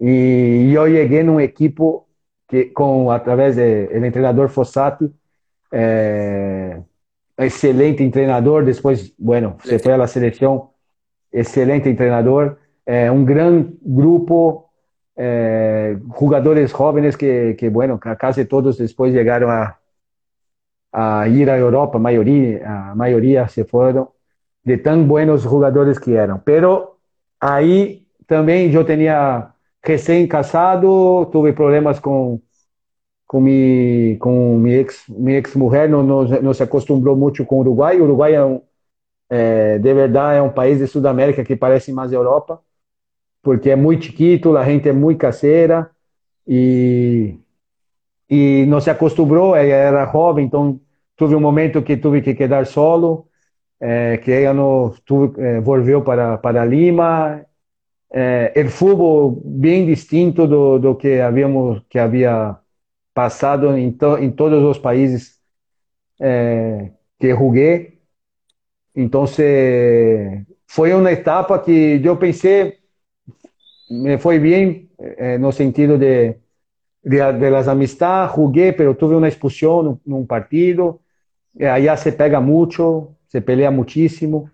E 0.00 0.72
eu 0.74 0.86
cheguei 0.86 1.22
num 1.22 1.40
equipo 1.40 2.06
que, 2.48 2.66
com 2.66 3.10
através 3.10 3.56
do 3.56 4.10
treinador 4.10 4.48
Fossati, 4.48 5.10
é, 5.72 6.80
excelente 7.38 8.08
treinador. 8.10 8.64
Depois, 8.64 9.12
bueno, 9.18 9.56
você 9.62 9.78
foi 9.78 9.92
à 9.92 10.06
seleção, 10.06 10.70
excelente 11.32 11.92
treinador. 11.94 12.56
É, 12.86 13.10
um 13.10 13.24
grande 13.24 13.76
grupo 13.82 14.70
eh, 15.16 15.98
jugadores 16.10 16.72
jóvenes 16.72 17.16
que, 17.16 17.56
que, 17.58 17.68
bueno, 17.68 17.98
casi 17.98 18.44
todos 18.44 18.78
después 18.78 19.12
llegaron 19.12 19.50
a, 19.50 19.80
a 20.92 21.28
ir 21.28 21.50
a 21.50 21.58
Europa, 21.58 21.98
mayoría, 21.98 22.90
a 22.90 22.94
mayoría 22.94 23.48
se 23.48 23.64
fueron 23.64 24.08
de 24.62 24.78
tan 24.78 25.08
buenos 25.08 25.44
jugadores 25.44 25.98
que 26.00 26.14
eran. 26.14 26.42
Pero 26.44 26.98
ahí 27.40 28.08
también 28.26 28.70
yo 28.70 28.84
tenía 28.84 29.54
recién 29.82 30.26
casado, 30.28 31.28
tuve 31.32 31.52
problemas 31.52 32.00
con, 32.00 32.42
con, 33.26 33.44
mi, 33.44 34.18
con 34.18 34.62
mi, 34.62 34.74
ex, 34.74 35.08
mi 35.08 35.36
ex 35.36 35.56
mujer, 35.56 35.90
no, 35.90 36.02
no, 36.02 36.24
no 36.24 36.54
se 36.54 36.64
acostumbró 36.64 37.16
mucho 37.16 37.46
con 37.46 37.58
Uruguay. 37.60 38.00
Uruguay 38.00 38.34
é 38.34 38.44
um, 38.44 38.60
é, 39.30 39.78
de 39.78 39.94
verdade 39.94 40.38
é 40.38 40.42
um 40.42 40.50
país 40.50 40.78
de 40.78 40.86
Sudamérica 40.86 41.44
que 41.44 41.56
parece 41.56 41.92
mais 41.92 42.12
Europa 42.12 42.60
porque 43.46 43.70
é 43.70 43.76
muito 43.76 44.06
chiquito, 44.06 44.56
a 44.56 44.64
gente 44.64 44.88
é 44.88 44.92
muito 44.92 45.18
caseira 45.18 45.88
e 46.48 47.38
e 48.28 48.66
não 48.66 48.80
se 48.80 48.90
acostumou, 48.90 49.54
era 49.54 50.04
jovem, 50.10 50.46
então 50.46 50.80
tive 51.16 51.36
um 51.36 51.40
momento 51.40 51.80
que 51.80 51.96
tive 51.96 52.20
que 52.22 52.34
quedar 52.34 52.66
solo, 52.66 53.28
é, 53.80 54.16
que 54.18 54.32
ela 54.32 54.52
não 54.52 54.92
tuve, 55.04 55.40
é, 55.40 55.60
volveu 55.60 56.02
para 56.02 56.36
para 56.38 56.64
Lima, 56.64 57.46
é, 58.12 58.52
o 58.66 58.68
futebol 58.68 59.40
bem 59.44 59.86
distinto 59.86 60.48
do, 60.48 60.80
do 60.80 60.96
que 60.96 61.20
havíamos 61.20 61.82
que 61.88 62.00
havia 62.00 62.56
passado 63.14 63.76
em, 63.76 63.92
to, 63.92 64.18
em 64.18 64.30
todos 64.32 64.60
os 64.64 64.76
países 64.76 65.38
é, 66.20 66.90
que 67.20 67.30
joguei. 67.30 68.00
Então 68.92 69.24
foi 70.66 70.92
uma 70.94 71.12
etapa 71.12 71.58
que 71.60 72.00
eu 72.04 72.16
pensei 72.16 72.85
me 73.90 74.18
foi 74.18 74.38
bem 74.38 74.90
eh, 74.98 75.38
no 75.38 75.52
sentido 75.52 75.98
de, 75.98 76.36
de, 77.02 77.32
de 77.32 77.50
las 77.50 77.68
amistades, 77.68 78.34
jugué, 78.34 78.72
pero 78.72 78.94
tuve 78.94 79.14
uma 79.14 79.28
expulsão 79.28 80.00
num 80.06 80.26
partido, 80.26 81.00
eh, 81.58 81.68
allá 81.68 81.96
se 81.96 82.12
pega 82.12 82.40
muito, 82.40 83.14
se 83.28 83.40
pelea 83.40 83.70
muchísimo, 83.70 84.50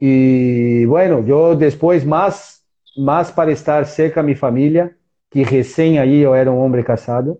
e 0.00 0.84
bueno, 0.86 1.24
eu 1.26 1.54
depois 1.54 2.04
mais, 2.04 2.62
mais 2.96 3.30
para 3.30 3.52
estar 3.52 3.84
cerca 3.84 4.16
da 4.16 4.22
minha 4.22 4.36
família, 4.36 4.96
que 5.30 5.42
recém 5.42 5.98
aí 5.98 6.20
eu 6.20 6.34
era 6.34 6.50
um 6.50 6.58
homem 6.58 6.82
casado, 6.82 7.38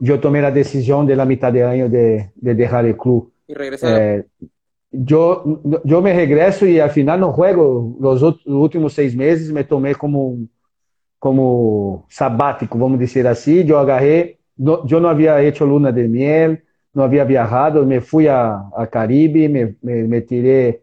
eu 0.00 0.20
tomei 0.20 0.44
a 0.44 0.50
decisão 0.50 1.04
de 1.04 1.14
la 1.14 1.24
mitad 1.24 1.52
de 1.52 1.60
ano 1.60 1.88
de, 1.88 2.28
de 2.36 2.54
deixar 2.54 2.84
o 2.84 2.94
clube. 2.94 3.28
E 3.48 3.54
regressar. 3.54 3.90
Eh, 3.90 4.24
yo, 4.90 5.60
yo 5.84 6.00
me 6.02 6.12
regreso 6.14 6.66
y 6.66 6.80
al 6.80 6.90
final 6.90 7.20
no 7.20 7.32
juego. 7.32 7.96
Los, 8.00 8.22
últimos 8.46 8.92
seis 8.94 9.14
meses 9.14 9.52
me 9.52 9.64
tomé 9.64 9.94
como, 9.94 10.38
como 11.18 12.06
sabático, 12.08 12.78
vamos 12.78 12.98
decir 12.98 13.26
así. 13.26 13.64
Yo 13.64 13.78
agarré, 13.78 14.38
no, 14.56 14.86
yo 14.86 15.00
no 15.00 15.08
había 15.08 15.40
hecho 15.42 15.66
luna 15.66 15.92
de 15.92 16.08
miel, 16.08 16.64
no 16.94 17.02
había 17.02 17.24
viajado, 17.24 17.84
me 17.86 18.00
fui 18.00 18.26
a, 18.26 18.62
a 18.76 18.86
Caribe, 18.88 19.48
me, 19.48 19.76
me, 19.82 20.04
me 20.04 20.20
tiré 20.22 20.82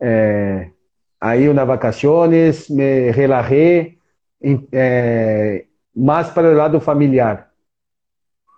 eh, 0.00 0.72
ahí 1.20 1.48
unas 1.48 1.66
vacaciones, 1.66 2.70
me 2.70 3.12
relajé, 3.12 3.98
eh, 4.40 5.68
más 5.94 6.30
para 6.30 6.50
el 6.50 6.56
lado 6.56 6.80
familiar. 6.80 7.50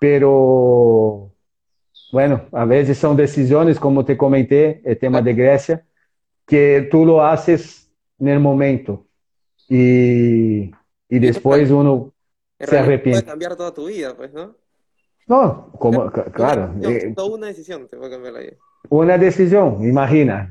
Pero 0.01 1.32
Bueno, 2.13 2.43
a 2.53 2.67
veces 2.67 2.99
son 2.99 3.17
decisiones, 3.17 3.81
como 3.81 4.05
te 4.05 4.19
comenté, 4.19 4.83
el 4.85 4.99
tema 4.99 5.23
de 5.23 5.33
Grecia, 5.33 5.83
que 6.47 6.87
tú 6.91 7.07
lo 7.07 7.25
haces 7.25 7.91
en 8.19 8.29
el 8.29 8.39
momento 8.39 9.07
y, 9.67 10.71
y 11.09 11.19
después 11.19 11.71
uno... 11.71 12.13
se 12.59 12.79
arrepiente. 12.79 13.23
Puede 13.23 13.31
cambiar 13.31 13.57
toda 13.57 13.73
tu 13.73 13.87
vida, 13.87 14.15
pues, 14.15 14.31
¿no? 14.35 14.55
No, 15.27 15.73
como, 15.79 16.11
claro. 16.11 16.75
Eh, 16.83 17.15
una 17.17 17.47
decisión 17.47 17.89
te 17.89 17.97
puede 17.97 18.11
cambiar 18.11 18.35
la 18.35 18.41
vida. 18.41 18.53
Una 18.91 19.17
decisión, 19.17 19.83
imagina. 19.83 20.51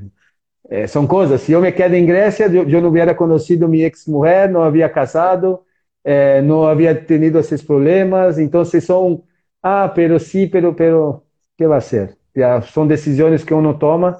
Eh, 0.68 0.88
son 0.88 1.06
cosas. 1.06 1.42
Si 1.42 1.52
yo 1.52 1.60
me 1.60 1.74
quedo 1.74 1.94
en 1.94 2.06
Grecia, 2.06 2.48
yo, 2.48 2.64
yo 2.64 2.80
no 2.80 2.88
hubiera 2.88 3.16
conocido 3.16 3.66
a 3.66 3.68
mi 3.68 3.84
ex 3.84 4.08
mujer, 4.08 4.50
no 4.50 4.64
había 4.64 4.90
casado, 4.90 5.66
eh, 6.02 6.40
no 6.42 6.66
había 6.66 7.06
tenido 7.06 7.38
esos 7.38 7.62
problemas. 7.62 8.38
Entonces 8.38 8.84
son, 8.84 9.22
ah, 9.62 9.92
pero 9.94 10.18
sí, 10.18 10.46
pero, 10.46 10.74
pero, 10.74 11.24
¿qué 11.62 11.66
va 11.68 11.76
a 11.76 11.80
ser? 11.80 12.18
Ya 12.34 12.60
son 12.62 12.88
decisiones 12.88 13.44
que 13.44 13.54
uno 13.54 13.78
toma 13.78 14.18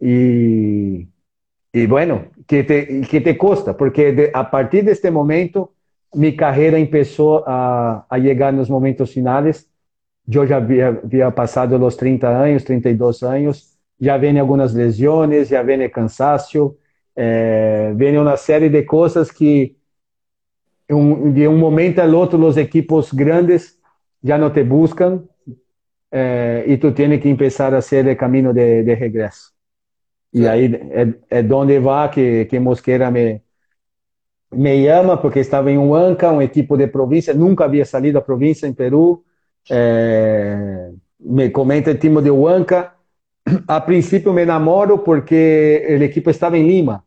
y, 0.00 1.08
y 1.72 1.86
bueno, 1.86 2.24
que 2.48 2.64
te, 2.64 3.02
que 3.02 3.20
te 3.20 3.38
cuesta, 3.38 3.76
porque 3.76 4.12
de, 4.12 4.30
a 4.34 4.50
partir 4.50 4.84
de 4.84 4.90
este 4.90 5.12
momento 5.12 5.74
mi 6.12 6.34
carrera 6.34 6.78
empezó 6.78 7.48
a, 7.48 8.04
a 8.10 8.18
llegar 8.18 8.52
nos 8.52 8.68
momentos 8.68 9.12
finales. 9.12 9.68
Eu 10.28 10.44
já 10.44 10.56
havia, 10.56 10.88
havia 10.88 11.30
passado 11.30 11.80
os 11.84 11.96
30 11.96 12.28
anos, 12.28 12.64
32 12.64 13.22
anos, 13.22 13.78
já 14.00 14.16
vem 14.18 14.38
algumas 14.40 14.74
lesões, 14.74 15.48
já 15.48 15.62
vem 15.62 15.88
cansaço, 15.88 16.76
é, 17.14 17.92
vem 17.94 18.18
uma 18.18 18.36
série 18.36 18.68
de 18.68 18.82
coisas 18.82 19.30
que 19.30 19.76
um, 20.90 21.32
de 21.32 21.46
um 21.46 21.56
momento 21.56 22.00
ao 22.00 22.10
outro 22.12 22.44
os 22.44 22.56
equipos 22.56 23.12
grandes 23.12 23.78
já 24.22 24.36
não 24.36 24.50
te 24.50 24.64
buscam 24.64 25.22
é, 26.12 26.64
e 26.66 26.76
tu 26.76 26.92
tens 26.92 27.20
que 27.20 27.34
começar 27.34 27.74
a 27.74 27.80
ser 27.80 28.06
o 28.06 28.16
caminho 28.16 28.52
de, 28.52 28.82
de 28.84 28.94
regresso. 28.94 29.52
E 30.32 30.46
aí 30.46 30.66
é, 31.30 31.40
é 31.40 31.54
onde 31.54 31.78
vai 31.80 32.10
que, 32.10 32.44
que 32.46 32.60
Mosqueira 32.60 33.10
me, 33.10 33.42
me 34.52 34.86
ama, 34.88 35.16
porque 35.16 35.40
estava 35.40 35.70
em 35.70 35.78
Huanca, 35.78 36.30
um 36.30 36.42
equipo 36.42 36.76
de 36.76 36.86
província, 36.86 37.32
nunca 37.32 37.64
havia 37.64 37.84
saído 37.84 38.14
da 38.14 38.20
província 38.20 38.66
em 38.66 38.74
Peru. 38.74 39.24
É, 39.70 40.90
me 41.18 41.50
comenta 41.50 41.92
o 41.92 41.94
time 41.98 42.20
de 42.20 42.30
Huanca. 42.30 42.92
A 43.66 43.80
princípio 43.80 44.32
me 44.32 44.44
namoro 44.44 44.98
porque 44.98 45.86
o 45.98 46.02
equipo 46.02 46.30
estava 46.30 46.58
em 46.58 46.66
Lima. 46.66 47.04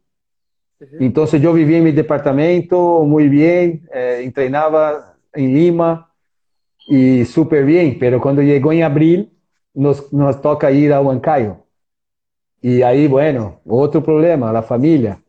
Então 1.00 1.26
eu 1.42 1.54
vivia 1.54 1.78
em 1.78 1.82
meu 1.82 1.94
departamento 1.94 3.04
muito 3.06 3.30
bem, 3.30 3.82
eh, 3.92 4.24
em 5.36 5.54
Lima 5.54 6.06
e 6.90 7.26
super 7.26 7.66
bem. 7.66 7.98
Mas 8.00 8.22
quando 8.22 8.42
chegou 8.42 8.74
em 8.74 8.84
abril, 8.84 9.30
nos, 9.76 10.12
nos 10.12 10.36
toca 10.38 10.72
ir 10.72 10.92
a 10.92 11.00
Huancayo. 11.00 11.58
E 12.64 12.84
aí, 12.84 13.08
bueno, 13.08 13.60
outro 13.66 14.02
problema, 14.02 14.58
a 14.58 14.62
família. 14.62 15.20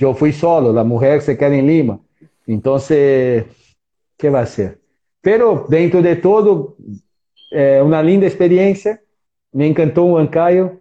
eu 0.00 0.14
fui 0.14 0.32
solo, 0.32 0.76
a 0.78 0.84
mulher 0.84 1.20
se 1.22 1.36
queda 1.36 1.54
em 1.54 1.66
Lima. 1.66 2.00
Então, 2.46 2.76
que 4.18 4.30
vai 4.30 4.46
ser? 4.46 4.78
Pero, 5.22 5.66
dentro 5.68 6.02
de 6.02 6.16
todo, 6.16 6.76
é 7.52 7.82
uma 7.82 8.02
linda 8.02 8.26
experiência. 8.26 9.00
Me 9.54 9.68
encantou 9.68 10.10
o 10.10 10.14
Huancayo. 10.14 10.80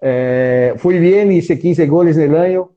É, 0.00 0.74
fui 0.78 1.00
bem, 1.00 1.36
hice 1.36 1.56
15 1.56 1.86
goles 1.86 2.16
no 2.16 2.36
ano. 2.36 2.70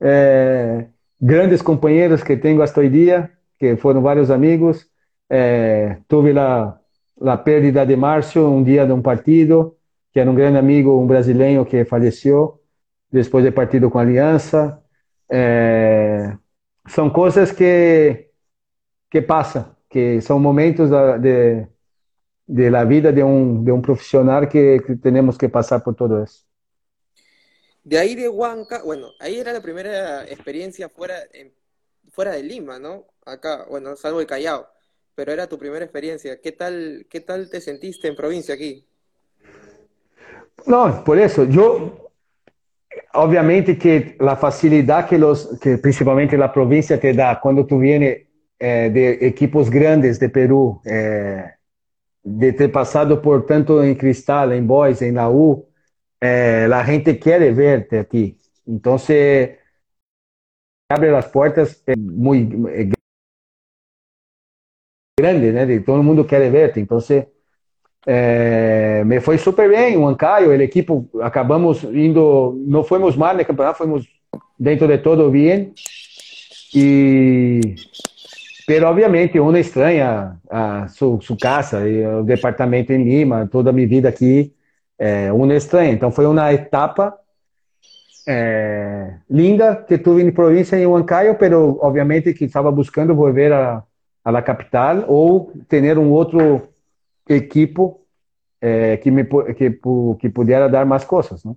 É, 0.00 0.86
grandes 1.20 1.62
companheiros 1.62 2.22
que 2.22 2.36
tenho 2.36 2.62
hasta 2.62 2.80
hoje 2.80 2.90
dia, 2.90 3.30
que 3.58 3.76
foram 3.76 4.02
vários 4.02 4.30
amigos. 4.30 4.88
É, 5.28 5.98
tive 6.08 6.38
a, 6.38 6.78
a 7.22 7.36
perda 7.36 7.84
de 7.84 7.96
Márcio 7.96 8.46
um 8.48 8.62
dia 8.62 8.86
de 8.86 8.92
um 8.92 9.02
partido 9.02 9.76
que 10.12 10.20
era 10.20 10.30
um 10.30 10.34
grande 10.34 10.56
amigo, 10.56 10.98
um 10.98 11.06
brasileiro 11.06 11.66
que 11.66 11.84
faleceu 11.84 12.58
depois 13.12 13.44
de 13.44 13.50
partido 13.50 13.90
com 13.90 13.98
a 13.98 14.02
Aliança. 14.02 14.82
É, 15.30 16.34
são 16.88 17.10
coisas 17.10 17.52
que 17.52 18.30
que 19.10 19.20
passam, 19.20 19.76
que 19.90 20.20
são 20.22 20.40
momentos 20.40 20.88
de, 21.20 21.66
de 22.48 22.70
la 22.70 22.84
vida 22.84 23.12
de 23.12 23.22
um 23.22 23.62
de 23.62 23.70
um 23.70 23.82
profissional 23.82 24.48
que, 24.48 24.80
que 24.80 24.96
temos 24.96 25.36
que 25.36 25.50
passar 25.50 25.80
por 25.80 25.94
todo 25.94 26.22
isso. 26.22 26.46
De 27.84 27.98
ahí 27.98 28.16
de 28.16 28.28
Huanca, 28.28 28.82
bueno, 28.82 29.08
ahí 29.20 29.38
era 29.38 29.52
la 29.52 29.60
primera 29.60 30.24
experiencia 30.24 30.88
fuera, 30.88 31.14
en, 31.32 31.52
fuera 32.16 32.32
de 32.32 32.42
Lima, 32.42 32.78
¿no? 32.78 33.04
Acá, 33.26 33.66
bueno, 33.68 33.94
salvo 33.94 34.20
el 34.20 34.26
Callao, 34.26 34.66
pero 35.14 35.32
era 35.32 35.46
tu 35.46 35.58
primera 35.58 35.84
experiencia. 35.84 36.40
¿Qué 36.40 36.50
tal, 36.50 37.06
qué 37.10 37.20
tal 37.20 37.50
te 37.50 37.60
sentiste 37.60 38.08
en 38.08 38.16
provincia 38.16 38.54
aquí? 38.54 38.86
No, 40.64 41.04
por 41.04 41.18
eso, 41.18 41.44
yo, 41.44 42.10
obviamente 43.12 43.76
que 43.76 44.16
la 44.18 44.34
facilidad 44.34 45.06
que 45.06 45.18
los, 45.18 45.60
que 45.60 45.76
principalmente 45.76 46.38
la 46.38 46.50
provincia 46.50 46.98
te 46.98 47.12
da 47.12 47.38
cuando 47.38 47.66
tú 47.66 47.78
vienes 47.78 48.22
eh, 48.58 48.90
de 48.90 49.28
equipos 49.28 49.68
grandes 49.68 50.18
de 50.18 50.30
Perú, 50.30 50.80
eh, 50.86 51.44
de 52.22 52.52
ter 52.54 52.72
pasado 52.72 53.20
por 53.20 53.44
tanto 53.44 53.84
en 53.84 53.94
Cristal, 53.94 54.54
en 54.54 54.66
Boys, 54.66 55.02
en 55.02 55.16
la 55.16 55.28
U, 55.28 55.68
eh, 56.18 56.66
la 56.66 56.82
gente 56.82 57.18
quiere 57.18 57.52
verte 57.52 57.98
aquí. 57.98 58.38
Entonces, 58.66 59.58
abre 60.88 61.10
las 61.10 61.26
puertas 61.26 61.82
muy 61.96 62.48
eh, 62.70 62.92
grandes, 65.18 65.54
¿no? 65.54 65.84
Todo 65.84 65.96
el 65.96 66.02
mundo 66.02 66.26
quiere 66.26 66.50
verte. 66.50 66.80
Entonces, 66.80 67.26
é, 68.06 69.02
me 69.04 69.20
foi 69.20 69.38
super 69.38 69.68
bem, 69.68 69.96
o 69.96 70.06
Ancaio, 70.06 70.50
o 70.50 70.52
equipo, 70.52 71.08
acabamos 71.20 71.82
indo, 71.84 72.54
não 72.66 72.84
fomos 72.84 73.16
mal 73.16 73.36
no 73.36 73.44
campeonato, 73.44 73.78
fomos 73.78 74.06
dentro 74.58 74.86
de 74.86 74.98
todo 74.98 75.30
bem. 75.30 75.72
E, 76.74 77.74
pero 78.66 78.88
obviamente 78.88 79.40
uno 79.40 79.56
estranha 79.58 80.38
a 80.50 80.88
sua, 80.88 81.18
casa, 81.40 81.88
e 81.88 82.04
o 82.06 82.22
departamento 82.22 82.92
em 82.92 83.02
Lima, 83.04 83.48
toda 83.48 83.70
a 83.70 83.72
minha 83.72 83.88
vida 83.88 84.08
aqui, 84.08 84.52
é, 84.98 85.32
uno 85.32 85.52
estranha. 85.52 85.92
Então 85.92 86.10
foi 86.12 86.26
uma 86.26 86.52
etapa 86.52 87.16
é, 88.26 89.14
linda 89.30 89.76
que 89.76 89.96
tive 89.96 90.22
em 90.22 90.32
província 90.32 90.76
em 90.76 90.86
Huancayo, 90.86 91.36
pero 91.38 91.78
obviamente 91.80 92.34
que 92.34 92.44
estava 92.44 92.70
buscando 92.72 93.14
voltar 93.14 93.52
a, 93.52 93.84
a 94.24 94.30
la 94.30 94.42
capital 94.42 95.04
ou 95.06 95.52
ter 95.68 95.96
um 95.96 96.10
outro 96.10 96.68
equipo 97.28 98.00
eh, 98.60 98.96
que, 98.96 99.10
me, 99.10 99.24
que, 99.24 99.78
que 100.18 100.30
pudiera 100.30 100.68
dar 100.68 100.84
más 100.84 101.04
cosas, 101.04 101.44
¿no? 101.44 101.56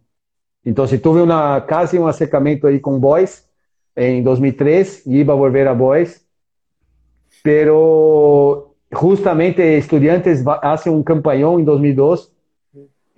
Entonces 0.64 1.02
tuve 1.02 1.22
una, 1.22 1.66
casi 1.66 1.98
un 1.98 2.08
acercamiento 2.08 2.68
ahí 2.68 2.80
con 2.80 3.00
Boys 3.00 3.50
en 3.96 4.24
2003, 4.24 5.08
iba 5.08 5.34
a 5.34 5.38
volver 5.38 5.68
a 5.68 5.74
Boys, 5.74 6.26
pero 7.42 8.76
justamente 8.92 9.78
Estudiantes 9.78 10.44
hace 10.62 10.90
un 10.90 11.04
campañón 11.04 11.60
en 11.60 11.66
2002 11.66 12.32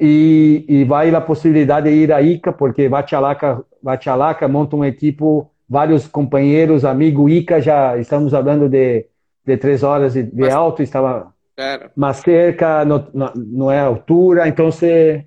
y, 0.04 0.66
y 0.68 0.84
va 0.84 1.02
a 1.02 1.06
la 1.06 1.24
posibilidad 1.24 1.84
de 1.84 1.92
ir 1.92 2.12
a 2.12 2.22
Ica, 2.22 2.58
porque 2.58 2.90
Bachalaca, 2.90 3.64
Bachalaca 3.82 4.48
monta 4.48 4.76
un 4.76 4.86
equipo, 4.86 5.52
varios 5.68 6.10
compañeros, 6.10 6.84
amigo 6.84 7.30
Ica, 7.30 7.60
ya 7.60 7.96
estamos 7.96 8.34
hablando 8.34 8.68
de, 8.68 9.12
de 9.46 9.58
tres 9.58 9.84
horas 9.84 10.16
de, 10.16 10.24
de 10.24 10.52
alto, 10.52 10.82
estaba 10.82 11.32
Claro. 11.54 11.92
Más 11.96 12.22
cerca, 12.22 12.84
no, 12.86 13.10
no, 13.14 13.32
no, 13.36 13.72
es 13.72 13.80
altura. 13.80 14.48
Entonces, 14.48 15.26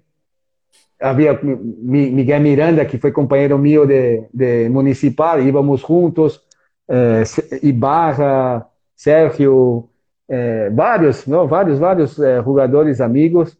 había 0.98 1.38
Miguel 1.42 2.42
Miranda, 2.42 2.86
que 2.86 2.98
fue 2.98 3.12
compañero 3.12 3.56
mío 3.58 3.86
de, 3.86 4.26
de 4.32 4.68
municipal, 4.68 5.46
íbamos 5.46 5.82
juntos, 5.82 6.44
eh, 6.88 7.22
Ibarra, 7.62 8.68
Sergio, 8.94 9.90
eh, 10.26 10.70
varios, 10.72 11.28
¿no? 11.28 11.46
Varios, 11.46 11.78
varios 11.78 12.18
eh, 12.18 12.40
jugadores 12.42 13.00
amigos. 13.00 13.56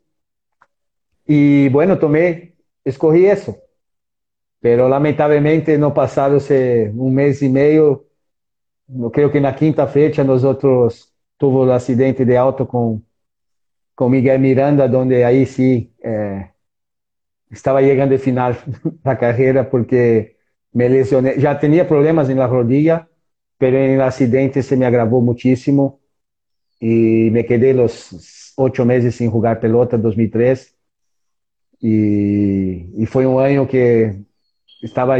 Y 1.27 1.69
bueno, 1.71 1.99
tomé, 1.99 2.55
escogí 2.85 3.27
eso. 3.27 3.57
Pero 4.61 4.89
lamentablemente 4.89 5.77
no 5.79 5.93
pasaron 5.93 6.41
un 6.97 7.15
mes 7.15 7.43
y 7.43 7.49
medio, 7.49 8.07
no 8.89 9.11
creo 9.11 9.31
que 9.31 9.39
en 9.39 9.45
la 9.45 9.55
quinta 9.55 9.87
fecha 9.87 10.25
nosotros 10.25 11.15
tuvo 11.37 11.65
o 11.67 11.73
acidente 11.73 12.25
de 12.25 12.37
auto 12.37 12.67
com 12.67 13.03
com 13.95 14.09
Miguel 14.09 14.41
Miranda, 14.41 14.87
onde 14.87 15.23
aí 15.25 15.47
sim 15.47 15.91
eh, 16.03 16.51
chegando 17.53 18.13
ao 18.13 18.19
final 18.19 18.55
da 19.05 19.17
carreira 19.17 19.65
porque 19.65 20.37
me 20.73 20.89
lesioné. 20.89 21.39
Já 21.39 21.55
tinha 21.55 21.85
problemas 21.85 22.29
na 22.29 22.47
rodilla, 22.47 23.09
mas 23.61 23.73
no 23.73 24.03
acidente 24.03 24.63
se 24.63 24.77
me 24.77 24.85
agravou 24.85 25.23
muitíssimo 25.23 26.01
e 26.81 27.31
me 27.31 27.45
quedei 27.45 27.75
os 27.79 28.53
oito 28.59 28.85
meses 28.85 29.15
sem 29.15 29.31
jogar 29.31 29.61
pelota, 29.61 29.97
2003. 29.97 30.74
E, 31.85 32.89
e 32.97 33.07
foi 33.07 33.27
um 33.27 33.39
ano 33.39 33.67
que 33.67 34.15
estava 34.83 35.17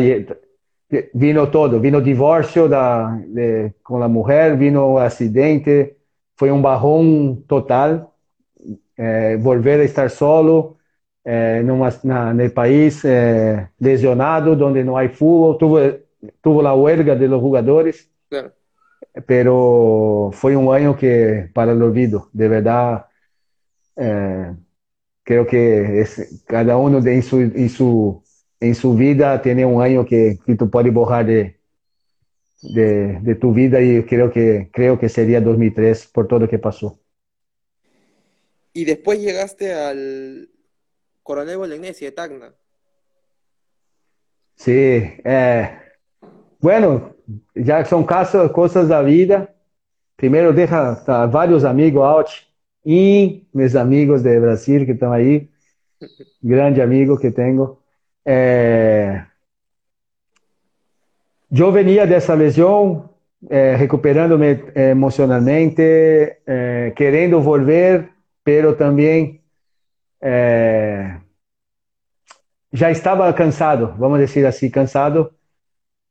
vino 1.15 1.47
todo, 1.51 1.79
vino 1.79 2.01
divórcio 2.01 2.69
da 2.69 3.11
de, 3.27 3.71
com 3.83 4.03
a 4.03 4.09
mulher, 4.09 4.57
vino 4.57 4.95
o 4.95 4.99
acidente, 4.99 5.95
foi 6.37 6.51
um 6.51 6.63
barrão 6.63 7.37
total. 7.47 8.13
É, 8.97 9.37
volver 9.37 9.81
a 9.81 9.85
estar 9.85 10.09
solo 10.09 10.79
é, 11.25 11.63
numa, 11.63 11.89
na, 12.05 12.33
no 12.33 12.51
país 12.51 13.05
é, 13.05 13.69
lesionado, 13.81 14.53
onde 14.65 14.85
não 14.85 14.97
há 14.97 15.07
futebol, 15.09 15.59
tuvo, 15.59 15.79
tuvo 16.41 16.67
a 16.67 16.75
huelga 16.75 17.15
de 17.15 17.27
los 17.27 17.41
jugadores. 17.41 18.09
pero 19.27 20.31
fue 20.33 20.57
un 20.57 20.75
año 20.75 20.97
que 20.97 21.51
para 21.55 21.73
el 21.73 21.83
olvido, 21.83 22.29
de 22.33 22.49
verdad, 22.49 23.07
eh, 23.97 24.53
creo 25.25 25.47
que 25.47 26.01
es, 26.03 26.43
cada 26.47 26.77
uno 26.77 27.01
de, 27.01 27.15
en, 27.15 27.23
su, 27.23 27.41
en, 27.41 27.69
su, 27.69 28.23
en 28.61 28.75
su 28.75 28.95
vida 28.95 29.41
tiene 29.43 29.65
un 29.65 29.83
año 29.83 30.05
que, 30.05 30.39
que 30.45 30.55
tú 30.55 30.71
puedes 30.71 30.93
borrar 30.93 31.27
de, 31.27 31.59
de, 32.63 33.19
de, 33.21 33.35
tu 33.35 33.53
vida 33.53 33.81
y 33.81 34.05
creo 34.05 34.31
que, 34.31 34.71
creo 34.73 34.99
que 34.99 35.09
sería 35.09 35.41
2003 35.41 36.07
por 36.09 36.29
todo 36.29 36.41
lo 36.41 36.49
que 36.49 36.59
pasó. 36.59 37.01
Y 38.73 38.85
después 38.85 39.21
llegaste 39.21 39.73
al 39.73 40.51
Coronel 41.23 41.57
Bolognesi 41.59 42.05
de 42.05 42.13
Tacna. 42.13 42.55
Sí, 44.57 44.73
eh, 44.73 45.79
bueno, 46.61 47.15
ya 47.55 47.85
son 47.85 48.05
casos, 48.05 48.51
cosas 48.53 48.89
da 48.89 49.03
vida. 49.03 49.55
Primeiro, 50.17 50.53
deixa 50.53 50.95
tá, 51.05 51.27
vários 51.27 51.65
amigos 51.65 52.05
out 52.05 52.29
e 52.85 53.47
meus 53.53 53.75
amigos 53.77 54.23
de 54.23 54.39
Brasil 54.41 54.85
que 54.85 54.93
estão 54.93 55.13
aí. 55.13 55.49
Grande 56.43 56.81
amigo 56.81 57.19
que 57.19 57.31
tenho. 57.31 57.79
É... 58.25 59.25
Eu 61.51 61.71
venia 61.71 62.07
dessa 62.07 62.35
lesão, 62.35 63.09
é, 63.49 63.77
recuperando-me 63.77 64.59
emocionalmente, 64.75 65.83
é, 65.83 66.93
querendo 66.97 67.41
volver, 67.41 68.11
pero 68.43 68.75
também 68.75 69.41
é, 70.21 71.17
já 72.73 72.91
estava 72.91 73.33
cansado, 73.33 73.95
vamos 73.97 74.19
dizer 74.19 74.47
assim, 74.47 74.69
cansado 74.69 75.31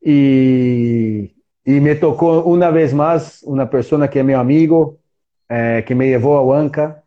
e, 0.02 1.32
e 1.66 1.80
me 1.80 1.94
tocou 1.96 2.44
uma 2.52 2.72
vez 2.72 2.94
mais 2.94 3.44
uma 3.44 3.66
pessoa 3.66 4.08
que 4.08 4.20
é 4.20 4.24
meu 4.24 4.40
amigo, 4.40 4.98
é, 5.54 5.84
que 5.84 5.94
me 5.94 6.10
levou 6.10 6.36
ao 6.36 6.52
ANCA 6.52 7.04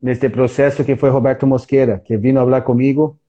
neste 0.00 0.28
processo, 0.30 0.84
que 0.84 0.96
foi 0.96 1.10
Roberto 1.10 1.46
Mosqueira, 1.46 1.98
que 1.98 2.16
vino 2.16 2.40
falar 2.40 2.62
comigo 2.62 3.20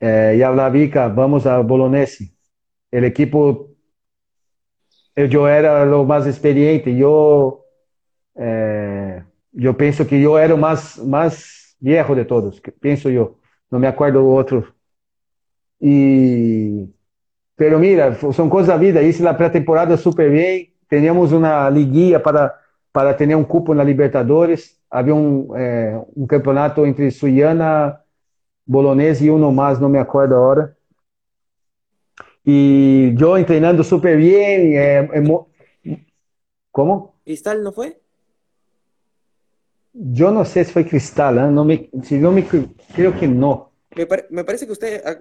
é, 0.00 0.34
e 0.34 0.40
falar, 0.40 0.70
Vika, 0.70 1.08
vamos 1.08 1.46
a 1.46 1.62
Bolognese. 1.62 2.34
O 2.92 2.96
equipo, 2.96 3.70
eu 5.14 5.46
era 5.46 5.96
o 5.96 6.04
mais 6.04 6.26
experiente, 6.26 6.90
eu, 6.90 7.62
é, 8.36 9.22
eu 9.54 9.74
penso 9.74 10.04
que 10.04 10.16
eu 10.16 10.36
era 10.36 10.54
o 10.54 10.58
mais, 10.58 10.96
mais 10.96 11.76
viejo 11.80 12.14
de 12.16 12.24
todos, 12.24 12.60
penso 12.80 13.08
eu, 13.10 13.38
não 13.70 13.78
me 13.78 13.86
acordo 13.86 14.20
o 14.20 14.26
outro. 14.26 14.74
E 15.80 16.88
Pero 17.56 17.78
mira, 17.78 18.16
son 18.32 18.50
cosas 18.50 18.66
da 18.66 18.76
vida. 18.76 19.00
Hice 19.00 19.22
la 19.22 19.36
pretemporada 19.36 19.96
super 19.96 20.28
bien. 20.28 20.74
Teníamos 20.88 21.30
una 21.30 21.70
liguilla 21.70 22.20
para, 22.20 22.63
para 22.94 23.16
tener 23.16 23.34
un 23.34 23.42
cupo 23.42 23.72
en 23.72 23.78
la 23.78 23.84
Libertadores. 23.84 24.80
Había 24.88 25.14
un, 25.14 25.48
eh, 25.58 26.00
un 26.14 26.28
campeonato 26.28 26.86
entre 26.86 27.10
Suiana, 27.10 28.04
Bolognese 28.64 29.24
y 29.24 29.30
uno 29.30 29.50
más, 29.50 29.80
no 29.80 29.88
me 29.88 29.98
acuerdo 29.98 30.36
ahora. 30.36 30.76
Y 32.44 33.12
yo 33.16 33.36
entrenando 33.36 33.82
súper 33.82 34.16
bien. 34.16 34.74
Eh, 34.76 36.06
¿Cómo? 36.70 37.16
¿Cristal 37.24 37.64
no 37.64 37.72
fue? 37.72 38.00
Yo 39.92 40.30
no 40.30 40.44
sé 40.44 40.64
si 40.64 40.72
fue 40.72 40.86
Cristal, 40.86 41.38
¿eh? 41.38 41.50
no 41.50 41.64
me, 41.64 41.90
si 42.04 42.16
no 42.16 42.30
me, 42.30 42.46
creo 42.94 43.18
que 43.18 43.26
no. 43.26 43.72
Me, 43.96 44.06
pare 44.06 44.26
me, 44.30 44.44
parece 44.44 44.66
que 44.66 44.72
ustedes 44.72 45.02
ah, 45.06 45.20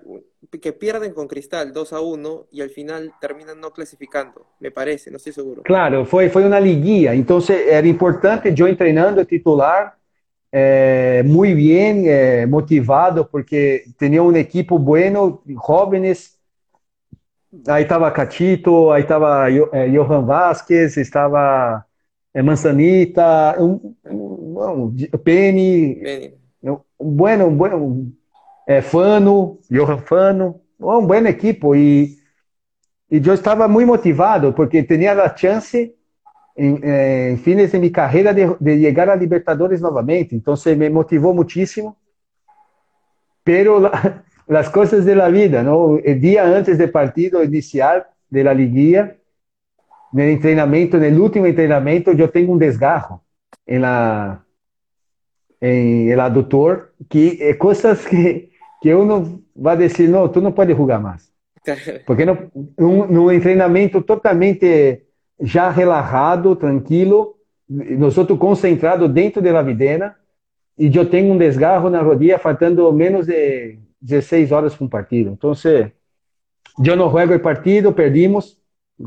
que 0.61 0.73
pierden 0.73 1.13
con 1.13 1.27
Cristal 1.27 1.73
2 1.73 1.93
a 1.93 2.01
1 2.01 2.47
y 2.51 2.61
al 2.61 2.69
final 2.69 3.13
terminan 3.21 3.59
no 3.59 3.71
clasificando. 3.71 4.47
Me 4.59 4.71
parece, 4.71 5.11
no 5.11 5.17
estoy 5.17 5.33
seguro. 5.33 5.61
Claro, 5.63 6.05
foi, 6.05 6.29
foi 6.29 6.45
uma 6.45 6.59
liguilla. 6.59 7.13
Entonces 7.13 7.67
era 7.67 7.87
importante 7.87 8.53
eu 8.55 8.77
treinando 8.77 9.25
titular, 9.25 9.97
eh, 10.51 11.23
muy 11.25 11.53
bien, 11.53 12.03
eh, 12.05 12.45
motivado, 12.45 13.27
porque 13.29 13.85
tenía 13.97 14.21
un 14.21 14.35
equipo 14.35 14.77
bueno, 14.77 15.41
jóvenes. 15.55 16.39
Aí 17.67 17.83
estava 17.83 18.11
Catito, 18.11 18.91
aí 18.91 19.03
estava 19.03 19.49
eh, 19.49 19.91
Johan 19.95 20.25
Vázquez, 20.25 20.97
estava 20.97 21.85
eh, 22.33 22.41
Manzanita, 22.41 23.55
um, 23.59 23.95
um, 24.05 24.59
um, 24.59 24.95
Penny. 25.23 25.95
Penny. 26.01 26.33
Bueno, 26.97 27.49
bueno, 27.49 28.11
é, 28.67 28.81
Fano, 28.81 29.59
Johan 29.69 29.97
Fano, 29.99 30.61
um 30.79 31.05
bom 31.05 31.15
equipo 31.15 31.75
e 31.75 32.17
e 33.13 33.21
eu 33.23 33.33
estava 33.35 33.67
muito 33.67 33.87
motivado 33.87 34.53
porque 34.53 34.81
tinha 34.81 35.13
a 35.13 35.37
chance 35.37 35.93
em, 36.57 36.79
em 36.83 37.37
fines 37.37 37.71
minha 37.71 37.91
carreira 37.91 38.33
de, 38.33 38.43
de 38.59 38.81
chegar 38.81 39.07
a 39.07 39.15
Libertadores 39.15 39.81
novamente. 39.81 40.35
Então, 40.35 40.55
me 40.75 40.89
motivou 40.89 41.31
muitíssimo. 41.31 41.95
Pero 43.43 43.79
la, 43.79 44.23
las 44.47 44.67
cosas 44.67 45.05
de 45.05 45.13
vida, 45.29 45.61
¿no? 45.61 45.99
Día 46.19 46.43
antes 46.43 46.79
del 46.79 46.89
partido 46.89 47.43
inicial 47.43 48.07
de 48.31 48.43
el 50.21 50.29
entrenamiento, 50.29 50.97
en 50.97 51.03
el 51.03 51.19
último 51.19 51.45
entrenamiento, 51.45 52.13
yo 52.13 52.31
tengo 52.31 52.51
un 52.51 52.57
desgarro 52.57 53.21
en 53.67 53.81
la 53.83 54.43
en 55.61 56.11
el 56.11 56.19
aductor, 56.19 56.93
que 57.07 57.37
é 57.39 57.53
coisas 57.53 58.05
que 58.05 58.52
que 58.83 58.93
uno 58.93 59.41
va 59.55 59.71
a 59.71 59.75
decir, 59.77 60.09
no, 60.09 60.29
tú 60.29 60.41
no 60.41 60.53
puedes 60.53 60.75
jugar 60.75 61.01
más. 61.01 61.33
Porque 62.05 62.25
no, 62.25 62.51
un 62.77 63.31
entrenamiento 63.31 64.03
totalmente 64.03 65.07
já 65.39 65.71
relajado, 65.71 66.57
tranquilo, 66.57 67.37
nosotros 67.65 68.37
concentrados 68.37 69.11
dentro 69.13 69.41
de 69.41 69.53
la 69.53 69.61
videna, 69.61 70.17
e 70.77 70.93
eu 70.93 71.09
tenho 71.09 71.33
um 71.33 71.37
desgarro 71.37 71.89
na 71.89 72.01
rodilha 72.01 72.37
faltando 72.37 72.91
menos 72.91 73.25
de 73.25 73.79
16 74.01 74.51
horas 74.51 74.75
para 74.75 74.85
um 74.85 74.89
partido. 74.89 75.31
Então, 75.31 75.53
eu 76.85 76.95
não 76.97 77.09
juego 77.09 77.35
o 77.35 77.39
partido, 77.39 77.93
perdimos, 77.93 78.59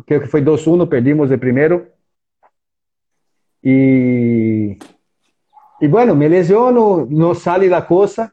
creo 0.07 0.23
que 0.23 0.29
foi 0.29 0.41
2-1, 0.41 0.89
perdimos 0.89 1.29
de 1.29 1.37
primeiro. 1.37 1.87
E, 3.63 4.79
e 5.83 5.87
bueno, 5.87 6.17
me 6.17 6.27
lesiono, 6.29 7.05
não 7.11 7.35
sale 7.35 7.69
da 7.69 7.83
coisa, 7.83 8.33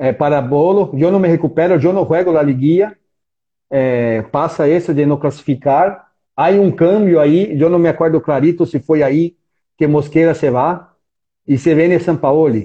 é, 0.00 0.14
para 0.14 0.40
bolo, 0.40 0.90
eu 0.98 1.12
não 1.12 1.20
me 1.20 1.28
recupero, 1.28 1.74
eu 1.74 1.92
não 1.92 2.06
juego 2.06 2.34
a 2.34 2.42
liguilla, 2.42 2.96
é, 3.70 4.22
passa 4.22 4.66
isso 4.66 4.94
de 4.94 5.04
não 5.04 5.18
classificar, 5.18 6.08
há 6.34 6.48
um 6.52 6.72
câmbio 6.72 7.20
aí, 7.20 7.60
eu 7.60 7.68
não 7.68 7.78
me 7.78 7.86
acordo 7.86 8.18
clarito 8.18 8.64
se 8.64 8.80
foi 8.80 9.02
aí 9.02 9.36
que 9.76 9.86
Mosqueira 9.86 10.34
se 10.34 10.48
vá, 10.50 10.94
e 11.46 11.58
se 11.58 11.74
vem 11.74 11.98
São 11.98 12.16
Paulo. 12.16 12.56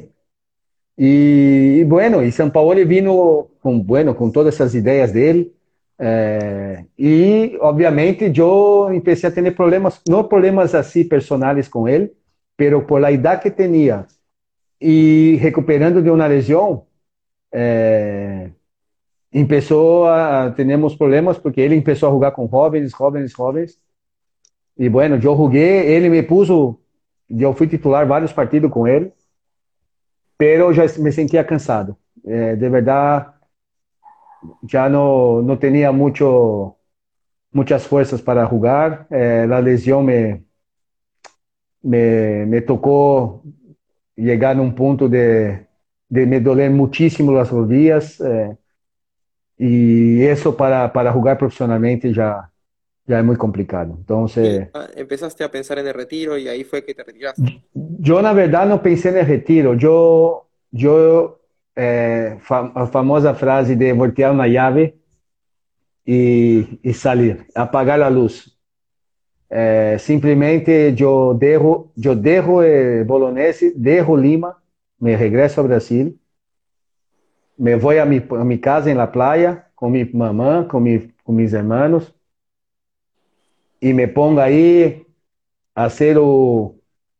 E, 0.97 1.79
e, 1.81 1.83
bueno, 1.83 2.23
e 2.23 2.31
São 2.31 2.49
Paulo 2.49 2.85
vindo 2.87 3.49
com, 3.59 3.77
bueno, 3.81 4.15
com 4.15 4.31
todas 4.31 4.55
essas 4.55 4.73
ideias 4.73 5.11
dele, 5.11 5.53
é, 5.99 6.85
e 6.97 7.57
obviamente 7.59 8.31
eu 8.33 8.87
comecei 9.03 9.29
a 9.29 9.31
ter 9.31 9.53
problemas, 9.53 10.01
não 10.07 10.23
problemas 10.23 10.73
assim 10.73 11.05
personais 11.05 11.67
com 11.67 11.85
ele, 11.85 12.13
pero 12.55 12.85
por 12.85 13.01
la 13.01 13.11
idade 13.11 13.41
que 13.43 13.51
tinha 13.51 14.05
e 14.79 15.37
recuperando 15.41 16.01
de 16.01 16.09
uma 16.09 16.27
lesão, 16.27 16.84
é, 17.57 18.51
começou 19.31 20.07
a 20.07 20.51
temos 20.51 20.95
problemas 20.95 21.37
porque 21.37 21.61
ele 21.61 21.81
começou 21.81 22.09
a 22.09 22.11
jogar 22.11 22.31
com 22.31 22.49
jovens, 22.49 22.91
jovens, 22.91 23.31
jovens. 23.31 23.79
E 24.77 24.89
bueno, 24.89 25.15
eu 25.15 25.21
joguei, 25.21 25.87
ele 25.87 26.09
me 26.09 26.21
puso, 26.21 26.77
eu 27.29 27.53
fui 27.53 27.67
titular 27.67 28.05
vários 28.05 28.33
partidos 28.33 28.69
com 28.69 28.85
ele, 28.85 29.13
pero 30.37 30.73
já 30.73 30.83
me 30.99 31.11
sentia 31.13 31.45
cansado. 31.45 31.95
É, 32.25 32.55
de 32.57 32.69
verdade, 32.69 33.31
já 34.69 34.89
não 34.89 35.41
não 35.41 35.55
tinha 35.57 35.93
muito 35.93 36.75
muitas 37.53 37.85
forças 37.85 38.21
para 38.21 38.45
jogar. 38.49 39.07
É, 39.09 39.43
a 39.45 39.59
lesão 39.59 40.03
me 40.03 40.43
me, 41.81 42.45
me 42.45 42.61
tocou 42.61 43.43
chegar 44.17 44.55
num 44.55 44.71
ponto 44.71 45.07
de 45.07 45.65
de 46.07 46.25
me 46.25 46.39
doler 46.39 46.71
muchísimo 46.71 47.31
las 47.33 47.49
rodillas 47.49 48.19
eh, 48.21 48.55
y 49.57 50.23
eso 50.23 50.55
para, 50.55 50.91
para 50.91 51.11
jugar 51.11 51.37
profesionalmente 51.37 52.13
ya, 52.13 52.51
ya 53.05 53.19
es 53.19 53.25
muy 53.25 53.37
complicado. 53.37 53.95
Entonces, 53.97 54.69
ah, 54.73 54.87
empezaste 54.95 55.43
a 55.43 55.51
pensar 55.51 55.79
en 55.79 55.87
el 55.87 55.93
retiro 55.93 56.37
y 56.37 56.47
ahí 56.47 56.63
fue 56.63 56.83
que 56.83 56.93
te 56.93 57.03
retiraste. 57.03 57.63
Yo 57.73 58.21
la 58.21 58.33
verdad 58.33 58.67
no 58.67 58.81
pensé 58.81 59.09
en 59.09 59.17
el 59.17 59.27
retiro. 59.27 59.73
Yo, 59.75 60.47
yo 60.71 61.39
eh, 61.75 62.37
a 62.49 62.87
famosa 62.87 63.33
frase 63.33 63.75
de 63.75 63.93
voltear 63.93 64.31
una 64.31 64.47
llave 64.47 64.97
y, 66.05 66.79
y 66.83 66.93
salir, 66.93 67.47
apagar 67.55 67.99
la 67.99 68.09
luz. 68.09 68.55
Eh, 69.49 69.97
simplesmente 69.99 70.93
eu 70.99 71.33
derro, 71.33 71.91
eu 72.03 72.15
derro 72.15 72.63
eh, 72.63 73.03
Bolognese, 73.03 73.73
derro 73.77 74.15
Lima, 74.15 74.57
me 74.99 75.15
regresso 75.15 75.61
ao 75.61 75.67
Brasil, 75.67 76.17
me 77.57 77.75
vou 77.75 77.97
a 77.99 78.05
mi, 78.05 78.17
a 78.17 78.43
mi 78.43 78.57
casa 78.57 78.93
la 78.93 79.07
playa 79.07 79.65
com 79.75 79.89
minha 79.89 80.09
mamã, 80.13 80.67
com, 80.67 80.79
mi, 80.79 81.13
com 81.23 81.33
mis 81.33 81.53
hermanos 81.53 82.13
y 83.81 83.93
me 83.93 84.07
ponga 84.07 84.45
ahí 84.45 85.05
a 85.75 85.85
hacer 85.85 86.17
o, 86.17 86.75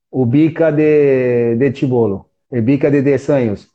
o 0.10 0.26
bica 0.26 0.72
de, 0.72 1.56
de 1.58 1.74
chibolo, 1.74 2.32
el 2.50 2.64
bica 2.64 2.90
de 2.90 3.02
10 3.02 3.30
años. 3.30 3.72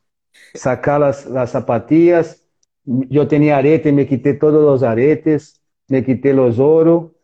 Sacar 0.55 1.01
las, 1.01 1.27
las 1.27 1.51
zapatillas, 1.51 2.43
yo 2.85 3.29
tenía 3.29 3.59
arete, 3.59 3.93
me 3.93 4.07
quité 4.07 4.35
todos 4.35 4.65
los 4.65 4.83
aretes, 4.83 5.61
me 5.89 6.05
quité 6.05 6.33
los 6.33 6.59
oro, 6.59 7.15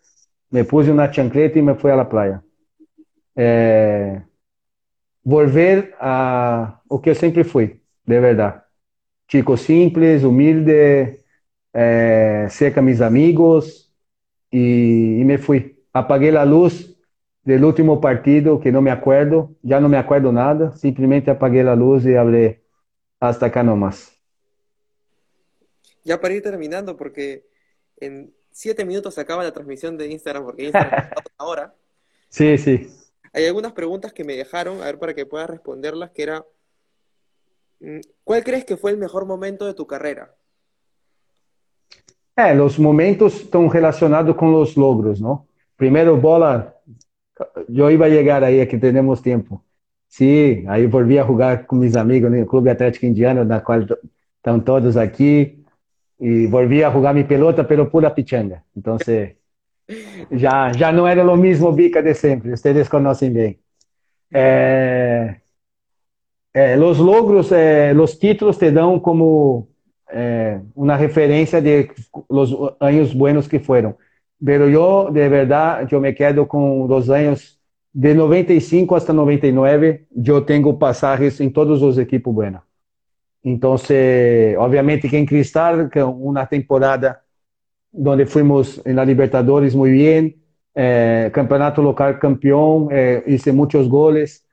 me 0.50 0.64
puse 0.64 0.90
una 0.90 1.10
chancleta 1.10 1.58
y 1.58 1.62
me 1.62 1.74
fui 1.74 1.90
a 1.90 1.96
la 1.96 2.08
playa. 2.08 2.42
É, 3.38 4.22
volver 5.26 5.92
a 5.98 6.80
o 6.88 7.00
que 7.00 7.10
eu 7.10 7.14
sempre 7.16 7.42
fui, 7.42 7.82
de 8.06 8.20
verdade. 8.20 8.62
Chico 9.28 9.56
simples, 9.56 10.22
humilde, 10.22 11.18
é, 11.74 12.46
cerca 12.48 12.80
mis 12.80 13.00
amigos 13.00 13.92
e, 14.52 15.18
e 15.20 15.24
me 15.24 15.36
fui. 15.36 15.82
Apaguei 15.92 16.34
a 16.36 16.44
luz 16.44 16.96
do 17.44 17.66
último 17.66 18.00
partido, 18.00 18.60
que 18.60 18.70
não 18.70 18.80
me 18.80 18.90
acordo, 18.90 19.56
já 19.64 19.80
não 19.80 19.88
me 19.88 19.96
acordo 19.96 20.30
nada, 20.30 20.70
simplesmente 20.76 21.28
apaguei 21.28 21.62
a 21.62 21.74
luz 21.74 22.06
e 22.06 22.16
hablé 22.16 22.60
hasta 23.20 23.46
acá 23.46 23.64
nomás. 23.64 24.16
Ya 26.04 26.20
para 26.20 26.34
ir 26.34 26.42
terminando, 26.42 26.96
porque 26.96 27.46
en 28.00 28.32
siete 28.52 28.84
minutos 28.84 29.14
se 29.14 29.20
acaba 29.20 29.42
la 29.42 29.52
transmisión 29.52 29.98
de 29.98 30.06
Instagram, 30.06 30.44
porque 30.44 30.66
Instagram 30.66 31.02
está 31.08 31.22
ahora. 31.36 31.74
Sí, 32.28 32.56
sí. 32.58 33.05
Hay 33.36 33.46
algunas 33.46 33.72
preguntas 33.72 34.14
que 34.14 34.24
me 34.24 34.34
dejaron, 34.34 34.80
a 34.80 34.86
ver 34.86 34.98
para 34.98 35.12
que 35.12 35.26
puedas 35.26 35.50
responderlas, 35.50 36.10
que 36.10 36.22
era, 36.22 36.46
mm, 37.80 38.00
¿cuál 38.24 38.42
crees 38.42 38.64
que 38.64 38.78
fue 38.78 38.92
el 38.92 38.96
mejor 38.96 39.26
momento 39.26 39.66
de 39.66 39.74
tu 39.74 39.86
carrera? 39.86 40.34
É, 42.34 42.58
os 42.58 42.78
momentos 42.78 43.34
estão 43.34 43.68
relacionados 43.68 44.34
com 44.36 44.54
os 44.58 44.74
logros, 44.74 45.20
não? 45.20 45.46
Primeiro 45.76 46.16
bola, 46.16 46.74
eu 47.68 47.90
ia 47.90 48.08
chegar 48.08 48.42
aí, 48.42 48.58
aqui 48.58 48.78
temos 48.78 49.20
tempo. 49.20 49.62
Sim, 50.08 50.64
aí 50.66 50.86
volvi 50.86 51.18
a 51.18 51.26
jogar 51.26 51.66
com 51.66 51.76
meus 51.76 51.94
amigos 51.94 52.30
no 52.30 52.46
Clube 52.46 52.70
Atlético 52.70 53.04
Indiano, 53.04 53.44
na 53.44 53.60
qual 53.60 53.80
estão 54.38 54.58
todos 54.60 54.96
aqui, 54.96 55.62
e 56.18 56.46
volvi 56.46 56.82
a 56.82 56.90
jogar 56.90 57.12
minha 57.12 57.26
pelota 57.26 57.62
pelo 57.62 57.90
pura 57.90 58.10
pichanga. 58.10 58.62
Então, 58.74 58.96
ya, 60.30 60.72
ya 60.72 60.92
no 60.92 61.08
era 61.08 61.22
lo 61.22 61.36
mismo 61.36 61.72
Bica 61.72 62.02
de 62.02 62.14
siempre, 62.14 62.52
ustedes 62.52 62.88
conocen 62.88 63.34
bien. 63.34 63.60
Eh, 64.30 65.40
eh, 66.52 66.76
los 66.76 66.98
logros, 66.98 67.52
eh, 67.52 67.92
los 67.94 68.18
títulos 68.18 68.58
te 68.58 68.72
dan 68.72 69.00
como 69.00 69.68
una 70.74 70.96
referencia 70.96 71.60
de 71.60 71.90
los 72.28 72.56
años 72.80 73.14
buenos 73.14 73.48
que 73.48 73.60
fueron. 73.60 73.96
Pero 74.42 74.68
yo, 74.68 75.10
de 75.10 75.28
verdad, 75.28 75.86
yo 75.88 76.00
me 76.00 76.14
quedo 76.14 76.46
con 76.46 76.88
los 76.88 77.10
años 77.10 77.60
de 77.92 78.14
95 78.14 78.94
hasta 78.96 79.12
99, 79.12 80.06
yo 80.10 80.44
tengo 80.44 80.78
pasajes 80.78 81.40
en 81.40 81.52
todos 81.52 81.80
los 81.80 81.98
equipos 81.98 82.34
buenos. 82.34 82.62
Entonces, 83.42 84.56
obviamente 84.58 85.08
que 85.08 85.18
en 85.18 85.26
Cristal, 85.26 85.90
que 85.90 86.02
una 86.02 86.46
temporada 86.46 87.25
donde 87.96 88.26
fuimos 88.26 88.80
en 88.84 88.96
la 88.96 89.04
Libertadores 89.04 89.74
muy 89.74 89.90
bien, 89.90 90.36
eh, 90.74 91.30
campeonato 91.32 91.82
local 91.82 92.18
campeón, 92.18 92.88
eh, 92.90 93.22
hice 93.26 93.52
muchos 93.52 93.88
goles, 93.88 94.44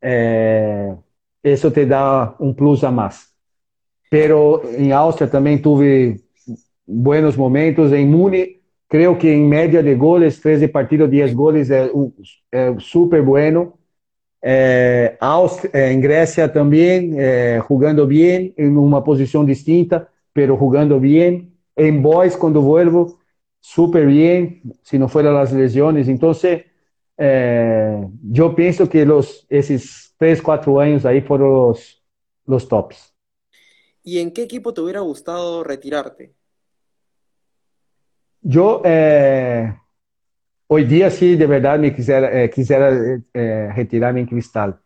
eh, 0.00 0.94
te 1.42 1.86
da 1.86 2.34
un 2.38 2.54
plus 2.54 2.82
a 2.82 2.90
más. 2.90 3.34
Pero 4.10 4.62
en 4.76 4.92
Austria 4.92 5.30
también 5.30 5.60
tuve 5.60 6.20
buenos 6.86 7.36
momentos, 7.36 7.92
en 7.92 8.10
Muni 8.10 8.56
creo 8.88 9.18
que 9.18 9.32
en 9.32 9.48
media 9.48 9.82
de 9.82 9.94
goles, 9.94 10.40
13 10.40 10.68
partidos, 10.68 11.10
10 11.10 11.34
goles, 11.34 11.70
es, 11.70 11.90
es 12.50 12.82
súper 12.82 13.22
bueno. 13.22 13.78
Eh, 14.42 15.16
Austria, 15.20 15.90
en 15.90 16.00
Grecia 16.00 16.52
también, 16.52 17.16
eh, 17.18 17.60
jugando 17.66 18.06
bien, 18.06 18.54
en 18.56 18.76
una 18.76 19.02
posición 19.02 19.44
distinta, 19.46 20.08
pero 20.32 20.56
jugando 20.56 21.00
bien. 21.00 21.55
En 21.76 22.02
Boys, 22.02 22.36
cuando 22.36 22.60
vuelvo, 22.62 23.18
súper 23.60 24.06
bien, 24.06 24.62
si 24.82 24.98
no 24.98 25.08
fueran 25.08 25.34
las 25.34 25.52
lesiones. 25.52 26.08
Entonces, 26.08 26.64
eh, 27.18 28.06
yo 28.22 28.54
pienso 28.54 28.88
que 28.88 29.04
los, 29.04 29.46
esos 29.48 30.14
tres, 30.18 30.40
cuatro 30.40 30.80
años 30.80 31.04
ahí 31.04 31.20
fueron 31.20 31.52
los, 31.52 32.02
los 32.46 32.68
tops. 32.68 33.14
¿Y 34.02 34.20
en 34.20 34.32
qué 34.32 34.42
equipo 34.42 34.72
te 34.72 34.80
hubiera 34.80 35.00
gustado 35.00 35.64
retirarte? 35.64 36.32
Yo, 38.40 38.80
eh, 38.84 39.74
hoy 40.68 40.84
día 40.84 41.10
sí, 41.10 41.34
de 41.36 41.46
verdad 41.46 41.78
me 41.78 41.92
quisiera, 41.94 42.42
eh, 42.42 42.48
quisiera 42.48 42.90
eh, 43.34 43.72
retirarme 43.74 44.20
en 44.20 44.26
Cristal. 44.26 44.78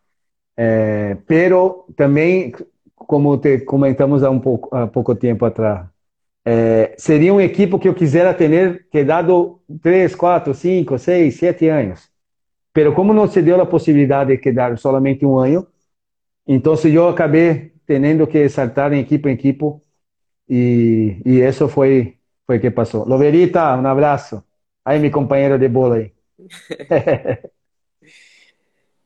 Eh, 0.57 1.15
pero 1.27 1.85
también, 1.95 2.53
como 2.95 3.39
te 3.39 3.63
comentamos 3.63 4.23
há 4.23 4.29
um 4.29 4.41
pouco, 4.41 4.75
há 4.75 4.91
pouco 4.91 5.15
tempo 5.15 5.45
atrás, 5.45 5.87
é, 6.45 6.95
seria 6.97 7.33
um 7.33 7.41
equipo 7.41 7.79
que 7.79 7.87
eu 7.87 7.93
quisera 7.93 8.33
ter 8.33 8.87
quedado 8.89 9.61
3, 9.81 10.15
4, 10.15 10.53
5, 10.53 10.97
6, 10.97 11.35
7 11.35 11.67
anos. 11.67 12.09
Pero 12.73 12.93
como 12.93 13.13
não 13.13 13.27
se 13.27 13.41
deu 13.41 13.61
a 13.61 13.65
possibilidade 13.65 14.31
de 14.31 14.37
quedar 14.37 14.77
solamente 14.77 15.25
um 15.25 15.37
ano, 15.37 15.67
então 16.47 16.73
eu 16.85 17.09
acabei 17.09 17.73
tendo 17.85 18.25
que 18.27 18.47
saltar 18.49 18.93
em 18.93 18.99
equipo 18.99 19.27
em 19.27 19.33
equipo 19.33 19.81
e, 20.49 21.21
e 21.25 21.39
isso 21.41 21.67
foi 21.67 22.17
foi 22.51 22.59
que 22.59 22.69
passou. 22.69 23.07
Loverita, 23.07 23.75
um 23.77 23.87
abraço. 23.87 24.43
Aí, 24.83 24.99
meu 24.99 25.09
companheiro 25.09 25.57
de 25.57 25.69
bola 25.69 25.95
aí. 25.95 26.13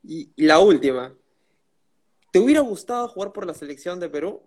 e 0.02 0.50
a 0.50 0.58
última. 0.58 1.14
¿Te 2.32 2.40
hubiera 2.40 2.60
gustado 2.62 3.08
jugar 3.08 3.32
por 3.32 3.46
la 3.46 3.54
selección 3.54 4.00
de 4.00 4.08
Perú? 4.08 4.42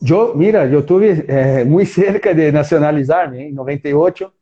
Yo, 0.00 0.34
mira, 0.34 0.66
yo 0.66 0.80
estuve 0.80 1.24
eh, 1.28 1.64
muy 1.64 1.86
cerca 1.86 2.34
de 2.34 2.52
nacionalizarme, 2.52 3.48
en 3.48 3.54
98, 3.54 4.34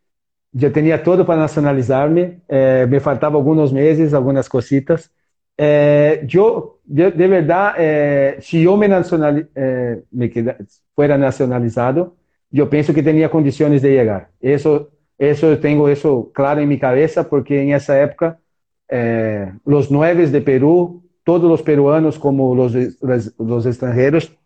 yo 0.53 0.73
tenía 0.73 1.03
todo 1.03 1.25
para 1.27 1.41
nacionalizarme, 1.43 2.41
eh, 2.49 2.87
me 2.89 3.01
faltaban 3.01 3.37
algunos 3.37 3.73
meses, 3.73 4.13
algunas 4.15 4.49
cositas. 4.49 5.13
Eh, 5.57 6.23
yo, 6.27 6.81
yo, 6.87 7.11
de 7.11 7.29
verdad, 7.29 7.75
eh, 7.79 8.37
si 8.41 8.63
yo 8.63 8.77
me, 8.77 8.89
nacional, 8.89 9.49
eh, 9.55 10.03
me 10.11 10.31
queda, 10.31 10.57
fuera 10.95 11.17
nacionalizado, 11.19 12.17
yo 12.51 12.69
pienso 12.69 12.93
que 12.95 13.03
tenía 13.03 13.31
condiciones 13.31 13.83
de 13.83 13.93
llegar. 13.93 14.31
Eso, 14.41 14.91
eso 15.19 15.59
tengo 15.59 15.89
eso 15.89 16.31
claro 16.35 16.61
en 16.61 16.69
mi 16.69 16.79
cabeza, 16.79 17.29
porque 17.29 17.63
en 17.63 17.73
esa 17.75 18.01
época 18.03 18.41
eh, 18.89 19.53
los 19.65 19.91
nueve 19.91 20.27
de 20.27 20.41
Perú, 20.41 21.03
todos 21.25 21.49
los 21.49 21.63
peruanos 21.63 22.19
como 22.19 22.55
los, 22.55 22.75
los, 23.01 23.33
los 23.39 23.67
extranjeros, 23.67 24.37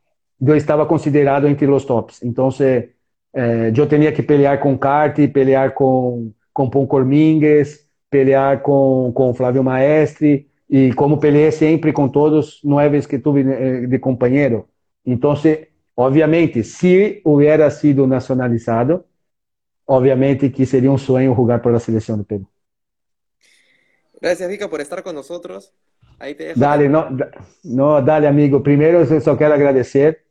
eu 0.41 0.57
estava 0.57 0.87
considerado 0.87 1.47
entre 1.47 1.66
os 1.66 1.84
tops. 1.84 2.22
Então, 2.22 2.49
eh, 2.61 3.72
eu 3.76 3.87
tinha 3.87 4.12
que 4.12 4.22
pelear 4.22 4.61
com 4.61 4.76
Carti, 4.78 5.28
pelear 5.28 5.72
com, 5.72 6.32
com 6.53 6.68
Pon 6.68 6.87
Cormingues, 6.87 7.87
pelear 8.11 8.61
com, 8.62 9.12
com 9.14 9.34
Flávio 9.34 9.62
Maestre, 9.62 10.49
e 10.68 10.93
como 10.95 11.18
peleei 11.18 11.53
sempre 11.53 11.93
com 11.93 12.09
todos 12.09 12.61
nueve 12.64 13.01
que 13.07 13.18
tive 13.18 13.41
eh, 13.41 13.87
de 13.87 13.99
companheiro. 13.99 14.68
Então, 15.05 15.34
obviamente, 15.97 16.64
se 16.64 17.20
hubiera 17.24 17.70
sido 17.70 18.07
nacionalizado, 18.07 19.05
obviamente 19.87 20.51
que 20.51 20.66
seria 20.66 20.91
um 20.91 20.99
sonho 20.99 21.34
jogar 21.34 21.61
pela 21.61 21.78
seleção 21.78 22.18
do 22.18 22.24
Peru. 22.24 22.47
Gracias, 24.20 24.49
Vika, 24.49 24.68
por 24.68 24.80
estar 24.80 25.03
con 25.03 25.14
nosotros. 25.14 25.72
Ahí 26.18 26.34
te 26.34 26.45
dejo. 26.45 26.61
Dale, 26.61 26.89
no, 26.89 27.07
no, 27.62 28.01
dale, 28.01 28.26
amigo. 28.26 28.61
Primero, 28.61 29.05
eu 29.05 29.20
só 29.20 29.37
quero 29.37 29.55
agradecer 29.55 30.26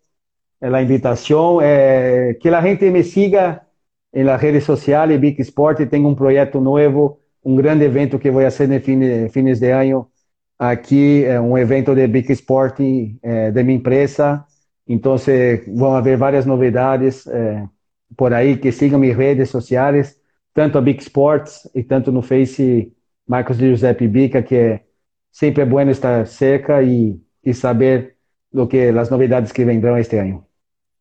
la 0.60 0.82
invitación, 0.82 1.60
eh, 1.64 2.38
que 2.42 2.52
la 2.52 2.62
gente 2.62 2.92
me 2.92 3.04
siga 3.04 3.68
en 4.12 4.26
las 4.28 4.42
redes 4.42 4.64
sociales, 4.64 5.20
Big 5.20 5.40
Sport, 5.42 5.90
tengo 5.90 6.08
un 6.08 6.16
proyecto 6.16 6.60
nuevo, 6.62 7.20
un 7.42 7.56
gran 7.58 7.82
evento 7.82 8.20
que 8.20 8.32
voy 8.32 8.46
a 8.46 8.48
hacer 8.48 8.72
en 8.72 8.82
fin, 8.82 9.30
fines 9.30 9.60
de 9.60 9.74
año, 9.74 10.10
aquí, 10.58 11.24
eh, 11.24 11.40
un 11.40 11.58
evento 11.60 11.94
de 11.96 12.08
Big 12.08 12.30
Sport 12.32 12.80
eh, 12.80 13.52
de 13.54 13.64
mi 13.64 13.76
empresa, 13.76 14.48
entonces 14.86 15.64
van 15.68 15.94
a 15.94 15.98
haber 15.98 16.18
varias 16.18 16.46
novedades 16.48 17.28
eh, 17.28 17.68
por 18.16 18.34
ahí, 18.34 18.60
que 18.60 18.72
sigan 18.72 19.02
mis 19.02 19.16
redes 19.16 19.50
sociales, 19.50 20.22
tanto 20.54 20.78
a 20.80 20.82
Big 20.82 21.00
Sports 21.00 21.70
y 21.74 21.84
tanto 21.84 22.12
no 22.12 22.22
Face 22.22 22.92
Marcos 23.26 23.58
de 23.58 23.70
Giuseppe 23.70 24.08
Bica, 24.08 24.44
que 24.46 24.86
siempre 25.32 25.64
es 25.64 25.70
bueno 25.70 25.92
estar 25.92 26.26
cerca 26.28 26.82
y, 26.84 27.22
y 27.42 27.54
saber 27.54 28.15
lo 28.56 28.68
que 28.70 28.92
las 28.92 29.12
novedades 29.12 29.54
que 29.54 29.66
vendrán 29.66 29.98
este 30.00 30.20
año. 30.20 30.48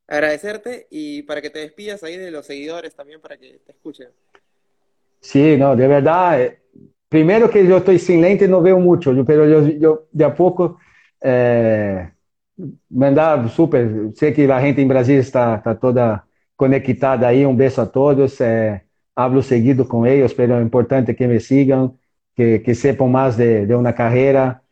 agradecerte 0.06 0.86
y 0.90 1.22
para 1.24 1.42
que 1.42 1.50
te 1.50 1.58
despidas 1.60 2.02
ahí 2.02 2.16
de 2.16 2.30
los 2.30 2.46
seguidores 2.46 2.94
también 2.94 3.20
para 3.20 3.36
que 3.38 3.58
te 3.60 3.72
escuchen. 3.72 4.08
Sí, 5.20 5.56
no, 5.58 5.74
de 5.76 5.88
verdad. 5.88 6.42
Eh, 6.42 6.62
primero 7.08 7.50
que 7.50 7.66
yo 7.66 7.78
estoy 7.78 7.98
sin 7.98 8.20
lente 8.20 8.46
no 8.48 8.60
veo 8.62 8.78
mucho, 8.78 9.12
pero 9.26 9.48
yo, 9.48 9.68
yo 9.78 10.08
de 10.12 10.24
a 10.24 10.34
poco 10.34 10.78
eh, 11.22 12.12
mandar 12.90 13.48
súper. 13.50 14.12
Sé 14.14 14.34
que 14.34 14.46
la 14.48 14.60
gente 14.62 14.82
en 14.82 14.88
Brasil 14.88 15.18
está, 15.18 15.56
está 15.56 15.78
toda 15.78 16.28
conectada 16.56 17.28
ahí. 17.28 17.44
Un 17.46 17.58
beso 17.58 17.82
a 17.82 17.92
todos. 17.92 18.40
Eh, 18.42 18.82
hablo 19.16 19.42
seguido 19.42 19.88
con 19.88 20.06
ellos, 20.08 20.34
pero 20.34 20.58
es 20.58 20.62
importante 20.64 21.16
que 21.16 21.28
me 21.28 21.40
sigan, 21.40 21.98
que, 22.36 22.62
que 22.62 22.76
sepan 22.76 23.12
más 23.12 23.36
de, 23.38 23.66
de 23.66 23.76
una 23.76 23.94
carrera. 23.94 24.63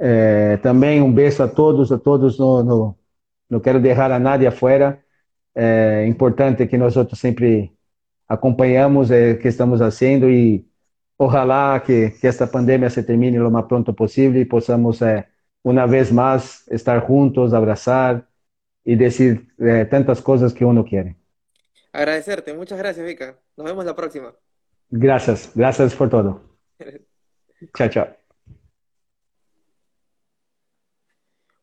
Eh, 0.00 0.58
también 0.62 1.02
un 1.02 1.14
beso 1.14 1.42
a 1.44 1.52
todos, 1.52 1.92
a 1.92 1.98
todos, 1.98 2.38
no, 2.40 2.62
no, 2.64 2.98
no 3.50 3.62
quiero 3.62 3.80
dejar 3.80 4.12
a 4.12 4.18
nadie 4.18 4.48
afuera. 4.48 5.04
É 5.54 6.06
importante 6.06 6.68
que 6.68 6.78
nós 6.78 6.96
outros 6.96 7.18
sempre 7.20 7.72
acompanhamos 8.28 9.10
o 9.10 9.38
que 9.40 9.48
estamos 9.48 9.80
fazendo 9.80 10.30
e 10.30 10.66
ojalá 11.18 11.80
que, 11.84 12.12
que 12.12 12.26
esta 12.28 12.46
pandemia 12.46 12.88
se 12.90 13.02
termine 13.02 13.38
lo 13.38 13.50
mais 13.50 13.66
pronto 13.66 13.92
possível 13.94 14.40
e 14.40 14.46
possamos, 14.46 15.02
eh, 15.02 15.26
uma 15.64 15.86
vez 15.86 16.10
mais, 16.12 16.64
estar 16.70 17.06
juntos, 17.06 17.52
abraçar 17.52 18.26
e 18.86 18.96
dizer 18.96 19.46
eh, 19.60 19.84
tantas 19.86 20.20
coisas 20.20 20.52
que 20.52 20.64
uno 20.64 20.84
quer. 20.84 21.16
Agradecerte, 21.92 22.54
muchas 22.54 22.78
gracias, 22.78 23.04
Vika. 23.06 23.38
Nos 23.56 23.66
vemos 23.66 23.84
la 23.84 23.94
próxima. 23.94 24.34
Gracias, 24.90 25.50
gracias 25.54 25.94
por 25.96 26.08
todo. 26.08 26.40
chao, 27.76 27.88
chao. 27.88 28.19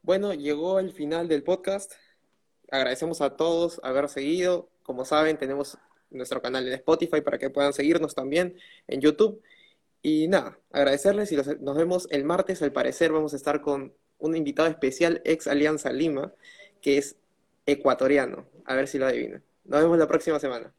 Bueno, 0.07 0.33
llegó 0.33 0.79
el 0.79 0.93
final 0.93 1.27
del 1.27 1.43
podcast. 1.43 1.91
Agradecemos 2.71 3.19
a 3.19 3.35
todos 3.35 3.81
haber 3.83 4.07
seguido. 4.07 4.69
Como 4.81 5.03
saben, 5.03 5.37
tenemos 5.37 5.77
nuestro 6.11 6.41
canal 6.41 6.65
en 6.65 6.75
Spotify 6.75 7.19
para 7.19 7.37
que 7.37 7.49
puedan 7.49 7.73
seguirnos 7.73 8.15
también 8.15 8.55
en 8.87 9.01
YouTube. 9.01 9.41
Y 10.01 10.29
nada, 10.29 10.57
agradecerles 10.71 11.33
y 11.33 11.35
nos 11.35 11.75
vemos 11.75 12.07
el 12.09 12.23
martes. 12.23 12.61
Al 12.61 12.71
parecer 12.71 13.11
vamos 13.11 13.33
a 13.33 13.35
estar 13.35 13.59
con 13.59 13.93
un 14.17 14.37
invitado 14.37 14.69
especial, 14.69 15.21
ex 15.25 15.45
Alianza 15.45 15.91
Lima, 15.91 16.33
que 16.81 16.99
es 16.99 17.17
ecuatoriano. 17.65 18.47
A 18.63 18.75
ver 18.75 18.87
si 18.87 18.99
lo 18.99 19.07
adivinan. 19.07 19.43
Nos 19.65 19.81
vemos 19.81 19.97
la 19.97 20.07
próxima 20.07 20.39
semana. 20.39 20.73